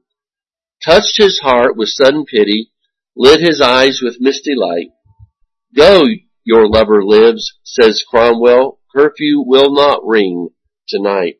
touched 0.84 1.18
his 1.18 1.38
heart 1.42 1.76
with 1.76 1.90
sudden 1.90 2.24
pity, 2.24 2.70
lit 3.14 3.40
his 3.40 3.60
eyes 3.60 4.00
with 4.02 4.16
misty 4.20 4.54
light. 4.56 4.88
Go, 5.76 6.04
your 6.44 6.68
lover 6.68 7.04
lives, 7.04 7.58
says 7.62 8.02
Cromwell, 8.08 8.78
curfew 8.94 9.42
will 9.44 9.74
not 9.74 10.00
ring 10.04 10.48
tonight. 10.88 11.34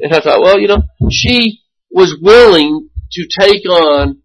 And 0.00 0.14
I 0.14 0.20
thought, 0.20 0.40
well, 0.40 0.58
you 0.60 0.68
know, 0.68 0.82
she 1.10 1.60
was 1.90 2.16
willing 2.20 2.88
to 3.12 3.28
take 3.40 3.68
on 3.68 4.22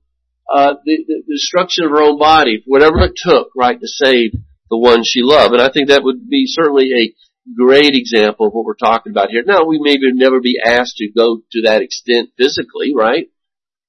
uh, 0.53 0.75
the, 0.85 1.03
the 1.07 1.23
destruction 1.27 1.85
of 1.85 1.91
her 1.91 2.01
own 2.01 2.19
body, 2.19 2.61
whatever 2.67 2.99
it 2.99 3.13
took, 3.15 3.49
right, 3.57 3.79
to 3.79 3.87
save 3.87 4.31
the 4.69 4.77
one 4.77 5.03
she 5.03 5.21
loved. 5.23 5.53
And 5.53 5.61
I 5.61 5.69
think 5.69 5.89
that 5.89 6.03
would 6.03 6.29
be 6.29 6.45
certainly 6.45 6.91
a 6.91 7.13
great 7.53 7.93
example 7.93 8.47
of 8.47 8.53
what 8.53 8.65
we're 8.65 8.75
talking 8.75 9.11
about 9.11 9.29
here. 9.29 9.43
Now, 9.45 9.65
we 9.65 9.79
may 9.79 9.97
never 9.99 10.39
be 10.39 10.57
asked 10.63 10.97
to 10.97 11.11
go 11.15 11.41
to 11.51 11.61
that 11.63 11.81
extent 11.81 12.31
physically, 12.37 12.93
right? 12.95 13.27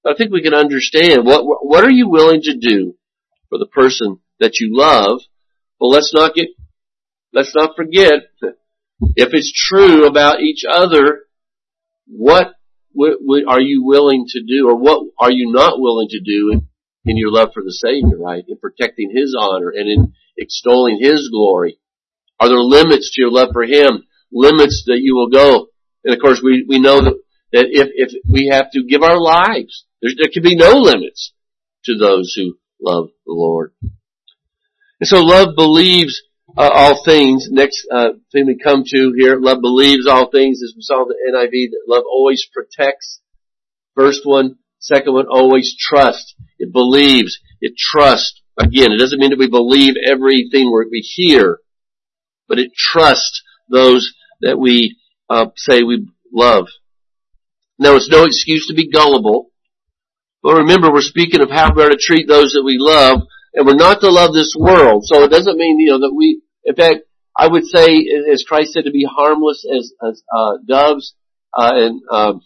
But 0.03 0.15
I 0.15 0.17
think 0.17 0.33
we 0.33 0.43
can 0.43 0.55
understand 0.55 1.25
what, 1.25 1.45
what 1.45 1.85
are 1.85 1.91
you 1.91 2.09
willing 2.09 2.43
to 2.43 2.57
do 2.57 2.97
for 3.49 3.59
the 3.59 3.67
person 3.67 4.19
that 4.41 4.61
you 4.61 4.77
love? 4.77 5.21
Well, 5.81 5.91
let's 5.91 6.13
not 6.15 6.35
get, 6.35 6.49
let's 7.33 7.55
not 7.55 7.77
forget, 7.77 8.25
if 9.17 9.31
it's 9.33 9.53
true 9.53 10.07
about 10.07 10.41
each 10.41 10.65
other, 10.69 11.21
what 12.07 12.53
are 13.49 13.61
you 13.61 13.85
willing 13.85 14.27
to 14.29 14.41
do, 14.43 14.69
or 14.69 14.77
what 14.77 15.07
are 15.19 15.31
you 15.31 15.53
not 15.53 15.81
willing 15.81 16.09
to 16.11 16.21
do 16.21 16.51
in, 16.53 16.69
in 17.05 17.17
your 17.17 17.33
love 17.33 17.51
for 17.53 17.63
the 17.63 17.73
Savior, 17.73 18.19
right? 18.19 18.45
In 18.47 18.59
protecting 18.59 19.13
His 19.15 19.37
honor 19.39 19.71
and 19.75 19.89
in 19.89 20.13
extolling 20.39 20.99
His 21.01 21.29
glory. 21.31 21.79
Are 22.39 22.49
there 22.49 22.59
limits 22.59 23.13
to 23.13 23.21
your 23.21 23.31
love 23.31 23.51
for 23.53 23.65
Him? 23.65 24.05
Limits 24.33 24.85
that 24.87 24.99
you 25.01 25.15
will 25.15 25.31
go? 25.31 25.69
And 26.05 26.15
of 26.15 26.21
course, 26.21 26.41
we, 26.43 26.65
we 26.69 26.79
know 26.79 27.01
that, 27.01 27.15
that 27.53 27.67
if, 27.71 27.89
if 27.95 28.13
we 28.31 28.49
have 28.53 28.71
to 28.73 28.85
give 28.89 29.03
our 29.03 29.21
lives, 29.21 29.85
there, 30.03 30.13
there 30.17 30.31
can 30.33 30.43
be 30.43 30.57
no 30.57 30.73
limits 30.73 31.33
to 31.85 31.97
those 31.97 32.35
who 32.37 32.59
love 32.81 33.09
the 33.25 33.33
Lord. 33.33 33.73
And 35.01 35.09
so 35.09 35.21
love 35.21 35.55
believes 35.57 36.23
uh, 36.57 36.71
all 36.73 37.05
things. 37.05 37.49
Next 37.51 37.87
uh, 37.93 38.11
thing 38.33 38.47
we 38.47 38.59
come 38.59 38.85
to 38.87 39.15
here, 39.17 39.39
love 39.39 39.61
believes 39.61 40.07
all 40.07 40.31
things. 40.31 40.61
As 40.63 40.75
we 40.77 40.83
saw 40.83 41.03
in 41.03 41.09
the 41.09 41.33
NIV, 41.33 41.71
that 41.71 41.85
love 41.89 42.05
always 42.11 42.47
protects. 42.53 43.21
First 43.95 44.23
one, 44.25 44.59
Second 44.87 45.15
one, 45.15 45.27
always 45.29 45.77
trust. 45.77 46.37
It 46.59 46.73
believes. 46.73 47.41
It 47.61 47.75
trusts. 47.77 48.41
Again, 48.57 48.93
it 48.93 48.99
doesn't 48.99 49.19
mean 49.19 49.31
that 49.31 49.39
we 49.39 49.49
believe 49.49 49.95
everything 50.07 50.73
we 50.73 51.01
hear, 51.01 51.59
but 52.49 52.59
it 52.59 52.73
trusts 52.75 53.43
those 53.71 54.13
that 54.41 54.59
we 54.59 54.97
uh, 55.29 55.47
say 55.57 55.83
we 55.83 56.09
love. 56.33 56.67
Now, 57.79 57.97
it's 57.97 58.09
no 58.09 58.25
excuse 58.25 58.67
to 58.69 58.75
be 58.75 58.91
gullible, 58.91 59.51
but 60.43 60.57
remember, 60.57 60.93
we're 60.93 61.03
speaking 61.03 61.43
of 61.43 61.51
how 61.51 61.75
we 61.75 61.83
are 61.83 61.91
to 61.91 61.99
treat 62.01 62.29
those 62.29 62.53
that 62.53 62.63
we 62.65 62.77
love, 62.79 63.23
and 63.53 63.67
we're 63.67 63.75
not 63.75 64.01
to 64.01 64.11
love 64.11 64.33
this 64.33 64.55
world. 64.59 65.05
So 65.05 65.25
it 65.25 65.31
doesn't 65.31 65.59
mean, 65.59 65.79
you 65.81 65.91
know, 65.91 65.99
that 66.01 66.15
we, 66.15 66.41
in 66.65 66.75
fact, 66.75 67.01
I 67.37 67.49
would 67.49 67.65
say, 67.65 68.07
as 68.33 68.45
Christ 68.47 68.73
said, 68.73 68.85
to 68.85 68.91
be 68.91 69.07
harmless 69.11 69.67
as, 69.77 69.93
as 70.09 70.23
uh, 70.35 70.53
doves 70.67 71.15
uh, 71.57 71.73
and 71.75 72.01
um, 72.11 72.41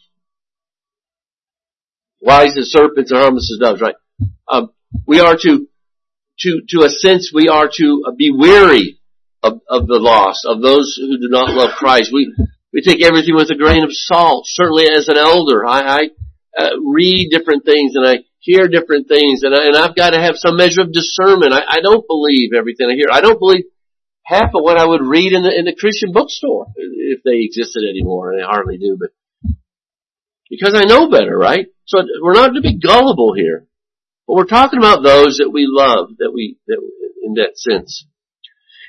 wise 2.21 2.57
as 2.57 2.71
serpents 2.71 3.11
and 3.11 3.21
harmless 3.21 3.53
as 3.53 3.61
doves. 3.61 3.81
Right? 3.81 3.95
Um, 4.49 4.71
we 5.07 5.21
are 5.21 5.37
to, 5.37 5.69
to, 6.41 6.61
to 6.71 6.83
a 6.85 6.89
sense, 6.89 7.31
we 7.33 7.49
are 7.49 7.69
to 7.77 8.15
be 8.17 8.31
weary 8.31 9.00
of, 9.43 9.61
of 9.69 9.87
the 9.87 9.99
lost, 9.99 10.47
of 10.47 10.63
those 10.63 10.97
who 11.01 11.19
do 11.19 11.29
not 11.29 11.51
love 11.51 11.71
Christ. 11.77 12.11
We 12.13 12.35
we 12.73 12.83
take 12.83 13.03
everything 13.03 13.35
with 13.35 13.51
a 13.51 13.57
grain 13.57 13.83
of 13.83 13.91
salt. 13.91 14.45
Certainly, 14.47 14.91
as 14.91 15.09
an 15.09 15.17
elder, 15.17 15.67
I, 15.67 15.81
I 15.81 16.01
uh, 16.57 16.71
read 16.85 17.31
different 17.31 17.65
things 17.65 17.95
and 17.97 18.07
I 18.07 18.19
hear 18.39 18.69
different 18.69 19.09
things, 19.09 19.43
and, 19.43 19.55
I, 19.55 19.67
and 19.67 19.77
I've 19.77 19.97
got 19.97 20.11
to 20.11 20.21
have 20.21 20.37
some 20.37 20.57
measure 20.57 20.83
of 20.83 20.93
discernment. 20.93 21.53
I, 21.53 21.63
I 21.69 21.81
don't 21.83 22.07
believe 22.07 22.51
everything 22.57 22.89
I 22.89 22.95
hear. 22.95 23.09
I 23.13 23.21
don't 23.21 23.39
believe 23.39 23.65
half 24.25 24.55
of 24.55 24.63
what 24.63 24.79
I 24.79 24.87
would 24.87 25.03
read 25.03 25.33
in 25.33 25.43
the 25.43 25.53
in 25.57 25.65
the 25.65 25.77
Christian 25.79 26.13
bookstore 26.13 26.67
if 26.77 27.23
they 27.25 27.43
existed 27.43 27.83
anymore, 27.89 28.31
and 28.31 28.41
they 28.41 28.45
hardly 28.45 28.79
do. 28.79 28.99
But 28.99 29.11
because 30.49 30.75
I 30.75 30.85
know 30.85 31.11
better, 31.11 31.37
right? 31.37 31.67
So 31.87 31.99
we're 32.23 32.35
not 32.35 32.55
to 32.55 32.61
be 32.61 32.79
gullible 32.79 33.35
here, 33.37 33.67
but 34.27 34.35
we're 34.35 34.45
talking 34.45 34.79
about 34.79 35.03
those 35.03 35.39
that 35.39 35.51
we 35.53 35.67
love, 35.69 36.11
that 36.19 36.31
we 36.33 36.59
that 36.67 36.79
in 37.23 37.35
that 37.35 37.57
sense. 37.57 38.07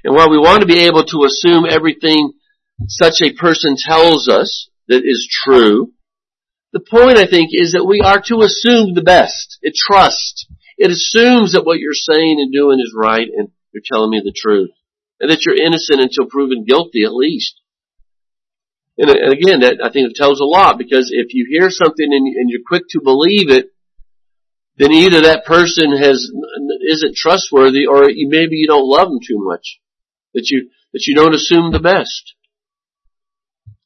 And 0.04 0.16
while 0.16 0.30
we 0.30 0.38
want 0.38 0.62
to 0.62 0.68
be 0.68 0.86
able 0.86 1.04
to 1.04 1.26
assume 1.26 1.66
everything 1.70 2.34
such 2.88 3.22
a 3.22 3.34
person 3.34 3.76
tells 3.78 4.28
us 4.28 4.70
that 4.88 5.04
is 5.06 5.30
true, 5.30 5.94
the 6.74 6.80
point 6.80 7.18
I 7.18 7.28
think 7.28 7.50
is 7.52 7.74
that 7.74 7.86
we 7.86 8.02
are 8.02 8.22
to 8.28 8.42
assume 8.42 8.94
the 8.94 9.04
best. 9.04 9.60
It 9.62 9.76
trusts. 9.76 10.48
It 10.78 10.90
assumes 10.90 11.54
that 11.54 11.66
what 11.66 11.80
you're 11.80 11.94
saying 11.94 12.40
and 12.40 12.52
doing 12.52 12.80
is 12.80 12.96
right 12.96 13.28
and 13.28 13.50
you're 13.74 13.84
telling 13.86 14.10
me 14.10 14.22
the 14.24 14.34
truth. 14.36 14.72
And 15.20 15.30
that 15.30 15.46
you're 15.46 15.56
innocent 15.56 16.02
until 16.02 16.26
proven 16.26 16.66
guilty 16.66 17.04
at 17.04 17.14
least. 17.14 17.62
And, 18.98 19.10
again, 19.10 19.62
that 19.62 19.80
I 19.84 19.92
think 19.92 20.10
it 20.10 20.16
tells 20.16 20.40
a 20.40 20.46
lot 20.46 20.78
because 20.78 21.12
if 21.14 21.34
you 21.34 21.48
hear 21.50 21.70
something 21.70 22.06
and, 22.06 22.26
and 22.28 22.50
you're 22.50 22.66
quick 22.66 22.84
to 22.90 23.02
believe 23.04 23.50
it, 23.50 23.68
then 24.78 24.92
either 24.92 25.22
that 25.22 25.46
person 25.46 25.96
has 25.98 26.32
isn't 26.90 27.16
trustworthy 27.16 27.86
or 27.86 28.06
maybe 28.08 28.58
you 28.58 28.68
don't 28.68 28.88
love 28.88 29.10
them 29.10 29.20
too 29.20 29.38
much. 29.38 29.80
That 30.34 30.48
you 30.50 30.70
that 30.94 31.06
you 31.08 31.16
don't 31.16 31.36
assume 31.36 31.72
the 31.72 31.80
best. 31.80 32.36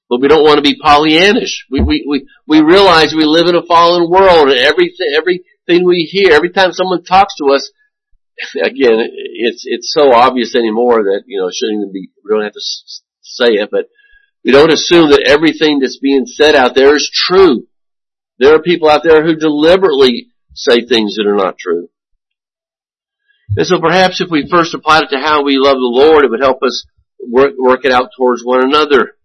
But 0.10 0.22
we 0.22 0.28
don't 0.28 0.44
want 0.44 0.58
to 0.58 0.62
be 0.62 0.80
Pollyannish. 0.80 1.66
We, 1.70 1.82
we, 1.82 2.06
we, 2.08 2.28
we 2.48 2.62
realize 2.62 3.14
we 3.14 3.26
live 3.26 3.48
in 3.48 3.56
a 3.56 3.66
fallen 3.66 4.10
world 4.10 4.50
and 4.50 4.60
everything, 4.60 5.14
everything 5.16 5.86
we 5.86 6.08
hear, 6.12 6.32
every 6.32 6.52
time 6.52 6.72
someone 6.72 7.04
talks 7.04 7.36
to 7.38 7.54
us, 7.54 7.72
again, 8.56 9.02
it's, 9.02 9.64
it's 9.66 9.92
so 9.92 10.14
obvious 10.14 10.56
anymore 10.56 11.04
that, 11.04 11.24
you 11.26 11.40
know, 11.40 11.48
it 11.48 11.56
shouldn't 11.56 11.82
even 11.82 11.92
be, 11.92 12.10
we 12.24 12.30
don't 12.30 12.44
have 12.44 12.54
to 12.54 12.62
say 13.22 13.54
it, 13.54 13.70
but 13.72 13.88
we 14.44 14.52
don't 14.52 14.72
assume 14.72 15.10
that 15.10 15.26
everything 15.26 15.80
that's 15.80 15.98
being 15.98 16.28
said 16.28 16.54
out 16.54 16.76
there 16.76 16.96
is 16.96 17.10
true. 17.12 17.68
There 18.38 18.54
are 18.54 18.62
people 18.62 18.90
out 18.90 19.02
there 19.04 19.26
who 19.26 19.36
deliberately 19.36 20.28
say 20.54 20.86
things 20.86 21.16
that 21.16 21.26
are 21.26 21.36
not 21.36 21.58
true. 21.58 21.90
And 23.58 23.66
so 23.66 23.80
perhaps 23.80 24.22
if 24.22 24.30
we 24.30 24.48
first 24.50 24.74
applied 24.74 25.04
it 25.04 25.10
to 25.12 25.20
how 25.20 25.44
we 25.44 25.58
love 25.58 25.76
the 25.76 25.80
Lord, 25.80 26.24
it 26.24 26.32
would 26.32 26.42
help 26.42 26.62
us 26.64 26.86
work, 27.30 27.54
work 27.58 27.86
it 27.86 27.92
out 27.92 28.10
towards 28.18 28.44
one 28.44 28.64
another. 28.64 29.18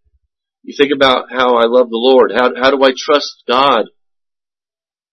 You 0.63 0.75
think 0.77 0.93
about 0.95 1.27
how 1.31 1.57
I 1.57 1.65
love 1.67 1.89
the 1.89 1.97
Lord. 1.97 2.33
How, 2.35 2.51
how 2.61 2.71
do 2.71 2.83
I 2.85 2.93
trust 2.97 3.43
God? 3.49 3.87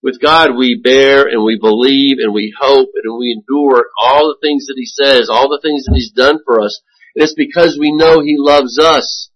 With 0.03 0.21
God 0.21 0.55
we 0.55 0.79
bear 0.81 1.27
and 1.27 1.43
we 1.43 1.57
believe 1.59 2.17
and 2.19 2.33
we 2.33 2.53
hope 2.57 2.89
and 3.01 3.17
we 3.17 3.31
endure 3.33 3.87
all 3.99 4.27
the 4.27 4.37
things 4.45 4.67
that 4.67 4.75
He 4.77 4.85
says, 4.85 5.29
all 5.29 5.49
the 5.49 5.59
things 5.61 5.85
that 5.85 5.95
He's 5.95 6.11
done 6.11 6.39
for 6.45 6.61
us. 6.61 6.79
And 7.15 7.23
it's 7.23 7.33
because 7.33 7.77
we 7.79 7.91
know 7.91 8.21
He 8.21 8.35
loves 8.37 8.77
us. 8.77 9.29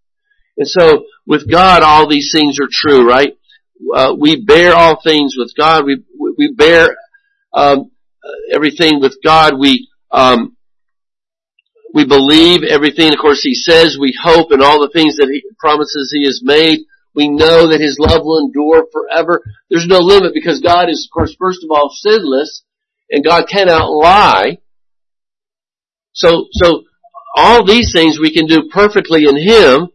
And 0.57 0.67
so 0.67 1.05
with 1.25 1.49
God 1.49 1.81
all 1.81 2.07
these 2.07 2.31
things 2.31 2.59
are 2.59 2.69
true, 2.71 3.07
right? 3.07 3.35
Uh, 3.95 4.13
we 4.17 4.43
bear 4.43 4.75
all 4.75 5.01
things 5.01 5.33
with 5.35 5.53
God. 5.57 5.85
We, 5.85 6.03
we 6.37 6.53
bear 6.55 6.95
um, 7.53 7.90
everything 8.53 8.99
with 8.99 9.17
God. 9.23 9.59
We 9.59 9.87
um, 10.11 10.55
we 11.93 12.05
believe 12.05 12.63
everything, 12.63 13.11
of 13.11 13.19
course, 13.19 13.41
He 13.43 13.53
says. 13.53 13.97
We 13.99 14.17
hope 14.21 14.51
in 14.51 14.61
all 14.61 14.81
the 14.81 14.91
things 14.93 15.17
that 15.17 15.29
He 15.31 15.43
promises 15.59 16.11
He 16.13 16.25
has 16.25 16.41
made. 16.43 16.79
We 17.13 17.27
know 17.27 17.67
that 17.67 17.81
His 17.81 17.97
love 17.99 18.21
will 18.23 18.45
endure 18.45 18.85
forever. 18.91 19.43
There's 19.69 19.87
no 19.87 19.99
limit 19.99 20.33
because 20.33 20.61
God 20.61 20.89
is, 20.89 21.07
of 21.09 21.13
course, 21.13 21.35
first 21.37 21.63
of 21.63 21.71
all, 21.71 21.89
sinless 21.93 22.63
and 23.09 23.25
God 23.25 23.45
cannot 23.49 23.91
lie. 23.91 24.59
So, 26.13 26.47
so 26.51 26.83
all 27.35 27.65
these 27.65 27.91
things 27.93 28.19
we 28.19 28.33
can 28.33 28.45
do 28.45 28.69
perfectly 28.71 29.25
in 29.25 29.37
Him. 29.37 29.89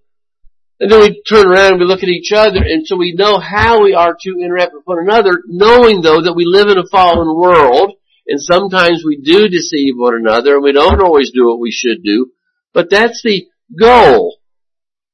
And 0.78 0.92
then 0.92 1.00
we 1.00 1.22
turn 1.22 1.46
around 1.46 1.72
and 1.72 1.80
we 1.80 1.86
look 1.86 2.02
at 2.02 2.10
each 2.10 2.32
other 2.32 2.60
and 2.62 2.86
so 2.86 2.96
we 2.96 3.14
know 3.14 3.38
how 3.38 3.82
we 3.82 3.94
are 3.94 4.14
to 4.20 4.30
interact 4.38 4.74
with 4.74 4.82
one 4.84 4.98
another, 5.00 5.42
knowing 5.46 6.02
though 6.02 6.20
that 6.20 6.34
we 6.36 6.44
live 6.44 6.68
in 6.68 6.76
a 6.76 6.86
fallen 6.88 7.34
world 7.34 7.94
and 8.26 8.40
sometimes 8.40 9.04
we 9.04 9.20
do 9.22 9.48
deceive 9.48 9.94
one 9.96 10.14
another 10.14 10.54
and 10.54 10.64
we 10.64 10.72
don't 10.72 11.00
always 11.00 11.30
do 11.30 11.46
what 11.46 11.60
we 11.60 11.70
should 11.70 12.02
do. 12.02 12.32
But 12.74 12.90
that's 12.90 13.22
the 13.22 13.46
goal 13.78 14.38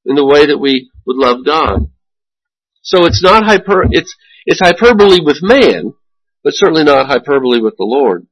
in 0.04 0.16
the 0.16 0.26
way 0.26 0.46
that 0.46 0.58
we 0.58 0.90
would 1.06 1.16
love 1.16 1.44
God. 1.44 1.90
So 2.82 3.04
it's 3.04 3.22
not 3.22 3.44
hyper, 3.44 3.84
it's, 3.90 4.14
it's 4.46 4.60
hyperbole 4.60 5.20
with 5.24 5.38
man, 5.42 5.92
but 6.42 6.54
certainly 6.54 6.84
not 6.84 7.06
hyperbole 7.06 7.60
with 7.60 7.76
the 7.76 7.84
Lord. 7.84 8.26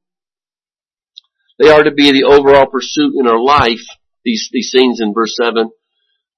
They 1.58 1.68
are 1.68 1.82
to 1.82 1.92
be 1.92 2.10
the 2.10 2.24
overall 2.24 2.66
pursuit 2.66 3.14
in 3.18 3.28
our 3.28 3.40
life, 3.40 3.84
these, 4.24 4.48
these 4.50 4.72
things 4.74 5.00
in 5.00 5.12
verse 5.14 5.36
7, 5.40 5.70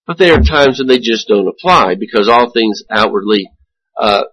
but 0.07 0.19
there 0.19 0.35
are 0.35 0.43
times 0.43 0.79
when 0.79 0.89
they 0.89 0.99
just 0.99 1.29
don't 1.29 1.49
apply 1.49 1.95
because 1.95 2.29
all 2.29 2.51
things 2.51 2.83
outwardly, 2.91 3.49
uh, 3.99 4.25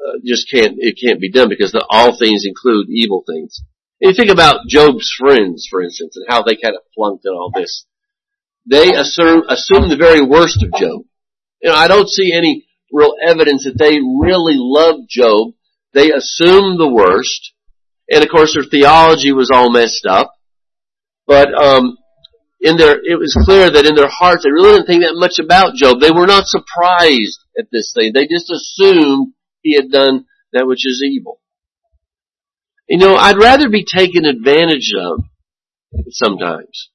uh, 0.00 0.18
just 0.24 0.50
can't, 0.50 0.76
it 0.78 0.98
can't 1.02 1.20
be 1.20 1.30
done 1.30 1.48
because 1.48 1.72
the, 1.72 1.84
all 1.90 2.16
things 2.18 2.44
include 2.46 2.88
evil 2.88 3.22
things. 3.26 3.62
And 4.00 4.10
you 4.10 4.16
think 4.16 4.30
about 4.30 4.66
Job's 4.66 5.12
friends, 5.18 5.66
for 5.70 5.82
instance, 5.82 6.16
and 6.16 6.26
how 6.28 6.42
they 6.42 6.56
kind 6.56 6.74
of 6.74 6.82
flunked 6.94 7.24
in 7.24 7.32
all 7.32 7.52
this. 7.54 7.84
They 8.66 8.92
assume, 8.94 9.42
assume 9.48 9.88
the 9.88 9.96
very 9.96 10.24
worst 10.24 10.62
of 10.62 10.72
Job. 10.78 11.02
You 11.62 11.70
know, 11.70 11.74
I 11.74 11.88
don't 11.88 12.08
see 12.08 12.32
any 12.32 12.66
real 12.90 13.14
evidence 13.22 13.64
that 13.64 13.78
they 13.78 13.98
really 14.00 14.56
loved 14.56 15.08
Job. 15.08 15.54
They 15.92 16.12
assumed 16.12 16.80
the 16.80 16.88
worst. 16.88 17.52
And 18.10 18.24
of 18.24 18.30
course 18.30 18.54
their 18.54 18.64
theology 18.64 19.32
was 19.32 19.50
all 19.52 19.70
messed 19.70 20.06
up. 20.08 20.32
But, 21.26 21.52
um, 21.54 21.96
in 22.60 22.76
their, 22.76 23.00
it 23.02 23.18
was 23.18 23.36
clear 23.44 23.70
that 23.70 23.86
in 23.86 23.94
their 23.94 24.10
hearts 24.10 24.44
they 24.44 24.50
really 24.50 24.76
didn't 24.76 24.86
think 24.86 25.02
that 25.02 25.14
much 25.16 25.38
about 25.38 25.74
Job. 25.74 26.00
They 26.00 26.10
were 26.10 26.26
not 26.26 26.44
surprised 26.46 27.40
at 27.58 27.68
this 27.72 27.92
thing. 27.96 28.12
They 28.12 28.26
just 28.26 28.50
assumed 28.50 29.32
he 29.62 29.74
had 29.74 29.90
done 29.90 30.26
that 30.52 30.66
which 30.66 30.86
is 30.86 31.02
evil. 31.04 31.40
You 32.88 32.98
know, 32.98 33.14
I'd 33.14 33.36
rather 33.36 33.68
be 33.68 33.84
taken 33.84 34.24
advantage 34.24 34.92
of 34.98 35.24
sometimes. 36.10 36.90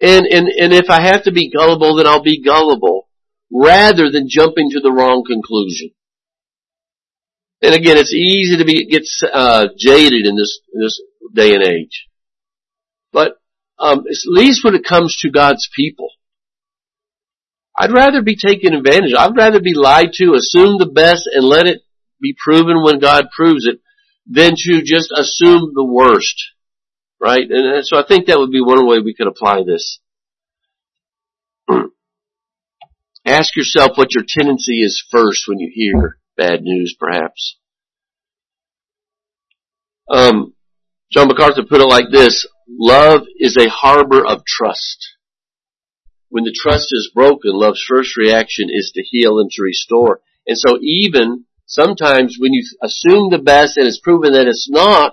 And, 0.00 0.26
and, 0.26 0.48
and 0.48 0.72
if 0.72 0.90
I 0.90 1.02
have 1.02 1.24
to 1.24 1.32
be 1.32 1.50
gullible, 1.50 1.96
then 1.96 2.06
I'll 2.06 2.22
be 2.22 2.42
gullible 2.42 3.08
rather 3.52 4.10
than 4.10 4.28
jumping 4.28 4.70
to 4.70 4.80
the 4.80 4.92
wrong 4.92 5.24
conclusion. 5.26 5.90
And 7.60 7.74
again, 7.74 7.98
it's 7.98 8.14
easy 8.14 8.56
to 8.56 8.64
be, 8.64 8.86
get, 8.86 9.02
uh, 9.32 9.66
jaded 9.76 10.26
in 10.26 10.36
this, 10.36 10.60
in 10.72 10.80
this 10.80 11.00
day 11.34 11.54
and 11.54 11.64
age. 11.64 12.06
But, 13.12 13.32
um, 13.78 14.00
at 14.00 14.16
least 14.26 14.64
when 14.64 14.74
it 14.74 14.84
comes 14.84 15.16
to 15.20 15.30
God's 15.30 15.68
people, 15.74 16.10
I'd 17.76 17.92
rather 17.92 18.22
be 18.22 18.36
taken 18.36 18.74
advantage. 18.74 19.14
I'd 19.16 19.36
rather 19.36 19.60
be 19.60 19.74
lied 19.74 20.12
to, 20.14 20.34
assume 20.34 20.78
the 20.78 20.90
best, 20.92 21.28
and 21.32 21.44
let 21.44 21.66
it 21.66 21.82
be 22.20 22.36
proven 22.36 22.82
when 22.82 22.98
God 22.98 23.28
proves 23.34 23.66
it 23.66 23.80
than 24.26 24.54
to 24.56 24.82
just 24.82 25.12
assume 25.16 25.72
the 25.74 25.84
worst. 25.84 26.52
Right? 27.20 27.50
And 27.50 27.84
so 27.84 27.98
I 27.98 28.04
think 28.06 28.26
that 28.26 28.38
would 28.38 28.50
be 28.50 28.60
one 28.60 28.86
way 28.86 29.00
we 29.00 29.14
could 29.14 29.26
apply 29.26 29.62
this. 29.66 30.00
Ask 33.26 33.56
yourself 33.56 33.96
what 33.96 34.14
your 34.14 34.24
tendency 34.26 34.82
is 34.82 35.04
first 35.10 35.44
when 35.48 35.58
you 35.58 35.70
hear 35.72 36.18
bad 36.36 36.62
news, 36.62 36.94
perhaps. 36.98 37.56
Um, 40.08 40.54
John 41.10 41.28
MacArthur 41.28 41.64
put 41.68 41.80
it 41.80 41.88
like 41.88 42.10
this, 42.10 42.46
love 42.68 43.22
is 43.36 43.56
a 43.56 43.68
harbor 43.68 44.24
of 44.24 44.44
trust. 44.46 45.16
When 46.30 46.44
the 46.44 46.54
trust 46.54 46.88
is 46.92 47.10
broken, 47.14 47.52
love's 47.52 47.84
first 47.86 48.16
reaction 48.16 48.68
is 48.70 48.92
to 48.94 49.02
heal 49.02 49.38
and 49.38 49.50
to 49.50 49.62
restore. 49.62 50.20
And 50.46 50.56
so 50.56 50.78
even 50.80 51.44
sometimes 51.68 52.36
when 52.40 52.52
you 52.52 52.64
assume 52.82 53.30
the 53.30 53.38
best 53.38 53.76
and 53.76 53.86
it's 53.86 54.00
proven 54.00 54.32
that 54.32 54.48
it's 54.48 54.68
not, 54.68 55.12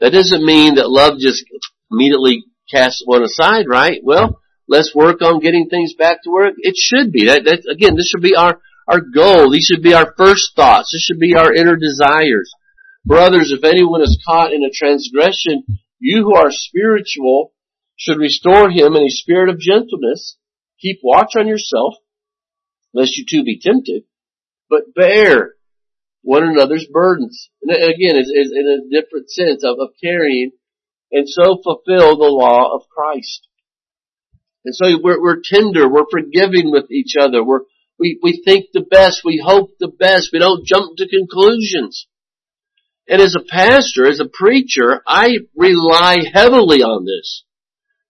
that 0.00 0.12
doesn't 0.12 0.44
mean 0.44 0.74
that 0.74 0.90
love 0.90 1.18
just 1.18 1.44
immediately 1.90 2.44
casts 2.70 3.02
one 3.04 3.22
aside, 3.22 3.64
right? 3.68 4.00
Well, 4.02 4.40
let's 4.68 4.94
work 4.94 5.22
on 5.22 5.40
getting 5.40 5.68
things 5.68 5.94
back 5.94 6.22
to 6.24 6.30
where 6.30 6.52
it 6.54 6.74
should 6.76 7.12
be. 7.12 7.26
That, 7.26 7.44
that 7.44 7.72
again, 7.72 7.94
this 7.96 8.10
should 8.10 8.22
be 8.22 8.34
our, 8.34 8.60
our 8.86 9.00
goal. 9.00 9.50
These 9.50 9.70
should 9.72 9.82
be 9.82 9.94
our 9.94 10.12
first 10.18 10.54
thoughts. 10.56 10.90
This 10.92 11.02
should 11.02 11.20
be 11.20 11.36
our 11.36 11.54
inner 11.54 11.76
desires. 11.76 12.52
Brothers, 13.04 13.54
if 13.56 13.64
anyone 13.64 14.02
is 14.02 14.20
caught 14.26 14.52
in 14.52 14.64
a 14.64 14.74
transgression, 14.74 15.64
you 16.00 16.24
who 16.24 16.34
are 16.34 16.50
spiritual 16.50 17.52
should 17.96 18.18
restore 18.18 18.68
him 18.68 18.96
in 18.96 19.04
a 19.04 19.08
spirit 19.08 19.48
of 19.48 19.60
gentleness. 19.60 20.36
Keep 20.80 20.98
watch 21.02 21.32
on 21.38 21.46
yourself, 21.46 21.94
lest 22.92 23.16
you 23.16 23.24
too 23.24 23.44
be 23.44 23.58
tempted, 23.58 24.02
but 24.68 24.92
bear 24.94 25.54
one 26.26 26.42
another's 26.42 26.88
burdens. 26.92 27.50
And 27.62 27.70
again, 27.70 28.16
it's 28.16 28.32
in 28.34 28.66
a 28.66 28.90
different 28.90 29.30
sense 29.30 29.62
of, 29.62 29.76
of 29.78 29.90
carrying 30.02 30.50
and 31.12 31.28
so 31.28 31.62
fulfill 31.62 32.18
the 32.18 32.26
law 32.26 32.74
of 32.74 32.88
Christ. 32.88 33.46
And 34.64 34.74
so 34.74 34.86
we're, 35.00 35.22
we're 35.22 35.40
tender, 35.40 35.88
we're 35.88 36.10
forgiving 36.10 36.72
with 36.72 36.90
each 36.90 37.14
other, 37.16 37.44
we're, 37.44 37.60
we, 37.96 38.18
we 38.20 38.42
think 38.44 38.66
the 38.72 38.80
best, 38.80 39.22
we 39.24 39.40
hope 39.42 39.70
the 39.78 39.86
best, 39.86 40.30
we 40.32 40.40
don't 40.40 40.66
jump 40.66 40.96
to 40.96 41.08
conclusions. 41.08 42.08
And 43.08 43.22
as 43.22 43.36
a 43.36 43.46
pastor, 43.48 44.08
as 44.08 44.18
a 44.18 44.28
preacher, 44.28 45.02
I 45.06 45.28
rely 45.54 46.16
heavily 46.34 46.82
on 46.82 47.04
this 47.04 47.44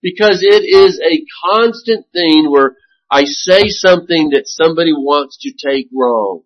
because 0.01 0.39
it 0.41 0.65
is 0.65 0.99
a 1.05 1.23
constant 1.53 2.07
thing 2.15 2.51
where 2.51 2.77
I 3.11 3.25
say 3.25 3.69
something 3.69 4.31
that 4.31 4.47
somebody 4.47 4.95
wants 4.95 5.37
to 5.43 5.53
take 5.53 5.89
wrong. 5.95 6.46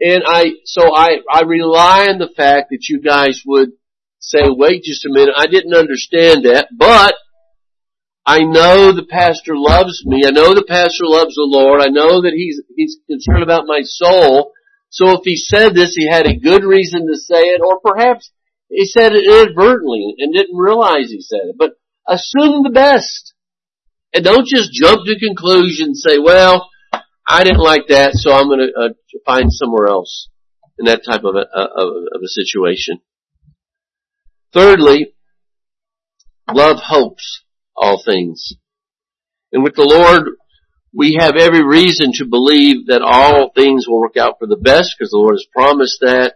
And 0.00 0.22
I, 0.26 0.52
so 0.64 0.94
I, 0.94 1.18
I 1.30 1.42
rely 1.42 2.06
on 2.08 2.18
the 2.18 2.30
fact 2.36 2.68
that 2.70 2.88
you 2.88 3.00
guys 3.00 3.42
would 3.46 3.70
say, 4.20 4.42
wait 4.44 4.84
just 4.84 5.04
a 5.04 5.10
minute, 5.10 5.34
I 5.36 5.46
didn't 5.46 5.74
understand 5.74 6.44
that, 6.44 6.68
but 6.76 7.14
I 8.24 8.40
know 8.40 8.92
the 8.92 9.06
pastor 9.08 9.56
loves 9.56 10.04
me. 10.04 10.24
I 10.26 10.30
know 10.30 10.54
the 10.54 10.66
pastor 10.68 11.04
loves 11.04 11.34
the 11.34 11.48
Lord. 11.48 11.80
I 11.80 11.88
know 11.88 12.22
that 12.22 12.34
he's, 12.34 12.60
he's 12.76 12.98
concerned 13.08 13.42
about 13.42 13.64
my 13.66 13.80
soul. 13.82 14.52
So 14.90 15.12
if 15.12 15.20
he 15.24 15.36
said 15.36 15.74
this, 15.74 15.94
he 15.96 16.06
had 16.06 16.26
a 16.26 16.36
good 16.36 16.62
reason 16.62 17.06
to 17.06 17.16
say 17.16 17.40
it, 17.40 17.60
or 17.60 17.80
perhaps 17.80 18.30
he 18.68 18.84
said 18.84 19.12
it 19.14 19.24
inadvertently 19.24 20.14
and 20.18 20.34
didn't 20.34 20.56
realize 20.56 21.10
he 21.10 21.22
said 21.22 21.40
it. 21.44 21.56
But 21.58 21.72
assume 22.06 22.62
the 22.62 22.70
best. 22.70 23.34
And 24.12 24.24
don't 24.24 24.46
just 24.46 24.72
jump 24.72 25.06
to 25.06 25.18
conclusions 25.18 26.04
say, 26.06 26.18
well, 26.18 26.68
I 27.28 27.44
didn't 27.44 27.60
like 27.60 27.88
that, 27.88 28.14
so 28.14 28.32
I'm 28.32 28.46
going 28.46 28.60
to 28.60 28.80
uh, 28.80 28.88
find 29.26 29.52
somewhere 29.52 29.86
else 29.86 30.28
in 30.78 30.86
that 30.86 31.04
type 31.04 31.24
of 31.24 31.34
a, 31.34 31.40
of, 31.40 31.88
of 32.14 32.22
a 32.22 32.28
situation. 32.28 33.00
Thirdly, 34.54 35.14
love 36.50 36.78
hopes 36.78 37.42
all 37.76 38.02
things. 38.02 38.54
And 39.52 39.62
with 39.62 39.74
the 39.74 39.84
Lord, 39.84 40.36
we 40.94 41.18
have 41.20 41.36
every 41.36 41.62
reason 41.62 42.12
to 42.14 42.24
believe 42.24 42.86
that 42.86 43.02
all 43.02 43.50
things 43.54 43.86
will 43.86 44.00
work 44.00 44.16
out 44.16 44.36
for 44.38 44.46
the 44.46 44.56
best 44.56 44.94
because 44.98 45.10
the 45.10 45.18
Lord 45.18 45.34
has 45.34 45.46
promised 45.52 45.98
that. 46.00 46.34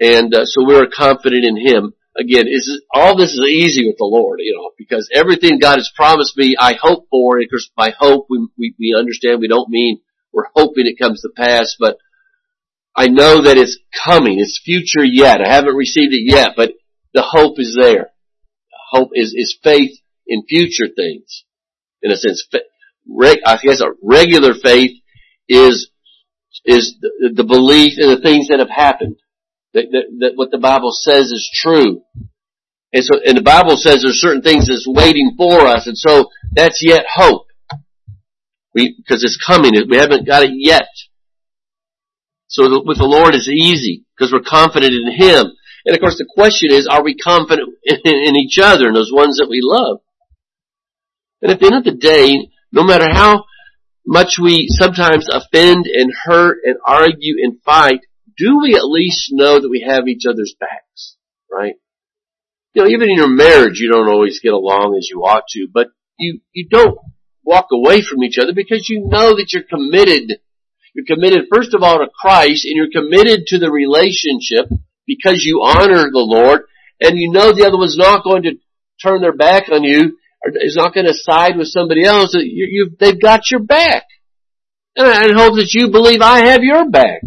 And 0.00 0.34
uh, 0.34 0.44
so 0.44 0.66
we're 0.66 0.86
confident 0.86 1.44
in 1.44 1.56
Him. 1.56 1.94
Again, 2.16 2.46
is 2.46 2.82
all 2.92 3.16
this 3.16 3.32
is 3.32 3.46
easy 3.46 3.86
with 3.86 3.96
the 3.96 4.04
Lord, 4.04 4.40
you 4.42 4.54
know, 4.54 4.70
because 4.76 5.08
everything 5.14 5.58
God 5.58 5.76
has 5.76 5.90
promised 5.94 6.36
me, 6.36 6.56
I 6.58 6.74
hope 6.80 7.06
for. 7.08 7.36
And 7.36 7.44
of 7.44 7.50
course, 7.50 7.70
by 7.76 7.92
hope, 7.96 8.26
we, 8.28 8.46
we, 8.58 8.74
we 8.78 8.94
understand 8.98 9.40
we 9.40 9.48
don't 9.48 9.70
mean 9.70 10.00
we're 10.32 10.48
hoping 10.54 10.86
it 10.86 10.98
comes 10.98 11.22
to 11.22 11.28
pass, 11.36 11.76
but 11.78 11.96
I 12.96 13.06
know 13.06 13.42
that 13.42 13.56
it's 13.56 13.78
coming. 14.04 14.38
It's 14.38 14.60
future 14.64 15.04
yet. 15.04 15.40
I 15.40 15.52
haven't 15.52 15.74
received 15.74 16.12
it 16.12 16.22
yet, 16.24 16.52
but 16.56 16.72
the 17.14 17.22
hope 17.22 17.58
is 17.58 17.76
there. 17.80 18.10
Hope 18.90 19.10
is, 19.14 19.32
is 19.36 19.58
faith 19.62 19.98
in 20.26 20.44
future 20.48 20.88
things. 20.94 21.44
In 22.02 22.10
a 22.10 22.16
sense, 22.16 22.46
I 22.52 23.58
guess 23.62 23.80
a 23.80 23.92
regular 24.02 24.54
faith 24.54 25.00
is, 25.48 25.90
is 26.64 26.96
the, 27.00 27.44
belief 27.44 27.94
in 27.98 28.10
the 28.10 28.20
things 28.20 28.48
that 28.48 28.58
have 28.58 28.70
happened. 28.70 29.16
That, 29.74 29.86
that, 29.92 30.04
that 30.18 30.32
what 30.34 30.50
the 30.50 30.58
Bible 30.58 30.90
says 30.92 31.26
is 31.26 31.48
true. 31.54 32.02
And 32.92 33.04
so, 33.04 33.20
and 33.24 33.36
the 33.36 33.42
Bible 33.42 33.76
says 33.76 34.02
there's 34.02 34.20
certain 34.20 34.42
things 34.42 34.66
that's 34.66 34.86
waiting 34.86 35.34
for 35.36 35.60
us, 35.60 35.86
and 35.86 35.96
so 35.96 36.30
that's 36.50 36.82
yet 36.82 37.06
hope. 37.08 37.46
We, 38.74 38.94
because 38.96 39.24
it's 39.24 39.36
coming, 39.36 39.72
we 39.88 39.96
haven't 39.96 40.26
got 40.26 40.44
it 40.44 40.52
yet. 40.54 40.88
So 42.46 42.64
the, 42.64 42.82
with 42.84 42.98
the 42.98 43.04
Lord 43.04 43.34
it's 43.34 43.48
easy, 43.48 44.04
because 44.16 44.32
we're 44.32 44.40
confident 44.40 44.92
in 44.92 45.12
Him. 45.12 45.52
And 45.84 45.94
of 45.94 46.00
course 46.00 46.18
the 46.18 46.28
question 46.28 46.70
is, 46.72 46.86
are 46.86 47.02
we 47.02 47.16
confident 47.16 47.68
in, 47.84 47.98
in 48.04 48.36
each 48.36 48.58
other 48.60 48.86
and 48.86 48.96
those 48.96 49.12
ones 49.12 49.38
that 49.38 49.48
we 49.48 49.60
love? 49.62 50.00
And 51.42 51.50
at 51.50 51.58
the 51.58 51.66
end 51.66 51.76
of 51.76 51.84
the 51.84 51.98
day, 51.98 52.48
no 52.72 52.84
matter 52.84 53.06
how 53.10 53.44
much 54.06 54.38
we 54.40 54.66
sometimes 54.68 55.26
offend 55.30 55.86
and 55.86 56.12
hurt 56.24 56.58
and 56.64 56.76
argue 56.84 57.36
and 57.42 57.62
fight, 57.62 58.00
do 58.36 58.60
we 58.62 58.74
at 58.74 58.84
least 58.84 59.28
know 59.30 59.60
that 59.60 59.68
we 59.68 59.86
have 59.88 60.08
each 60.08 60.24
other's 60.28 60.54
backs? 60.58 61.16
Right? 61.50 61.74
You 62.74 62.82
know, 62.82 62.88
even 62.88 63.10
in 63.10 63.16
your 63.16 63.28
marriage, 63.28 63.78
you 63.80 63.90
don't 63.90 64.08
always 64.08 64.40
get 64.40 64.52
along 64.52 64.96
as 64.96 65.08
you 65.10 65.20
ought 65.20 65.44
to, 65.50 65.68
but 65.72 65.88
you, 66.18 66.40
you 66.52 66.68
don't 66.68 66.98
walk 67.50 67.66
away 67.72 68.00
from 68.00 68.22
each 68.22 68.38
other 68.40 68.52
because 68.54 68.88
you 68.88 69.02
know 69.10 69.34
that 69.34 69.50
you're 69.52 69.66
committed. 69.68 70.38
You're 70.94 71.04
committed 71.04 71.46
first 71.52 71.74
of 71.74 71.82
all 71.82 71.98
to 71.98 72.06
Christ 72.14 72.64
and 72.64 72.76
you're 72.76 72.94
committed 72.94 73.46
to 73.48 73.58
the 73.58 73.70
relationship 73.70 74.70
because 75.06 75.42
you 75.44 75.62
honor 75.64 76.10
the 76.10 76.22
Lord 76.22 76.62
and 77.00 77.18
you 77.18 77.32
know 77.32 77.52
the 77.52 77.66
other 77.66 77.76
one's 77.76 77.96
not 77.96 78.22
going 78.22 78.44
to 78.44 78.52
turn 79.02 79.20
their 79.20 79.36
back 79.36 79.64
on 79.72 79.82
you 79.82 80.18
or 80.42 80.52
is 80.62 80.76
not 80.76 80.94
going 80.94 81.06
to 81.06 81.14
side 81.14 81.56
with 81.56 81.66
somebody 81.66 82.04
else. 82.04 82.34
You, 82.34 82.96
they've 82.98 83.20
got 83.20 83.50
your 83.50 83.60
back. 83.60 84.04
And 84.96 85.06
I 85.06 85.32
hope 85.34 85.54
that 85.54 85.72
you 85.72 85.90
believe 85.90 86.20
I 86.20 86.46
have 86.46 86.62
your 86.62 86.88
back. 86.88 87.22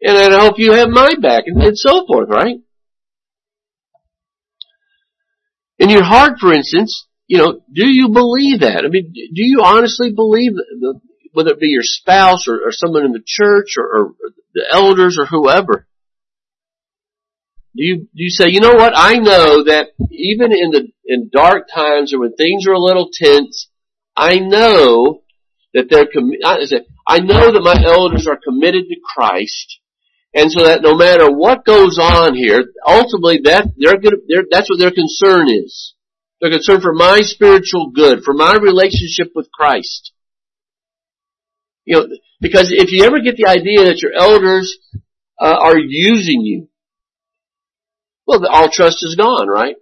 And 0.00 0.16
I 0.16 0.40
hope 0.40 0.54
you 0.58 0.72
have 0.72 0.88
my 0.88 1.14
back 1.20 1.44
and, 1.46 1.62
and 1.62 1.76
so 1.76 2.06
forth, 2.06 2.28
right? 2.28 2.56
In 5.78 5.90
your 5.90 6.04
heart, 6.04 6.38
for 6.38 6.52
instance, 6.52 7.06
you 7.26 7.38
know, 7.38 7.60
do 7.72 7.86
you 7.86 8.08
believe 8.10 8.60
that? 8.60 8.84
I 8.84 8.88
mean, 8.88 9.12
do 9.12 9.42
you 9.42 9.62
honestly 9.64 10.12
believe 10.12 10.54
that, 10.54 10.66
the, 10.80 11.00
whether 11.32 11.50
it 11.50 11.60
be 11.60 11.68
your 11.68 11.82
spouse 11.82 12.46
or, 12.48 12.56
or 12.66 12.70
someone 12.70 13.04
in 13.04 13.12
the 13.12 13.22
church 13.24 13.74
or, 13.78 13.84
or, 13.84 14.14
the 14.54 14.64
elders 14.70 15.18
or 15.18 15.26
whoever? 15.26 15.88
Do 17.76 17.82
you, 17.82 17.96
do 18.02 18.22
you 18.22 18.30
say, 18.30 18.50
you 18.50 18.60
know 18.60 18.74
what, 18.74 18.92
I 18.94 19.14
know 19.14 19.64
that 19.64 19.88
even 20.12 20.52
in 20.52 20.70
the, 20.70 20.88
in 21.06 21.28
dark 21.32 21.66
times 21.74 22.14
or 22.14 22.20
when 22.20 22.34
things 22.34 22.68
are 22.68 22.72
a 22.72 22.78
little 22.78 23.10
tense, 23.12 23.68
I 24.16 24.38
know 24.38 25.22
that 25.72 25.90
they're, 25.90 26.06
com- 26.06 26.30
I 26.44 26.64
say 26.64 26.86
I 27.06 27.18
know 27.18 27.52
that 27.52 27.62
my 27.62 27.76
elders 27.84 28.26
are 28.26 28.38
committed 28.42 28.84
to 28.88 28.96
Christ, 29.16 29.80
and 30.32 30.50
so 30.50 30.64
that 30.64 30.82
no 30.82 30.94
matter 30.94 31.30
what 31.30 31.64
goes 31.64 31.98
on 31.98 32.34
here, 32.34 32.64
ultimately 32.86 33.40
that, 33.44 33.68
they're 33.76 33.98
gonna, 33.98 34.22
they're, 34.28 34.44
that's 34.50 34.70
what 34.70 34.78
their 34.78 34.92
concern 34.92 35.48
is. 35.48 35.93
They're 36.44 36.52
concerned 36.52 36.82
for 36.82 36.92
my 36.92 37.20
spiritual 37.22 37.90
good, 37.96 38.22
for 38.22 38.34
my 38.34 38.56
relationship 38.56 39.32
with 39.34 39.50
Christ. 39.50 40.12
You 41.86 41.96
know, 41.96 42.08
because 42.38 42.70
if 42.70 42.92
you 42.92 43.04
ever 43.04 43.20
get 43.20 43.38
the 43.38 43.46
idea 43.46 43.86
that 43.86 44.02
your 44.02 44.12
elders 44.12 44.76
uh, 45.40 45.56
are 45.58 45.78
using 45.78 46.42
you, 46.42 46.68
well, 48.26 48.46
all 48.46 48.68
trust 48.70 48.98
is 49.00 49.16
gone, 49.16 49.48
right? 49.48 49.76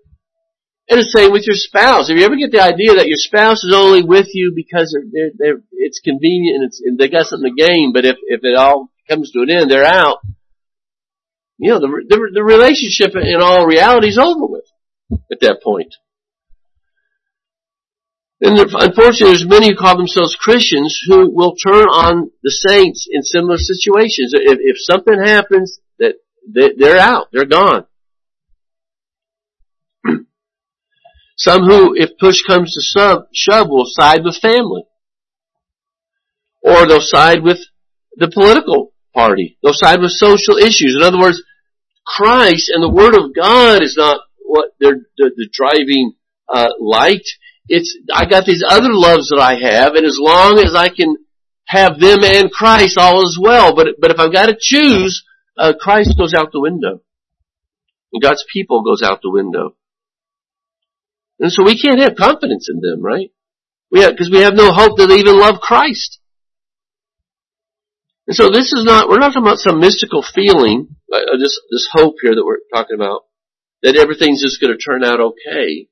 And 0.89 1.01
the 1.01 1.05
same 1.05 1.33
with 1.33 1.49
your 1.49 1.57
spouse. 1.57 2.09
If 2.09 2.17
you 2.17 2.25
ever 2.25 2.37
get 2.37 2.53
the 2.53 2.63
idea 2.63 2.95
that 2.95 3.09
your 3.09 3.19
spouse 3.19 3.65
is 3.65 3.75
only 3.75 4.05
with 4.05 4.29
you 4.33 4.53
because 4.55 4.97
they're, 5.13 5.31
they're, 5.37 5.63
it's 5.73 5.99
convenient 5.99 6.63
and, 6.63 6.65
it's, 6.69 6.81
and 6.81 6.97
they 6.97 7.09
got 7.09 7.27
something 7.27 7.57
to 7.57 7.61
gain, 7.61 7.91
but 7.93 8.05
if, 8.05 8.19
if 8.29 8.45
it 8.45 8.57
all 8.57 8.89
comes 9.09 9.33
to 9.33 9.41
an 9.41 9.51
end, 9.51 9.69
they're 9.69 9.85
out. 9.85 10.19
You 11.59 11.71
know, 11.71 11.81
the, 11.81 12.05
the, 12.09 12.31
the 12.35 12.45
relationship 12.45 13.17
in 13.17 13.43
all 13.43 13.67
reality 13.67 14.07
is 14.07 14.19
over 14.19 14.47
with 14.47 14.67
at 15.33 15.41
that 15.41 15.61
point. 15.61 15.97
And 18.45 18.59
unfortunately, 18.59 19.37
there's 19.37 19.47
many 19.47 19.69
who 19.69 19.77
call 19.77 19.97
themselves 19.97 20.35
Christians 20.35 21.01
who 21.07 21.31
will 21.33 21.55
turn 21.55 21.85
on 21.85 22.33
the 22.43 22.51
saints 22.51 23.07
in 23.09 23.23
similar 23.23 23.57
situations. 23.57 24.33
If, 24.35 24.59
if 24.61 24.77
something 24.79 25.17
happens, 25.23 25.79
that 25.99 26.75
they're 26.77 26.99
out, 26.99 27.29
they're 27.33 27.45
gone. 27.45 27.87
Some 31.37 31.63
who, 31.63 31.95
if 31.97 32.19
push 32.19 32.43
comes 32.45 32.75
to 32.75 32.81
shove, 32.83 33.27
shove, 33.33 33.69
will 33.69 33.87
side 33.87 34.25
with 34.25 34.37
family. 34.37 34.83
Or 36.63 36.87
they'll 36.87 37.01
side 37.01 37.43
with 37.43 37.61
the 38.17 38.29
political 38.29 38.93
party. 39.15 39.59
They'll 39.63 39.73
side 39.73 40.01
with 40.01 40.13
social 40.13 40.57
issues. 40.57 40.97
In 40.97 41.03
other 41.03 41.19
words, 41.19 41.43
Christ 42.05 42.71
and 42.75 42.83
the 42.83 42.91
Word 42.91 43.15
of 43.15 43.35
God 43.35 43.83
is 43.83 43.97
not 43.97 44.21
what 44.45 44.71
they're 44.81 45.01
the, 45.17 45.31
the 45.37 45.49
driving 45.53 46.15
uh, 46.53 46.71
light. 46.81 47.25
It's 47.69 47.97
I 48.13 48.27
got 48.27 48.45
these 48.45 48.65
other 48.67 48.93
loves 48.93 49.29
that 49.29 49.41
I 49.41 49.55
have, 49.55 49.95
and 49.95 50.05
as 50.05 50.19
long 50.19 50.59
as 50.59 50.75
I 50.75 50.89
can 50.89 51.17
have 51.67 51.99
them 51.99 52.23
and 52.23 52.51
Christ 52.51 52.99
all 52.99 53.23
as 53.23 53.39
well. 53.41 53.75
But, 53.75 53.97
but 53.99 54.11
if 54.11 54.19
I've 54.19 54.33
got 54.33 54.47
to 54.47 54.57
choose, 54.59 55.25
uh, 55.57 55.73
Christ 55.79 56.19
goes 56.19 56.35
out 56.35 56.53
the 56.53 56.61
window. 56.61 57.01
And 58.13 58.23
God's 58.23 58.45
people 58.53 58.83
goes 58.83 59.03
out 59.03 59.21
the 59.23 59.31
window. 59.31 59.75
And 61.41 61.51
so 61.51 61.65
we 61.65 61.81
can't 61.81 62.01
have 62.01 62.15
confidence 62.15 62.69
in 62.69 62.81
them, 62.81 63.03
right? 63.03 63.33
We 63.91 64.07
because 64.07 64.31
we 64.31 64.41
have 64.41 64.55
no 64.55 64.73
hope 64.73 64.99
that 64.99 65.07
they 65.07 65.17
even 65.17 65.39
love 65.39 65.61
Christ. 65.61 66.19
And 68.27 68.37
so 68.37 68.49
this 68.51 68.73
is 68.73 68.85
not, 68.85 69.09
we're 69.09 69.19
not 69.19 69.33
talking 69.33 69.43
about 69.43 69.59
some 69.59 69.81
mystical 69.81 70.23
feeling, 70.23 70.95
uh, 71.13 71.37
this, 71.41 71.59
this 71.73 71.89
hope 71.91 72.15
here 72.23 72.35
that 72.35 72.45
we're 72.45 72.59
talking 72.73 72.95
about, 72.95 73.23
that 73.83 73.97
everything's 73.97 74.41
just 74.41 74.61
going 74.61 74.73
to 74.73 74.79
turn 74.79 75.03
out 75.03 75.19
okay. 75.19 75.89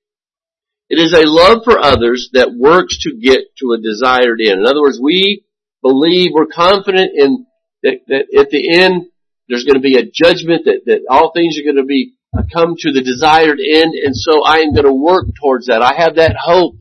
It 0.91 0.99
is 0.99 1.13
a 1.15 1.23
love 1.25 1.63
for 1.63 1.79
others 1.79 2.31
that 2.33 2.53
works 2.53 2.99
to 3.03 3.17
get 3.17 3.39
to 3.59 3.73
a 3.73 3.81
desired 3.81 4.41
end. 4.45 4.59
In 4.59 4.67
other 4.67 4.83
words, 4.83 4.99
we 5.01 5.45
believe, 5.83 6.33
we're 6.35 6.47
confident 6.47 7.13
in 7.15 7.47
that, 7.85 8.01
that 8.09 8.27
at 8.37 8.51
the 8.51 8.75
end, 8.75 9.07
there's 9.49 9.63
going 9.63 9.77
to 9.77 9.81
be 9.81 9.97
a 9.97 10.11
judgment 10.11 10.65
that, 10.65 10.83
that 10.87 11.07
all 11.09 11.31
things 11.33 11.57
are 11.59 11.65
going 11.65 11.77
to 11.81 11.87
be 11.87 12.15
uh, 12.37 12.43
come 12.53 12.75
to 12.77 12.93
the 12.93 13.03
desired 13.03 13.59
end, 13.59 13.95
and 13.95 14.17
so 14.17 14.45
I 14.45 14.59
am 14.59 14.75
going 14.75 14.87
to 14.87 14.93
work 14.93 15.27
towards 15.41 15.67
that. 15.67 15.81
I 15.81 15.95
have 15.95 16.17
that 16.17 16.37
hope. 16.37 16.75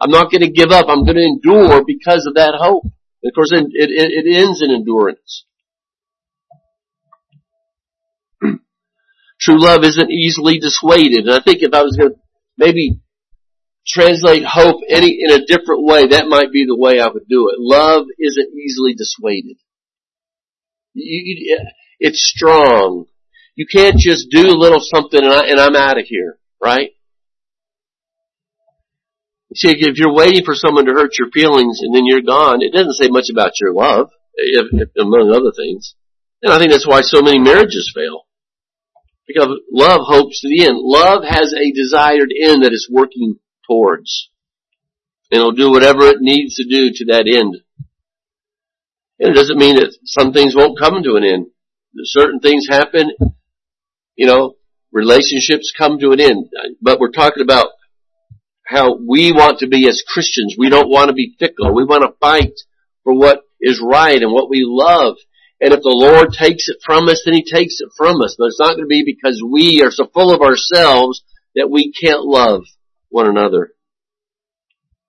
I'm 0.00 0.10
not 0.10 0.30
going 0.30 0.42
to 0.42 0.50
give 0.50 0.70
up. 0.70 0.86
I'm 0.88 1.04
going 1.04 1.16
to 1.16 1.22
endure 1.22 1.84
because 1.86 2.26
of 2.26 2.34
that 2.34 2.54
hope. 2.58 2.84
Of 3.24 3.32
course, 3.34 3.50
it, 3.52 3.66
it, 3.72 3.90
it 3.90 4.36
ends 4.36 4.60
in 4.60 4.70
endurance. 4.70 5.46
True 9.40 9.58
love 9.58 9.84
isn't 9.84 10.10
easily 10.10 10.58
dissuaded. 10.58 11.24
And 11.24 11.32
I 11.32 11.40
think 11.40 11.62
if 11.62 11.72
I 11.72 11.82
was 11.82 11.96
going 11.96 12.10
to 12.10 12.16
maybe 12.58 13.00
translate 13.86 14.44
hope 14.44 14.80
any 14.88 15.18
in 15.20 15.30
a 15.30 15.44
different 15.44 15.84
way, 15.84 16.08
that 16.08 16.28
might 16.28 16.50
be 16.52 16.64
the 16.66 16.76
way 16.76 17.00
I 17.00 17.08
would 17.08 17.28
do 17.28 17.50
it. 17.50 17.56
Love 17.58 18.06
isn't 18.18 18.54
easily 18.54 18.94
dissuaded. 18.94 19.56
You, 20.94 21.22
you, 21.24 21.66
it's 22.00 22.24
strong. 22.24 23.06
You 23.56 23.66
can't 23.70 23.98
just 23.98 24.30
do 24.30 24.46
a 24.46 24.58
little 24.58 24.80
something 24.80 25.22
and, 25.22 25.32
I, 25.32 25.48
and 25.48 25.60
I'm 25.60 25.76
out 25.76 25.98
of 25.98 26.06
here, 26.06 26.38
right? 26.62 26.90
See, 29.54 29.70
if 29.70 29.98
you're 29.98 30.12
waiting 30.12 30.44
for 30.44 30.54
someone 30.54 30.86
to 30.86 30.92
hurt 30.92 31.16
your 31.18 31.30
feelings 31.30 31.78
and 31.80 31.94
then 31.94 32.06
you're 32.06 32.22
gone, 32.22 32.62
it 32.62 32.72
doesn't 32.72 32.94
say 32.94 33.08
much 33.08 33.26
about 33.30 33.52
your 33.60 33.72
love, 33.72 34.10
if, 34.34 34.66
if, 34.72 34.88
among 34.98 35.30
other 35.30 35.52
things. 35.56 35.94
And 36.42 36.52
I 36.52 36.58
think 36.58 36.72
that's 36.72 36.86
why 36.86 37.02
so 37.02 37.22
many 37.22 37.38
marriages 37.38 37.92
fail. 37.94 38.22
Because 39.28 39.48
love 39.72 40.00
hopes 40.04 40.40
to 40.40 40.48
the 40.48 40.66
end. 40.66 40.76
Love 40.78 41.22
has 41.22 41.54
a 41.54 41.72
desired 41.72 42.30
end 42.42 42.64
that 42.64 42.72
it's 42.72 42.88
working 42.90 43.36
towards. 43.68 44.30
And 45.30 45.40
it'll 45.40 45.52
do 45.52 45.70
whatever 45.70 46.04
it 46.04 46.20
needs 46.20 46.56
to 46.56 46.64
do 46.64 46.90
to 46.92 47.04
that 47.06 47.26
end. 47.26 47.56
And 49.18 49.30
it 49.30 49.34
doesn't 49.34 49.58
mean 49.58 49.76
that 49.76 49.96
some 50.04 50.32
things 50.32 50.54
won't 50.54 50.78
come 50.78 51.02
to 51.02 51.16
an 51.16 51.24
end. 51.24 51.46
Certain 52.04 52.40
things 52.40 52.66
happen, 52.68 53.12
you 54.16 54.26
know, 54.26 54.56
relationships 54.92 55.72
come 55.76 55.98
to 55.98 56.10
an 56.10 56.20
end. 56.20 56.48
But 56.80 56.98
we're 56.98 57.10
talking 57.10 57.42
about 57.42 57.66
how 58.64 58.96
we 58.96 59.32
want 59.32 59.58
to 59.60 59.68
be 59.68 59.88
as 59.88 60.02
Christians. 60.06 60.56
We 60.58 60.70
don't 60.70 60.90
want 60.90 61.08
to 61.08 61.14
be 61.14 61.36
fickle. 61.38 61.74
We 61.74 61.84
want 61.84 62.02
to 62.02 62.18
fight 62.20 62.54
for 63.04 63.14
what 63.14 63.42
is 63.60 63.80
right 63.82 64.20
and 64.20 64.32
what 64.32 64.50
we 64.50 64.62
love. 64.64 65.16
And 65.60 65.72
if 65.72 65.80
the 65.80 65.88
Lord 65.88 66.32
takes 66.32 66.68
it 66.68 66.78
from 66.84 67.08
us, 67.08 67.22
then 67.24 67.34
He 67.34 67.44
takes 67.44 67.80
it 67.80 67.90
from 67.96 68.20
us. 68.20 68.34
But 68.38 68.46
it's 68.46 68.60
not 68.60 68.74
going 68.74 68.84
to 68.84 68.86
be 68.86 69.04
because 69.04 69.42
we 69.42 69.82
are 69.82 69.90
so 69.90 70.06
full 70.12 70.34
of 70.34 70.40
ourselves 70.40 71.22
that 71.54 71.70
we 71.70 71.92
can't 71.92 72.24
love 72.24 72.64
one 73.14 73.28
another. 73.28 73.70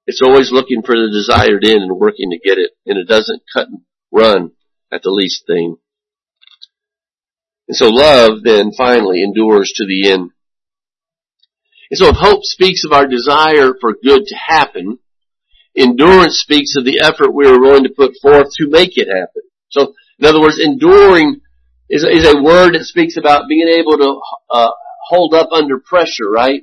It's 0.06 0.22
always 0.22 0.52
looking 0.52 0.84
for 0.84 0.96
the 0.96 1.10
desired 1.12 1.66
end 1.66 1.82
and 1.82 1.98
working 1.98 2.30
to 2.30 2.38
get 2.38 2.60
it. 2.60 2.70
And 2.86 3.00
it 3.00 3.08
doesn't 3.08 3.42
cut 3.52 3.68
and 3.68 3.82
run 4.12 4.52
at 4.94 5.02
the 5.02 5.10
least 5.10 5.46
thing. 5.48 5.78
And 7.68 7.76
so 7.76 7.90
love 7.90 8.44
then 8.44 8.72
finally 8.78 9.24
endures 9.24 9.74
to 9.76 9.88
the 9.88 10.12
end. 10.12 10.30
And 11.90 11.98
so 11.98 12.10
if 12.10 12.16
hope 12.18 12.44
speaks 12.44 12.84
of 12.86 12.92
our 12.92 13.08
desire 13.08 13.74
for 13.82 13.96
good 14.04 14.26
to 14.28 14.36
happen, 14.36 15.00
endurance 15.76 16.38
speaks 16.38 16.76
of 16.76 16.86
the 16.86 17.00
effort 17.02 17.34
we 17.34 17.48
are 17.48 17.60
willing 17.60 17.86
to 17.86 17.90
put 17.90 18.14
forth 18.22 18.50
to 18.58 18.70
make 18.70 18.98
it 18.98 19.08
happen. 19.08 19.42
So, 19.70 19.96
in 20.20 20.26
other 20.26 20.40
words, 20.40 20.60
enduring 20.60 21.42
is, 21.90 22.04
is 22.04 22.26
a 22.26 22.42
word 22.42 22.76
that 22.76 22.86
speaks 22.86 23.18
about 23.18 23.50
being 23.50 23.68
able 23.68 23.98
to 23.98 24.22
uh, 24.52 24.72
hold 25.08 25.34
up 25.34 25.50
under 25.52 25.80
pressure, 25.80 26.30
right? 26.32 26.62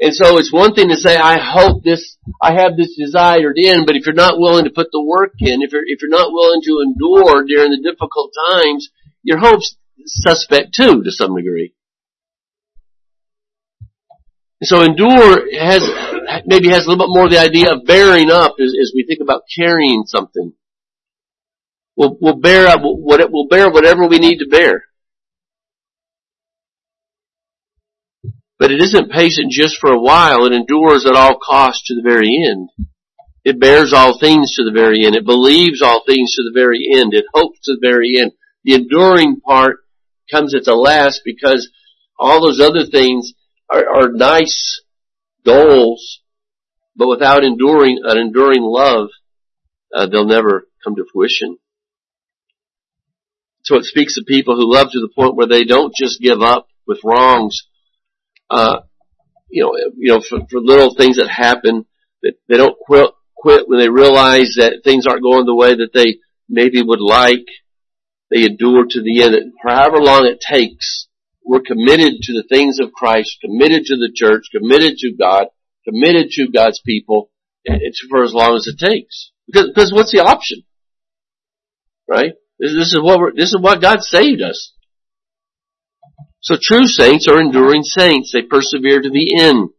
And 0.00 0.14
so 0.14 0.38
it's 0.38 0.52
one 0.52 0.74
thing 0.74 0.88
to 0.90 0.96
say, 0.96 1.16
I 1.16 1.38
hope 1.40 1.82
this, 1.82 2.16
I 2.40 2.54
have 2.54 2.76
this 2.76 2.94
desired 2.96 3.56
end, 3.58 3.84
but 3.84 3.96
if 3.96 4.06
you're 4.06 4.14
not 4.14 4.38
willing 4.38 4.64
to 4.64 4.70
put 4.70 4.88
the 4.92 5.02
work 5.02 5.32
in, 5.40 5.62
if 5.62 5.72
you're, 5.72 5.82
if 5.84 6.00
you're 6.00 6.10
not 6.10 6.30
willing 6.30 6.60
to 6.62 6.84
endure 6.86 7.44
during 7.44 7.70
the 7.72 7.82
difficult 7.82 8.32
times, 8.50 8.90
your 9.24 9.38
hope's 9.38 9.76
suspect 10.06 10.74
too, 10.74 11.02
to 11.02 11.10
some 11.10 11.34
degree. 11.34 11.74
So 14.62 14.82
endure 14.82 15.46
has, 15.58 15.82
maybe 16.46 16.68
has 16.68 16.86
a 16.86 16.90
little 16.90 17.06
bit 17.06 17.14
more 17.14 17.24
of 17.26 17.30
the 17.30 17.38
idea 17.38 17.72
of 17.72 17.84
bearing 17.84 18.30
up 18.30 18.54
as, 18.60 18.74
as 18.80 18.92
we 18.94 19.04
think 19.04 19.20
about 19.20 19.42
carrying 19.54 20.04
something. 20.06 20.52
We'll, 21.96 22.16
we'll 22.20 22.38
bear 22.38 22.68
up, 22.68 22.80
it 22.82 23.32
will 23.32 23.48
bear 23.48 23.68
whatever 23.70 24.06
we 24.06 24.18
need 24.18 24.38
to 24.38 24.48
bear. 24.48 24.84
But 28.58 28.72
it 28.72 28.82
isn't 28.82 29.12
patient 29.12 29.52
just 29.52 29.78
for 29.78 29.92
a 29.92 30.00
while. 30.00 30.44
It 30.44 30.52
endures 30.52 31.06
at 31.06 31.14
all 31.14 31.38
costs 31.38 31.86
to 31.86 31.94
the 31.94 32.02
very 32.02 32.28
end. 32.50 32.70
It 33.44 33.60
bears 33.60 33.92
all 33.92 34.18
things 34.18 34.54
to 34.54 34.64
the 34.64 34.72
very 34.72 35.06
end. 35.06 35.14
It 35.14 35.24
believes 35.24 35.80
all 35.80 36.02
things 36.04 36.34
to 36.34 36.42
the 36.42 36.52
very 36.52 36.88
end. 36.92 37.14
It 37.14 37.24
hopes 37.32 37.60
to 37.64 37.74
the 37.74 37.80
very 37.80 38.18
end. 38.18 38.32
The 38.64 38.74
enduring 38.74 39.40
part 39.40 39.78
comes 40.30 40.54
at 40.54 40.64
the 40.64 40.74
last 40.74 41.22
because 41.24 41.70
all 42.18 42.42
those 42.42 42.60
other 42.60 42.84
things 42.84 43.32
are, 43.70 43.84
are 43.88 44.12
nice 44.12 44.82
goals, 45.46 46.20
but 46.96 47.08
without 47.08 47.44
enduring 47.44 48.00
an 48.04 48.18
enduring 48.18 48.62
love, 48.62 49.08
uh, 49.94 50.06
they'll 50.06 50.26
never 50.26 50.66
come 50.84 50.96
to 50.96 51.06
fruition. 51.12 51.58
So 53.62 53.76
it 53.76 53.84
speaks 53.84 54.16
of 54.18 54.26
people 54.26 54.56
who 54.56 54.72
love 54.72 54.88
to 54.90 55.00
the 55.00 55.12
point 55.14 55.36
where 55.36 55.46
they 55.46 55.64
don't 55.64 55.94
just 55.94 56.20
give 56.20 56.40
up 56.40 56.68
with 56.86 57.00
wrongs, 57.04 57.67
Uh, 58.50 58.80
you 59.50 59.62
know, 59.62 59.72
you 59.96 60.12
know, 60.12 60.20
for, 60.20 60.40
for 60.50 60.60
little 60.60 60.94
things 60.94 61.16
that 61.16 61.28
happen, 61.28 61.86
that 62.22 62.34
they 62.48 62.56
don't 62.56 62.78
quit, 62.78 63.10
quit 63.36 63.68
when 63.68 63.78
they 63.78 63.88
realize 63.88 64.56
that 64.58 64.80
things 64.84 65.06
aren't 65.06 65.22
going 65.22 65.46
the 65.46 65.54
way 65.54 65.70
that 65.70 65.90
they 65.94 66.18
maybe 66.48 66.82
would 66.82 67.00
like. 67.00 67.46
They 68.30 68.44
endure 68.44 68.84
to 68.88 69.02
the 69.02 69.22
end, 69.22 69.52
however 69.64 69.98
long 69.98 70.26
it 70.26 70.38
takes 70.40 71.08
we're 71.48 71.62
committed 71.64 72.20
to 72.20 72.32
the 72.34 72.44
things 72.46 72.78
of 72.78 72.92
Christ, 72.92 73.38
committed 73.40 73.84
to 73.86 73.96
the 73.96 74.12
church, 74.14 74.48
committed 74.52 74.98
to 74.98 75.16
God, 75.18 75.46
committed 75.82 76.28
to 76.32 76.52
God's 76.52 76.78
people, 76.84 77.30
it's 77.64 78.04
for 78.10 78.22
as 78.22 78.34
long 78.34 78.54
as 78.54 78.66
it 78.66 78.78
takes. 78.78 79.32
Because, 79.46 79.68
because 79.68 79.90
what's 79.90 80.12
the 80.12 80.20
option? 80.20 80.64
Right? 82.06 82.34
This, 82.58 82.74
this 82.74 82.92
is 82.92 83.00
what 83.02 83.18
we're, 83.18 83.32
this 83.34 83.54
is 83.54 83.58
what 83.58 83.80
God 83.80 84.00
saved 84.02 84.42
us. 84.42 84.74
So 86.40 86.56
true 86.60 86.86
saints 86.86 87.26
are 87.28 87.40
enduring 87.40 87.82
saints. 87.82 88.32
They 88.32 88.42
persevere 88.42 89.00
to 89.00 89.10
the 89.10 89.40
end. 89.40 89.70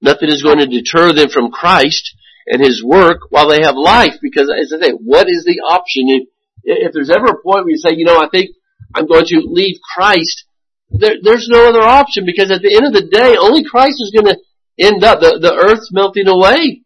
Nothing 0.00 0.28
is 0.28 0.42
going 0.42 0.58
to 0.58 0.66
deter 0.66 1.12
them 1.12 1.28
from 1.28 1.50
Christ 1.50 2.14
and 2.46 2.62
His 2.62 2.82
work 2.84 3.20
while 3.30 3.48
they 3.48 3.62
have 3.62 3.76
life. 3.76 4.14
Because 4.20 4.50
as 4.50 4.72
I 4.72 4.86
say, 4.86 4.92
what 4.92 5.28
is 5.28 5.44
the 5.44 5.60
option? 5.68 6.08
If, 6.08 6.28
if 6.64 6.92
there's 6.92 7.10
ever 7.10 7.26
a 7.26 7.42
point 7.42 7.64
where 7.64 7.70
you 7.70 7.78
say, 7.78 7.94
you 7.96 8.04
know, 8.04 8.18
I 8.18 8.28
think 8.28 8.50
I'm 8.94 9.06
going 9.06 9.24
to 9.26 9.42
leave 9.44 9.76
Christ, 9.94 10.44
there, 10.90 11.14
there's 11.22 11.48
no 11.48 11.68
other 11.68 11.82
option 11.82 12.26
because 12.26 12.50
at 12.50 12.60
the 12.60 12.74
end 12.74 12.86
of 12.86 12.92
the 12.92 13.08
day, 13.08 13.36
only 13.38 13.64
Christ 13.64 13.96
is 14.00 14.12
going 14.14 14.34
to 14.34 14.40
end 14.78 15.02
up. 15.04 15.20
The, 15.20 15.38
the 15.40 15.54
earth's 15.54 15.90
melting 15.92 16.28
away. 16.28 16.82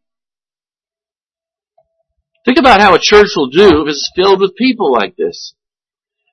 Think 2.45 2.59
about 2.59 2.81
how 2.81 2.95
a 2.95 3.01
church 3.01 3.31
will 3.35 3.51
do 3.51 3.83
if 3.83 3.89
it's 3.89 4.11
filled 4.15 4.41
with 4.41 4.55
people 4.55 4.93
like 4.93 5.17
this. 5.17 5.55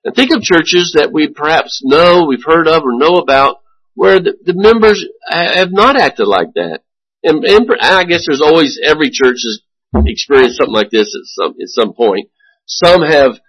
And 0.05 0.15
think 0.15 0.31
of 0.31 0.41
churches 0.41 0.95
that 0.97 1.11
we 1.13 1.29
perhaps 1.29 1.81
know, 1.83 2.25
we've 2.25 2.43
heard 2.45 2.67
of, 2.67 2.83
or 2.83 2.97
know 2.97 3.17
about, 3.17 3.57
where 3.95 4.19
the, 4.19 4.33
the 4.43 4.53
members 4.53 5.05
have 5.29 5.71
not 5.71 5.95
acted 5.95 6.27
like 6.27 6.53
that. 6.55 6.81
And, 7.23 7.43
and, 7.45 7.69
I 7.81 8.03
guess 8.03 8.25
there's 8.27 8.41
always 8.41 8.79
every 8.83 9.09
church 9.09 9.37
has 9.43 9.61
experienced 10.05 10.57
something 10.57 10.73
like 10.73 10.89
this 10.89 11.15
at 11.15 11.25
some 11.25 11.55
at 11.61 11.69
some 11.69 11.93
point. 11.93 12.29
Some 12.65 13.01
have 13.01 13.39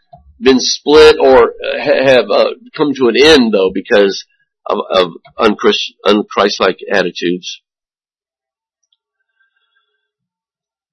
been 0.41 0.59
split 0.61 1.17
or 1.21 1.55
uh, 1.55 1.79
have 1.79 2.27
uh, 2.31 2.51
come 2.77 2.93
to 2.95 3.09
an 3.09 3.17
end 3.17 3.53
though 3.53 3.71
because 3.73 4.25
of, 4.67 4.79
of 4.91 5.11
unchrist, 5.39 5.95
unchristlike 6.05 6.79
attitudes. 6.93 7.63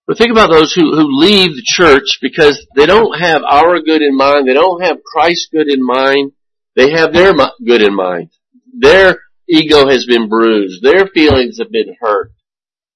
But 0.08 0.18
think 0.18 0.32
about 0.32 0.50
those 0.50 0.74
who, 0.74 0.96
who 0.96 1.20
leave 1.20 1.56
the 1.56 1.64
church 1.64 2.20
because 2.22 2.66
they 2.76 2.86
don't 2.86 3.20
have 3.20 3.44
our 3.44 3.80
good 3.82 4.02
in 4.02 4.16
mind. 4.16 4.48
They 4.48 4.54
don't 4.54 4.84
have 4.84 5.04
Christ's 5.04 5.50
good 5.52 5.70
in 5.70 5.86
mind. 5.86 6.34
They 6.76 6.92
have 6.92 7.14
their 7.14 7.34
good 7.66 7.82
in 7.82 7.96
mind. 7.96 8.32
Their 8.78 9.20
ego 9.48 9.88
has 9.88 10.06
been 10.06 10.28
bruised. 10.28 10.84
Their 10.84 11.08
feelings 11.08 11.60
have 11.60 11.72
been 11.72 11.96
hurt. 12.00 12.32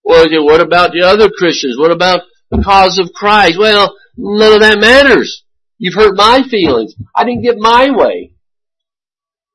Well, 0.03 0.25
what 0.43 0.61
about 0.61 0.91
the 0.91 1.01
other 1.01 1.29
Christians? 1.29 1.77
What 1.77 1.91
about 1.91 2.21
the 2.51 2.61
cause 2.61 2.99
of 2.99 3.11
Christ? 3.13 3.57
Well, 3.59 3.95
None 4.17 4.53
of 4.53 4.61
that 4.61 4.79
matters. 4.79 5.43
You've 5.77 5.95
hurt 5.95 6.15
my 6.15 6.43
feelings. 6.49 6.95
I 7.15 7.25
didn't 7.25 7.43
get 7.43 7.57
my 7.57 7.91
way. 7.91 8.31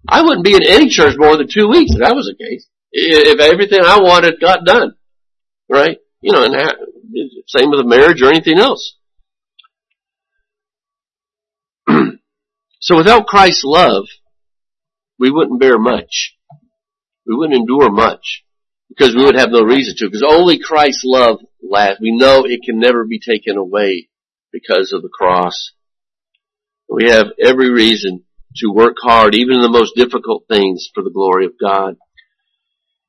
I 0.09 0.23
wouldn't 0.23 0.45
be 0.45 0.55
in 0.55 0.67
any 0.67 0.89
church 0.89 1.15
more 1.17 1.37
than 1.37 1.49
two 1.49 1.69
weeks 1.69 1.93
if 1.93 2.01
that 2.01 2.15
was 2.15 2.27
the 2.27 2.43
case. 2.43 2.67
If 2.93 3.41
everything 3.41 3.81
I 3.83 4.01
wanted 4.01 4.41
got 4.41 4.65
done. 4.65 4.95
Right? 5.69 5.99
You 6.21 6.33
know, 6.33 6.45
and 6.45 6.55
same 7.47 7.71
with 7.71 7.81
a 7.81 7.85
marriage 7.85 8.23
or 8.23 8.29
anything 8.29 8.59
else. 8.59 8.97
so 12.81 12.97
without 12.97 13.27
Christ's 13.27 13.65
love, 13.65 14.05
we 15.19 15.31
wouldn't 15.31 15.61
bear 15.61 15.79
much. 15.79 16.37
We 17.27 17.37
wouldn't 17.37 17.59
endure 17.59 17.91
much 17.91 18.45
because 18.89 19.15
we 19.15 19.25
would 19.25 19.37
have 19.37 19.51
no 19.51 19.63
reason 19.63 19.95
to 19.99 20.07
because 20.07 20.25
only 20.29 20.59
Christ's 20.59 21.05
love 21.05 21.39
lasts. 21.63 22.01
We 22.01 22.17
know 22.17 22.45
it 22.45 22.61
can 22.65 22.79
never 22.79 23.05
be 23.05 23.21
taken 23.21 23.57
away 23.57 24.09
because 24.53 24.93
of 24.93 25.03
the 25.03 25.09
cross. 25.09 25.73
We 26.89 27.09
have 27.11 27.29
every 27.41 27.71
reason 27.71 28.25
to 28.57 28.73
work 28.73 28.97
hard, 29.01 29.35
even 29.35 29.57
in 29.57 29.63
the 29.63 29.71
most 29.71 29.95
difficult 29.95 30.45
things, 30.49 30.89
for 30.93 31.05
the 31.05 31.11
glory 31.11 31.47
of 31.47 31.53
God. 31.61 31.97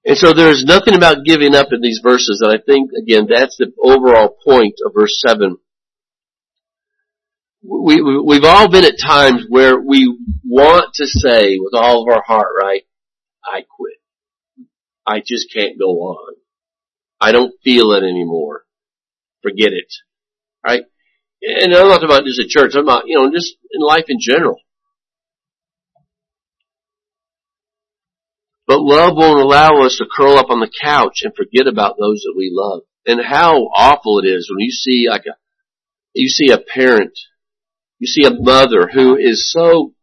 And 0.03 0.17
so 0.17 0.33
there's 0.33 0.63
nothing 0.65 0.95
about 0.95 1.25
giving 1.25 1.53
up 1.53 1.67
in 1.71 1.81
these 1.81 1.99
verses, 2.03 2.41
and 2.41 2.51
I 2.51 2.57
think, 2.63 2.91
again, 2.99 3.27
that's 3.29 3.57
the 3.57 3.71
overall 3.79 4.35
point 4.43 4.75
of 4.83 4.93
verse 4.95 5.21
7. 5.25 5.57
We, 7.63 8.01
we, 8.01 8.35
have 8.35 8.43
all 8.43 8.69
been 8.69 8.85
at 8.85 8.99
times 8.99 9.45
where 9.47 9.79
we 9.79 10.17
want 10.43 10.95
to 10.95 11.05
say 11.05 11.59
with 11.59 11.75
all 11.75 12.01
of 12.01 12.11
our 12.11 12.23
heart, 12.25 12.47
right, 12.59 12.81
I 13.45 13.61
quit. 13.61 13.97
I 15.05 15.19
just 15.19 15.53
can't 15.53 15.77
go 15.77 15.91
on. 15.91 16.35
I 17.19 17.31
don't 17.31 17.53
feel 17.63 17.91
it 17.91 18.03
anymore. 18.03 18.65
Forget 19.43 19.73
it. 19.73 19.93
Right? 20.65 20.83
And 21.43 21.73
I'm 21.73 21.87
not 21.87 21.95
talking 21.95 22.05
about 22.05 22.25
just 22.25 22.39
at 22.39 22.47
church, 22.47 22.73
I'm 22.75 22.83
about, 22.83 23.03
you 23.05 23.15
know, 23.15 23.31
just 23.31 23.55
in 23.71 23.81
life 23.81 24.05
in 24.07 24.17
general. 24.19 24.57
But 28.71 28.83
love 28.83 29.17
won't 29.17 29.41
allow 29.41 29.81
us 29.81 29.97
to 29.97 30.05
curl 30.09 30.37
up 30.37 30.49
on 30.49 30.61
the 30.61 30.71
couch 30.81 31.23
and 31.23 31.35
forget 31.35 31.67
about 31.67 31.97
those 31.99 32.21
that 32.21 32.35
we 32.37 32.51
love. 32.53 32.83
And 33.05 33.19
how 33.21 33.67
awful 33.75 34.19
it 34.19 34.25
is 34.25 34.49
when 34.49 34.61
you 34.61 34.71
see 34.71 35.07
like 35.09 35.25
a, 35.25 35.35
you 36.13 36.29
see 36.29 36.51
a 36.51 36.57
parent, 36.57 37.11
you 37.99 38.07
see 38.07 38.23
a 38.23 38.33
mother 38.33 38.87
who 38.87 39.17
is 39.17 39.51
so 39.51 39.93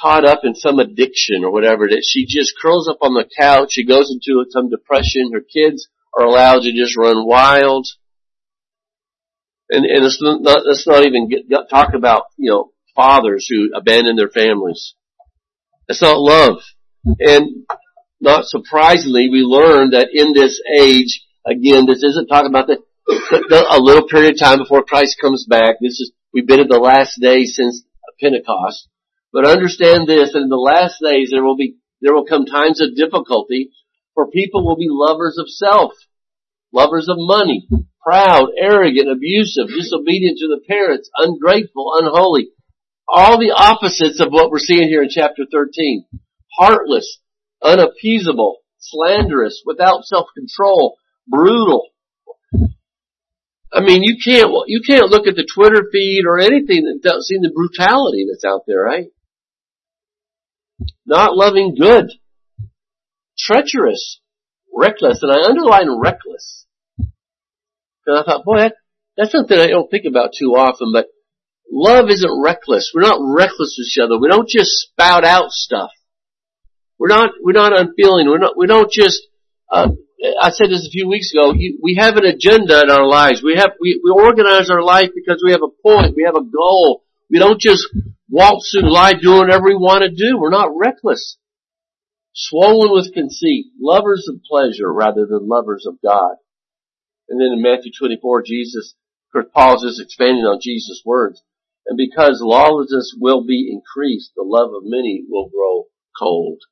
caught 0.00 0.24
up 0.24 0.42
in 0.44 0.54
some 0.54 0.78
addiction 0.78 1.42
or 1.42 1.50
whatever 1.50 1.88
that 1.88 2.04
she 2.06 2.26
just 2.26 2.54
curls 2.62 2.88
up 2.88 2.98
on 3.00 3.14
the 3.14 3.28
couch, 3.36 3.70
she 3.72 3.84
goes 3.84 4.08
into 4.12 4.44
some 4.50 4.70
depression, 4.70 5.32
her 5.32 5.40
kids 5.40 5.88
are 6.16 6.26
allowed 6.26 6.62
to 6.62 6.72
just 6.72 6.96
run 6.96 7.26
wild. 7.26 7.88
And, 9.68 9.84
and 9.84 10.04
it's 10.04 10.22
not, 10.22 10.42
let's 10.64 10.86
not 10.86 11.04
even 11.04 11.28
get, 11.28 11.48
talk 11.68 11.92
about, 11.92 12.26
you 12.36 12.52
know, 12.52 12.70
fathers 12.94 13.48
who 13.50 13.70
abandon 13.74 14.14
their 14.14 14.30
families. 14.30 14.94
That's 15.88 16.02
not 16.02 16.20
love. 16.20 16.60
And 17.18 17.66
not 18.20 18.46
surprisingly, 18.46 19.28
we 19.30 19.40
learn 19.40 19.90
that 19.90 20.08
in 20.12 20.32
this 20.32 20.60
age, 20.78 21.24
again, 21.46 21.86
this 21.86 22.02
isn't 22.02 22.28
talking 22.28 22.50
about 22.50 22.66
the, 22.66 22.82
the, 23.06 23.66
a 23.70 23.80
little 23.80 24.08
period 24.08 24.34
of 24.34 24.40
time 24.40 24.58
before 24.58 24.82
Christ 24.82 25.16
comes 25.20 25.46
back. 25.48 25.76
This 25.80 26.00
is, 26.00 26.12
we've 26.32 26.46
been 26.46 26.60
in 26.60 26.68
the 26.68 26.78
last 26.78 27.20
days 27.20 27.54
since 27.56 27.84
Pentecost. 28.20 28.88
But 29.32 29.46
understand 29.46 30.08
this, 30.08 30.34
in 30.34 30.48
the 30.48 30.56
last 30.56 31.00
days 31.02 31.30
there 31.30 31.44
will 31.44 31.56
be, 31.56 31.76
there 32.00 32.14
will 32.14 32.24
come 32.24 32.46
times 32.46 32.80
of 32.80 32.96
difficulty 32.96 33.70
for 34.16 34.30
people 34.30 34.64
will 34.64 34.76
be 34.76 34.88
lovers 34.88 35.36
of 35.38 35.48
self, 35.48 35.92
lovers 36.72 37.08
of 37.08 37.16
money, 37.18 37.68
proud, 38.02 38.48
arrogant, 38.58 39.10
abusive, 39.10 39.68
disobedient 39.68 40.38
to 40.38 40.48
the 40.48 40.62
parents, 40.66 41.10
ungrateful, 41.16 41.92
unholy. 41.96 42.48
All 43.06 43.38
the 43.38 43.52
opposites 43.54 44.18
of 44.18 44.32
what 44.32 44.50
we're 44.50 44.58
seeing 44.58 44.88
here 44.88 45.02
in 45.02 45.10
chapter 45.10 45.44
13. 45.52 46.06
Heartless, 46.58 47.20
unappeasable, 47.66 48.58
slanderous, 48.78 49.62
without 49.66 50.04
self-control, 50.04 50.96
brutal. 51.26 51.88
I 53.72 53.80
mean, 53.80 54.02
you 54.04 54.16
can't, 54.24 54.50
you 54.68 54.80
can't 54.86 55.10
look 55.10 55.26
at 55.26 55.34
the 55.34 55.46
Twitter 55.52 55.88
feed 55.92 56.22
or 56.26 56.38
anything 56.38 56.84
that 56.84 57.00
doesn't 57.02 57.24
see 57.24 57.36
the 57.36 57.52
brutality 57.52 58.26
that's 58.30 58.44
out 58.44 58.62
there, 58.66 58.80
right? 58.80 59.08
Not 61.04 61.36
loving 61.36 61.74
good. 61.78 62.12
Treacherous. 63.38 64.20
Reckless. 64.74 65.22
And 65.22 65.32
I 65.32 65.48
underline 65.48 66.00
reckless. 66.00 66.66
And 68.06 68.18
I 68.18 68.22
thought, 68.22 68.44
boy, 68.44 68.58
that, 68.58 68.74
that's 69.16 69.32
something 69.32 69.58
I 69.58 69.66
don't 69.66 69.90
think 69.90 70.04
about 70.06 70.30
too 70.38 70.52
often, 70.52 70.92
but 70.92 71.06
love 71.70 72.08
isn't 72.08 72.42
reckless. 72.42 72.92
We're 72.94 73.02
not 73.02 73.20
reckless 73.20 73.76
with 73.78 73.88
each 73.88 73.98
other. 74.02 74.18
We 74.18 74.28
don't 74.28 74.48
just 74.48 74.70
spout 74.70 75.24
out 75.24 75.50
stuff. 75.50 75.90
We're 76.98 77.08
not, 77.08 77.30
we're 77.42 77.52
not 77.52 77.78
unfeeling. 77.78 78.28
We're 78.28 78.38
not, 78.38 78.56
we 78.56 78.66
don't 78.66 78.90
just, 78.90 79.22
uh, 79.70 79.88
I 80.40 80.50
said 80.50 80.70
this 80.70 80.86
a 80.86 80.90
few 80.90 81.08
weeks 81.08 81.32
ago, 81.32 81.52
we 81.52 81.96
have 81.98 82.16
an 82.16 82.24
agenda 82.24 82.80
in 82.82 82.90
our 82.90 83.06
lives. 83.06 83.42
We 83.42 83.56
have, 83.56 83.72
we, 83.80 84.00
we 84.02 84.10
organize 84.10 84.70
our 84.70 84.82
life 84.82 85.10
because 85.14 85.42
we 85.44 85.52
have 85.52 85.62
a 85.62 85.82
point, 85.82 86.16
we 86.16 86.24
have 86.24 86.36
a 86.36 86.44
goal. 86.44 87.04
We 87.30 87.38
don't 87.38 87.60
just 87.60 87.86
waltz 88.30 88.70
through 88.70 88.92
life 88.92 89.16
doing 89.20 89.40
whatever 89.40 89.66
we 89.66 89.74
want 89.74 90.02
to 90.02 90.10
do. 90.10 90.38
We're 90.38 90.50
not 90.50 90.76
reckless. 90.76 91.36
Swollen 92.32 92.92
with 92.92 93.14
conceit, 93.14 93.66
lovers 93.80 94.28
of 94.28 94.42
pleasure 94.48 94.92
rather 94.92 95.26
than 95.26 95.48
lovers 95.48 95.86
of 95.86 95.98
God. 96.02 96.36
And 97.28 97.40
then 97.40 97.48
in 97.48 97.62
Matthew 97.62 97.92
24, 97.98 98.42
Jesus, 98.46 98.94
of 99.28 99.32
course, 99.32 99.52
Paul 99.54 99.76
is 99.76 99.82
just 99.82 100.02
expanding 100.02 100.44
on 100.44 100.60
Jesus' 100.62 101.02
words. 101.04 101.42
And 101.86 101.96
because 101.96 102.40
lawlessness 102.42 103.14
will 103.18 103.44
be 103.44 103.70
increased, 103.70 104.32
the 104.36 104.44
love 104.44 104.70
of 104.74 104.82
many 104.84 105.24
will 105.28 105.48
grow 105.48 105.86
cold. 106.18 106.62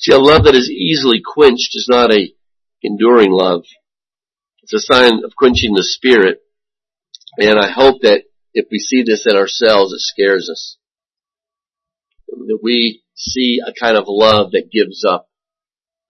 See, 0.00 0.12
a 0.12 0.18
love 0.18 0.44
that 0.44 0.54
is 0.54 0.70
easily 0.70 1.20
quenched 1.22 1.76
is 1.76 1.86
not 1.88 2.10
a 2.10 2.32
enduring 2.82 3.32
love. 3.32 3.64
It's 4.62 4.72
a 4.72 4.80
sign 4.80 5.22
of 5.24 5.36
quenching 5.36 5.74
the 5.74 5.84
spirit. 5.84 6.40
And 7.36 7.58
I 7.58 7.70
hope 7.70 8.00
that 8.00 8.22
if 8.54 8.66
we 8.70 8.78
see 8.78 9.02
this 9.02 9.26
in 9.28 9.36
ourselves, 9.36 9.92
it 9.92 10.00
scares 10.00 10.48
us. 10.50 10.78
That 12.28 12.60
we 12.62 13.02
see 13.14 13.58
a 13.64 13.74
kind 13.78 13.98
of 13.98 14.04
love 14.06 14.52
that 14.52 14.70
gives 14.72 15.04
up. 15.04 15.28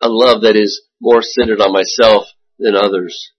A 0.01 0.09
love 0.09 0.43
that 0.43 0.55
is 0.55 0.83
more 1.01 1.21
centered 1.21 1.61
on 1.61 1.73
myself 1.73 2.27
than 2.61 2.77
others. 2.77 3.33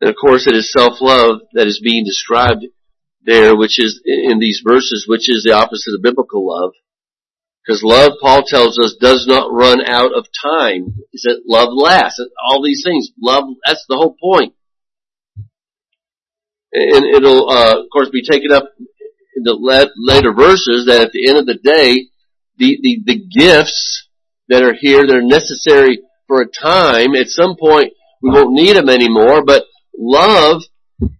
And 0.00 0.08
of 0.08 0.16
course 0.16 0.46
it 0.46 0.54
is 0.54 0.72
self-love 0.72 1.40
that 1.54 1.66
is 1.66 1.80
being 1.82 2.04
described 2.04 2.66
there, 3.22 3.56
which 3.56 3.78
is 3.78 4.00
in 4.04 4.38
these 4.38 4.62
verses, 4.64 5.06
which 5.08 5.28
is 5.28 5.42
the 5.42 5.56
opposite 5.56 5.94
of 5.94 6.02
biblical 6.02 6.46
love. 6.46 6.72
Because 7.64 7.82
love, 7.84 8.12
Paul 8.20 8.42
tells 8.46 8.78
us, 8.78 8.96
does 9.00 9.26
not 9.26 9.52
run 9.52 9.80
out 9.84 10.12
of 10.16 10.26
time. 10.42 10.94
He 11.10 11.18
said 11.18 11.36
love 11.46 11.68
lasts. 11.72 12.20
All 12.48 12.62
these 12.62 12.82
things. 12.84 13.10
Love, 13.20 13.44
that's 13.64 13.84
the 13.88 13.96
whole 13.96 14.16
point. 14.20 14.54
And 16.72 17.04
it'll, 17.04 17.50
uh, 17.50 17.80
of 17.80 17.86
course, 17.92 18.08
be 18.10 18.22
taken 18.22 18.52
up 18.52 18.64
in 19.36 19.42
the 19.42 19.90
later 19.96 20.32
verses 20.32 20.86
that 20.86 21.00
at 21.02 21.12
the 21.12 21.28
end 21.28 21.38
of 21.38 21.46
the 21.46 21.54
day, 21.54 22.06
the, 22.56 22.78
the, 22.82 23.02
the 23.04 23.24
gifts 23.38 24.08
that 24.48 24.62
are 24.62 24.74
here, 24.74 25.06
that 25.06 25.16
are 25.16 25.22
necessary 25.22 26.00
for 26.26 26.42
a 26.42 26.46
time, 26.46 27.14
at 27.14 27.28
some 27.28 27.56
point, 27.58 27.92
we 28.22 28.30
won't 28.30 28.52
need 28.52 28.76
them 28.76 28.88
anymore, 28.88 29.44
but 29.44 29.64
love, 29.96 30.62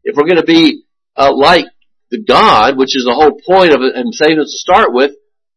if 0.04 0.16
we're 0.16 0.26
going 0.26 0.36
to 0.36 0.44
be 0.44 0.84
uh, 1.16 1.34
like 1.34 1.64
the 2.10 2.22
God, 2.22 2.76
which 2.76 2.96
is 2.96 3.04
the 3.04 3.14
whole 3.14 3.40
point 3.46 3.72
of 3.72 3.80
Him 3.80 4.12
saving 4.12 4.38
us 4.38 4.50
to 4.50 4.58
start 4.58 4.92
with, 4.92 5.12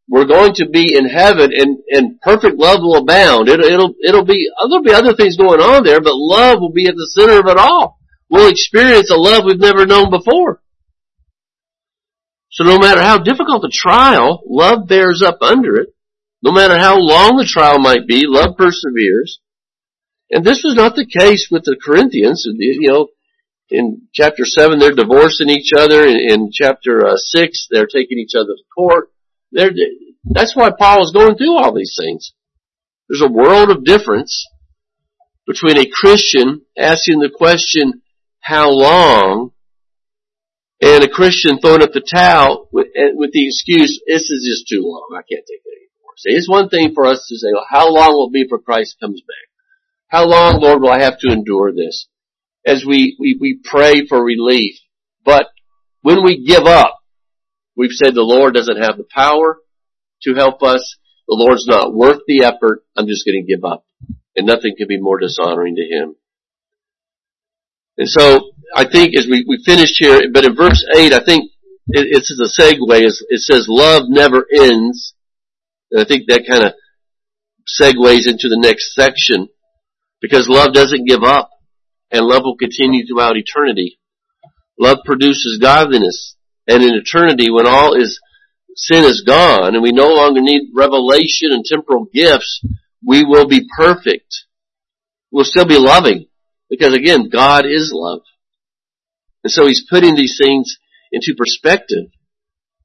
we're 0.07 0.25
going 0.25 0.53
to 0.55 0.67
be 0.67 0.95
in 0.95 1.07
heaven 1.07 1.51
and, 1.53 1.77
and 1.89 2.19
perfect 2.21 2.57
love 2.57 2.79
will 2.81 2.97
abound. 2.97 3.47
It, 3.47 3.59
it'll, 3.61 3.93
it'll 4.05 4.25
be, 4.25 4.49
there'll 4.67 4.83
be 4.83 4.93
other 4.93 5.13
things 5.13 5.37
going 5.37 5.61
on 5.61 5.83
there, 5.83 6.01
but 6.01 6.15
love 6.15 6.59
will 6.59 6.73
be 6.73 6.87
at 6.87 6.95
the 6.95 7.09
center 7.13 7.39
of 7.39 7.47
it 7.47 7.57
all. 7.57 7.97
We'll 8.29 8.49
experience 8.49 9.09
a 9.09 9.15
love 9.15 9.43
we've 9.45 9.59
never 9.59 9.85
known 9.85 10.09
before. 10.09 10.61
So 12.51 12.63
no 12.63 12.77
matter 12.77 13.01
how 13.01 13.17
difficult 13.17 13.61
the 13.61 13.71
trial, 13.73 14.43
love 14.47 14.87
bears 14.87 15.21
up 15.21 15.39
under 15.41 15.77
it. 15.77 15.89
No 16.41 16.51
matter 16.51 16.77
how 16.77 16.97
long 16.97 17.37
the 17.37 17.45
trial 17.45 17.79
might 17.79 18.05
be, 18.05 18.25
love 18.27 18.57
perseveres. 18.57 19.39
And 20.29 20.43
this 20.43 20.61
was 20.63 20.75
not 20.75 20.95
the 20.95 21.05
case 21.05 21.47
with 21.49 21.63
the 21.63 21.77
Corinthians. 21.81 22.45
You 22.45 22.91
know, 22.91 23.07
in 23.69 24.07
chapter 24.13 24.45
7 24.45 24.77
they're 24.77 24.91
divorcing 24.91 25.49
each 25.49 25.71
other. 25.75 26.05
In, 26.05 26.17
in 26.17 26.49
chapter 26.51 27.07
uh, 27.07 27.15
6 27.15 27.67
they're 27.71 27.87
taking 27.87 28.19
each 28.19 28.35
other 28.35 28.53
to 28.55 28.63
court. 28.75 29.12
They're, 29.53 29.71
that's 30.23 30.55
why 30.55 30.71
Paul 30.77 31.03
is 31.03 31.11
going 31.11 31.37
through 31.37 31.57
all 31.57 31.73
these 31.73 31.97
things. 31.99 32.33
There's 33.07 33.21
a 33.21 33.31
world 33.31 33.69
of 33.69 33.85
difference 33.85 34.47
between 35.45 35.77
a 35.77 35.89
Christian 35.91 36.61
asking 36.77 37.19
the 37.19 37.29
question, 37.33 38.01
how 38.39 38.69
long, 38.71 39.51
and 40.81 41.03
a 41.03 41.09
Christian 41.09 41.59
throwing 41.59 41.83
up 41.83 41.93
the 41.93 42.01
towel 42.01 42.67
with, 42.71 42.87
with 43.13 43.31
the 43.31 43.47
excuse, 43.47 44.01
this 44.07 44.29
is 44.29 44.45
just 44.49 44.67
too 44.67 44.83
long, 44.83 45.07
I 45.13 45.23
can't 45.23 45.45
take 45.47 45.61
it 45.63 45.69
anymore. 45.69 46.13
See, 46.17 46.31
it's 46.31 46.49
one 46.49 46.69
thing 46.69 46.93
for 46.93 47.05
us 47.05 47.25
to 47.29 47.37
say, 47.37 47.47
well, 47.53 47.65
how 47.69 47.89
long 47.89 48.13
will 48.13 48.27
it 48.27 48.33
be 48.33 48.43
before 48.43 48.59
Christ 48.59 48.97
comes 48.99 49.21
back? 49.21 49.49
How 50.07 50.25
long, 50.25 50.59
Lord, 50.59 50.81
will 50.81 50.91
I 50.91 51.01
have 51.01 51.19
to 51.19 51.31
endure 51.31 51.71
this? 51.71 52.07
as 52.65 52.85
we, 52.85 53.15
we, 53.19 53.37
we 53.39 53.59
pray 53.63 54.05
for 54.07 54.23
relief. 54.23 54.75
But 55.25 55.47
when 56.01 56.23
we 56.23 56.45
give 56.45 56.63
up, 56.63 56.99
we've 57.75 57.91
said 57.91 58.13
the 58.13 58.21
Lord 58.21 58.53
doesn't 58.53 58.81
have 58.81 58.97
the 58.97 59.07
power 59.09 59.57
to 60.23 60.33
help 60.33 60.63
us. 60.63 60.97
The 61.27 61.35
Lord's 61.35 61.67
not 61.67 61.93
worth 61.93 62.21
the 62.27 62.43
effort. 62.43 62.83
I'm 62.95 63.07
just 63.07 63.25
going 63.25 63.43
to 63.43 63.51
give 63.51 63.63
up. 63.63 63.85
And 64.35 64.47
nothing 64.47 64.75
can 64.77 64.87
be 64.87 64.99
more 64.99 65.19
dishonoring 65.19 65.75
to 65.75 65.83
Him. 65.83 66.15
And 67.97 68.09
so, 68.09 68.51
I 68.75 68.85
think 68.89 69.15
as 69.15 69.27
we, 69.29 69.45
we 69.47 69.63
finished 69.63 69.95
here, 69.99 70.21
but 70.33 70.45
in 70.45 70.55
verse 70.55 70.83
8, 70.95 71.13
I 71.13 71.23
think 71.23 71.51
it, 71.89 72.07
it's 72.09 72.31
a 72.31 72.61
segue. 72.61 72.77
It 72.89 73.41
says, 73.41 73.67
love 73.69 74.03
never 74.07 74.45
ends. 74.51 75.13
And 75.91 76.01
I 76.01 76.05
think 76.05 76.23
that 76.27 76.47
kind 76.47 76.63
of 76.63 76.73
segues 77.67 78.27
into 78.27 78.49
the 78.49 78.59
next 78.59 78.95
section 78.95 79.47
because 80.21 80.49
love 80.49 80.73
doesn't 80.73 81.07
give 81.07 81.23
up 81.23 81.51
and 82.11 82.25
love 82.25 82.43
will 82.43 82.57
continue 82.57 83.05
throughout 83.05 83.37
eternity. 83.37 83.99
Love 84.79 84.99
produces 85.05 85.59
godliness 85.61 86.35
and 86.67 86.83
in 86.83 86.93
eternity 86.93 87.49
when 87.49 87.67
all 87.67 87.93
is 87.93 88.19
sin 88.75 89.03
is 89.03 89.23
gone 89.25 89.75
and 89.75 89.83
we 89.83 89.91
no 89.91 90.07
longer 90.07 90.41
need 90.41 90.71
revelation 90.75 91.51
and 91.51 91.63
temporal 91.65 92.07
gifts, 92.13 92.65
we 93.05 93.23
will 93.23 93.47
be 93.47 93.67
perfect. 93.77 94.45
We'll 95.31 95.45
still 95.45 95.65
be 95.65 95.77
loving 95.77 96.27
because 96.69 96.93
again, 96.93 97.29
God 97.29 97.65
is 97.65 97.91
love. 97.93 98.21
And 99.43 99.51
so 99.51 99.67
he's 99.67 99.85
putting 99.89 100.15
these 100.15 100.39
things 100.41 100.77
into 101.11 101.35
perspective 101.37 102.07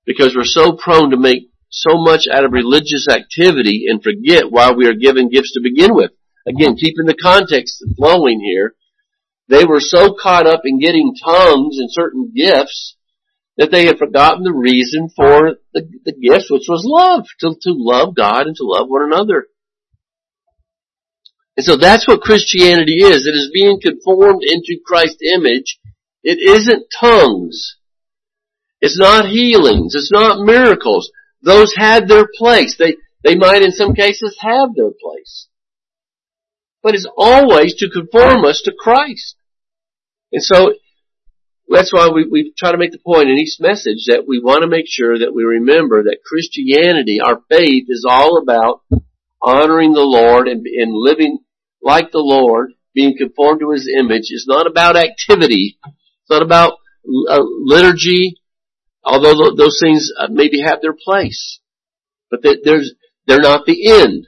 because 0.05 0.35
we're 0.35 0.45
so 0.45 0.72
prone 0.72 1.11
to 1.11 1.16
make 1.16 1.51
so 1.70 1.99
much 1.99 2.26
out 2.33 2.45
of 2.45 2.53
religious 2.53 3.07
activity 3.09 3.85
and 3.89 4.03
forget 4.03 4.51
why 4.51 4.72
we 4.72 4.87
are 4.87 4.95
given 4.95 5.31
gifts 5.31 5.53
to 5.53 5.61
begin 5.62 5.95
with. 5.95 6.11
Again, 6.47 6.76
keeping 6.76 7.07
the 7.07 7.14
context 7.14 7.85
flowing 7.97 8.41
here, 8.41 8.74
they 9.49 9.64
were 9.64 9.81
so 9.81 10.14
caught 10.20 10.47
up 10.47 10.62
in 10.64 10.81
getting 10.81 11.14
tongues 11.22 11.79
and 11.79 11.89
certain 11.91 12.33
gifts 12.35 12.97
that 13.59 13.72
they 13.72 13.86
had 13.86 13.98
forgotten 13.98 14.44
the 14.44 14.52
reason 14.52 15.11
for 15.14 15.56
the, 15.74 15.82
the 16.04 16.12
gifts, 16.12 16.48
which 16.50 16.66
was 16.68 16.84
love, 16.86 17.26
to, 17.40 17.56
to 17.61 17.74
love 17.76 18.14
God 18.14 18.46
and 18.46 18.56
to 18.56 18.64
love 18.64 18.88
one 18.88 19.02
another. 19.02 19.48
And 21.56 21.66
so 21.66 21.76
that's 21.76 22.06
what 22.06 22.20
Christianity 22.20 22.98
is. 23.02 23.26
It 23.26 23.34
is 23.34 23.50
being 23.52 23.80
conformed 23.82 24.42
into 24.46 24.80
Christ's 24.86 25.22
image. 25.34 25.80
It 26.22 26.38
isn't 26.38 26.86
tongues. 27.00 27.76
It's 28.80 28.96
not 28.96 29.26
healings. 29.26 29.96
It's 29.96 30.12
not 30.12 30.46
miracles. 30.46 31.11
Those 31.42 31.74
had 31.76 32.06
their 32.06 32.28
place. 32.36 32.76
They, 32.78 32.96
they 33.24 33.34
might 33.34 33.62
in 33.62 33.72
some 33.72 33.92
cases 33.92 34.38
have 34.40 34.68
their 34.76 34.92
place. 35.02 35.48
But 36.80 36.94
it's 36.94 37.09
always 37.16 37.74
to 37.78 37.90
conform 37.90 38.44
us 38.44 38.62
to 38.62 38.72
Christ. 38.78 39.34
And 40.32 40.44
so, 40.44 40.74
that's 41.71 41.93
why 41.93 42.09
we, 42.09 42.27
we 42.31 42.53
try 42.57 42.73
to 42.73 42.79
make 42.79 42.93
the 42.93 42.99
point 42.99 43.29
in 43.29 43.37
each 43.37 43.57
message 43.61 44.07
that 44.07 44.25
we 44.27 44.41
want 44.41 44.62
to 44.62 44.69
make 44.69 44.87
sure 44.89 45.19
that 45.19 45.35
we 45.35 45.45
remember 45.45 46.05
that 46.05 46.25
Christianity, 46.25 47.19
our 47.25 47.41
faith, 47.51 47.85
is 47.89 48.07
all 48.09 48.39
about 48.39 48.83
honoring 49.43 49.93
the 49.93 50.01
Lord 50.01 50.49
and, 50.49 50.66
and 50.66 50.93
living 50.93 51.39
like 51.83 52.11
the 52.11 52.19
Lord, 52.19 52.73
being 52.95 53.16
conformed 53.16 53.61
to 53.61 53.73
His 53.73 53.89
image. 53.89 54.27
It's 54.31 54.49
not 54.49 54.66
about 54.66 54.97
activity. 54.97 55.79
It's 55.85 56.31
not 56.31 56.43
about 56.43 56.75
uh, 57.29 57.43
liturgy. 57.43 58.37
Although 59.05 59.55
those 59.55 59.79
things 59.81 60.11
uh, 60.19 60.29
maybe 60.31 60.61
have 60.61 60.81
their 60.83 60.95
place, 60.95 61.61
but 62.31 62.41
there's 62.43 62.95
they're 63.27 63.41
not 63.41 63.64
the 63.64 63.91
end. 64.01 64.27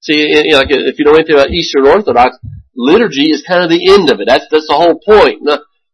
See, 0.00 0.52
like 0.52 0.68
if 0.70 0.98
you 0.98 1.04
know 1.04 1.14
anything 1.14 1.34
about 1.34 1.50
Eastern 1.50 1.86
Orthodox, 1.86 2.36
liturgy 2.76 3.30
is 3.30 3.44
kind 3.46 3.64
of 3.64 3.70
the 3.70 3.92
end 3.92 4.10
of 4.10 4.20
it. 4.20 4.26
That's 4.28 4.46
that's 4.50 4.68
the 4.68 4.74
whole 4.74 5.00
point. 5.04 5.42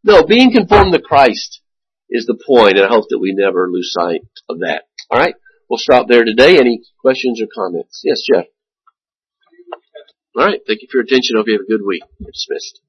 No, 0.05 0.25
being 0.25 0.53
conformed 0.53 0.93
to 0.95 1.01
Christ 1.01 1.61
is 2.11 2.27
the 2.27 2.39
point, 2.47 2.77
and 2.77 2.85
I 2.85 2.89
hope 2.89 3.07
that 3.11 3.19
we 3.19 3.33
never 3.35 3.71
lose 3.71 3.93
sight 3.93 4.23
of 4.49 4.61
that. 4.61 4.85
All 5.11 5.19
right, 5.19 5.35
we'll 5.69 5.79
stop 5.79 6.09
there 6.09 6.25
today. 6.25 6.59
Any 6.59 6.83
questions 7.01 7.41
or 7.41 7.47
comments? 7.55 8.03
Yes, 8.05 8.23
Jeff. 8.31 8.47
All 10.37 10.47
right, 10.47 10.61
thank 10.67 10.83
you 10.83 10.89
for 10.91 10.99
your 10.99 11.05
attention. 11.05 11.37
I 11.37 11.41
Hope 11.41 11.49
you 11.49 11.55
have 11.55 11.67
a 11.67 11.71
good 11.71 11.87
week. 11.87 12.03
You're 12.19 12.31
dismissed. 12.33 12.81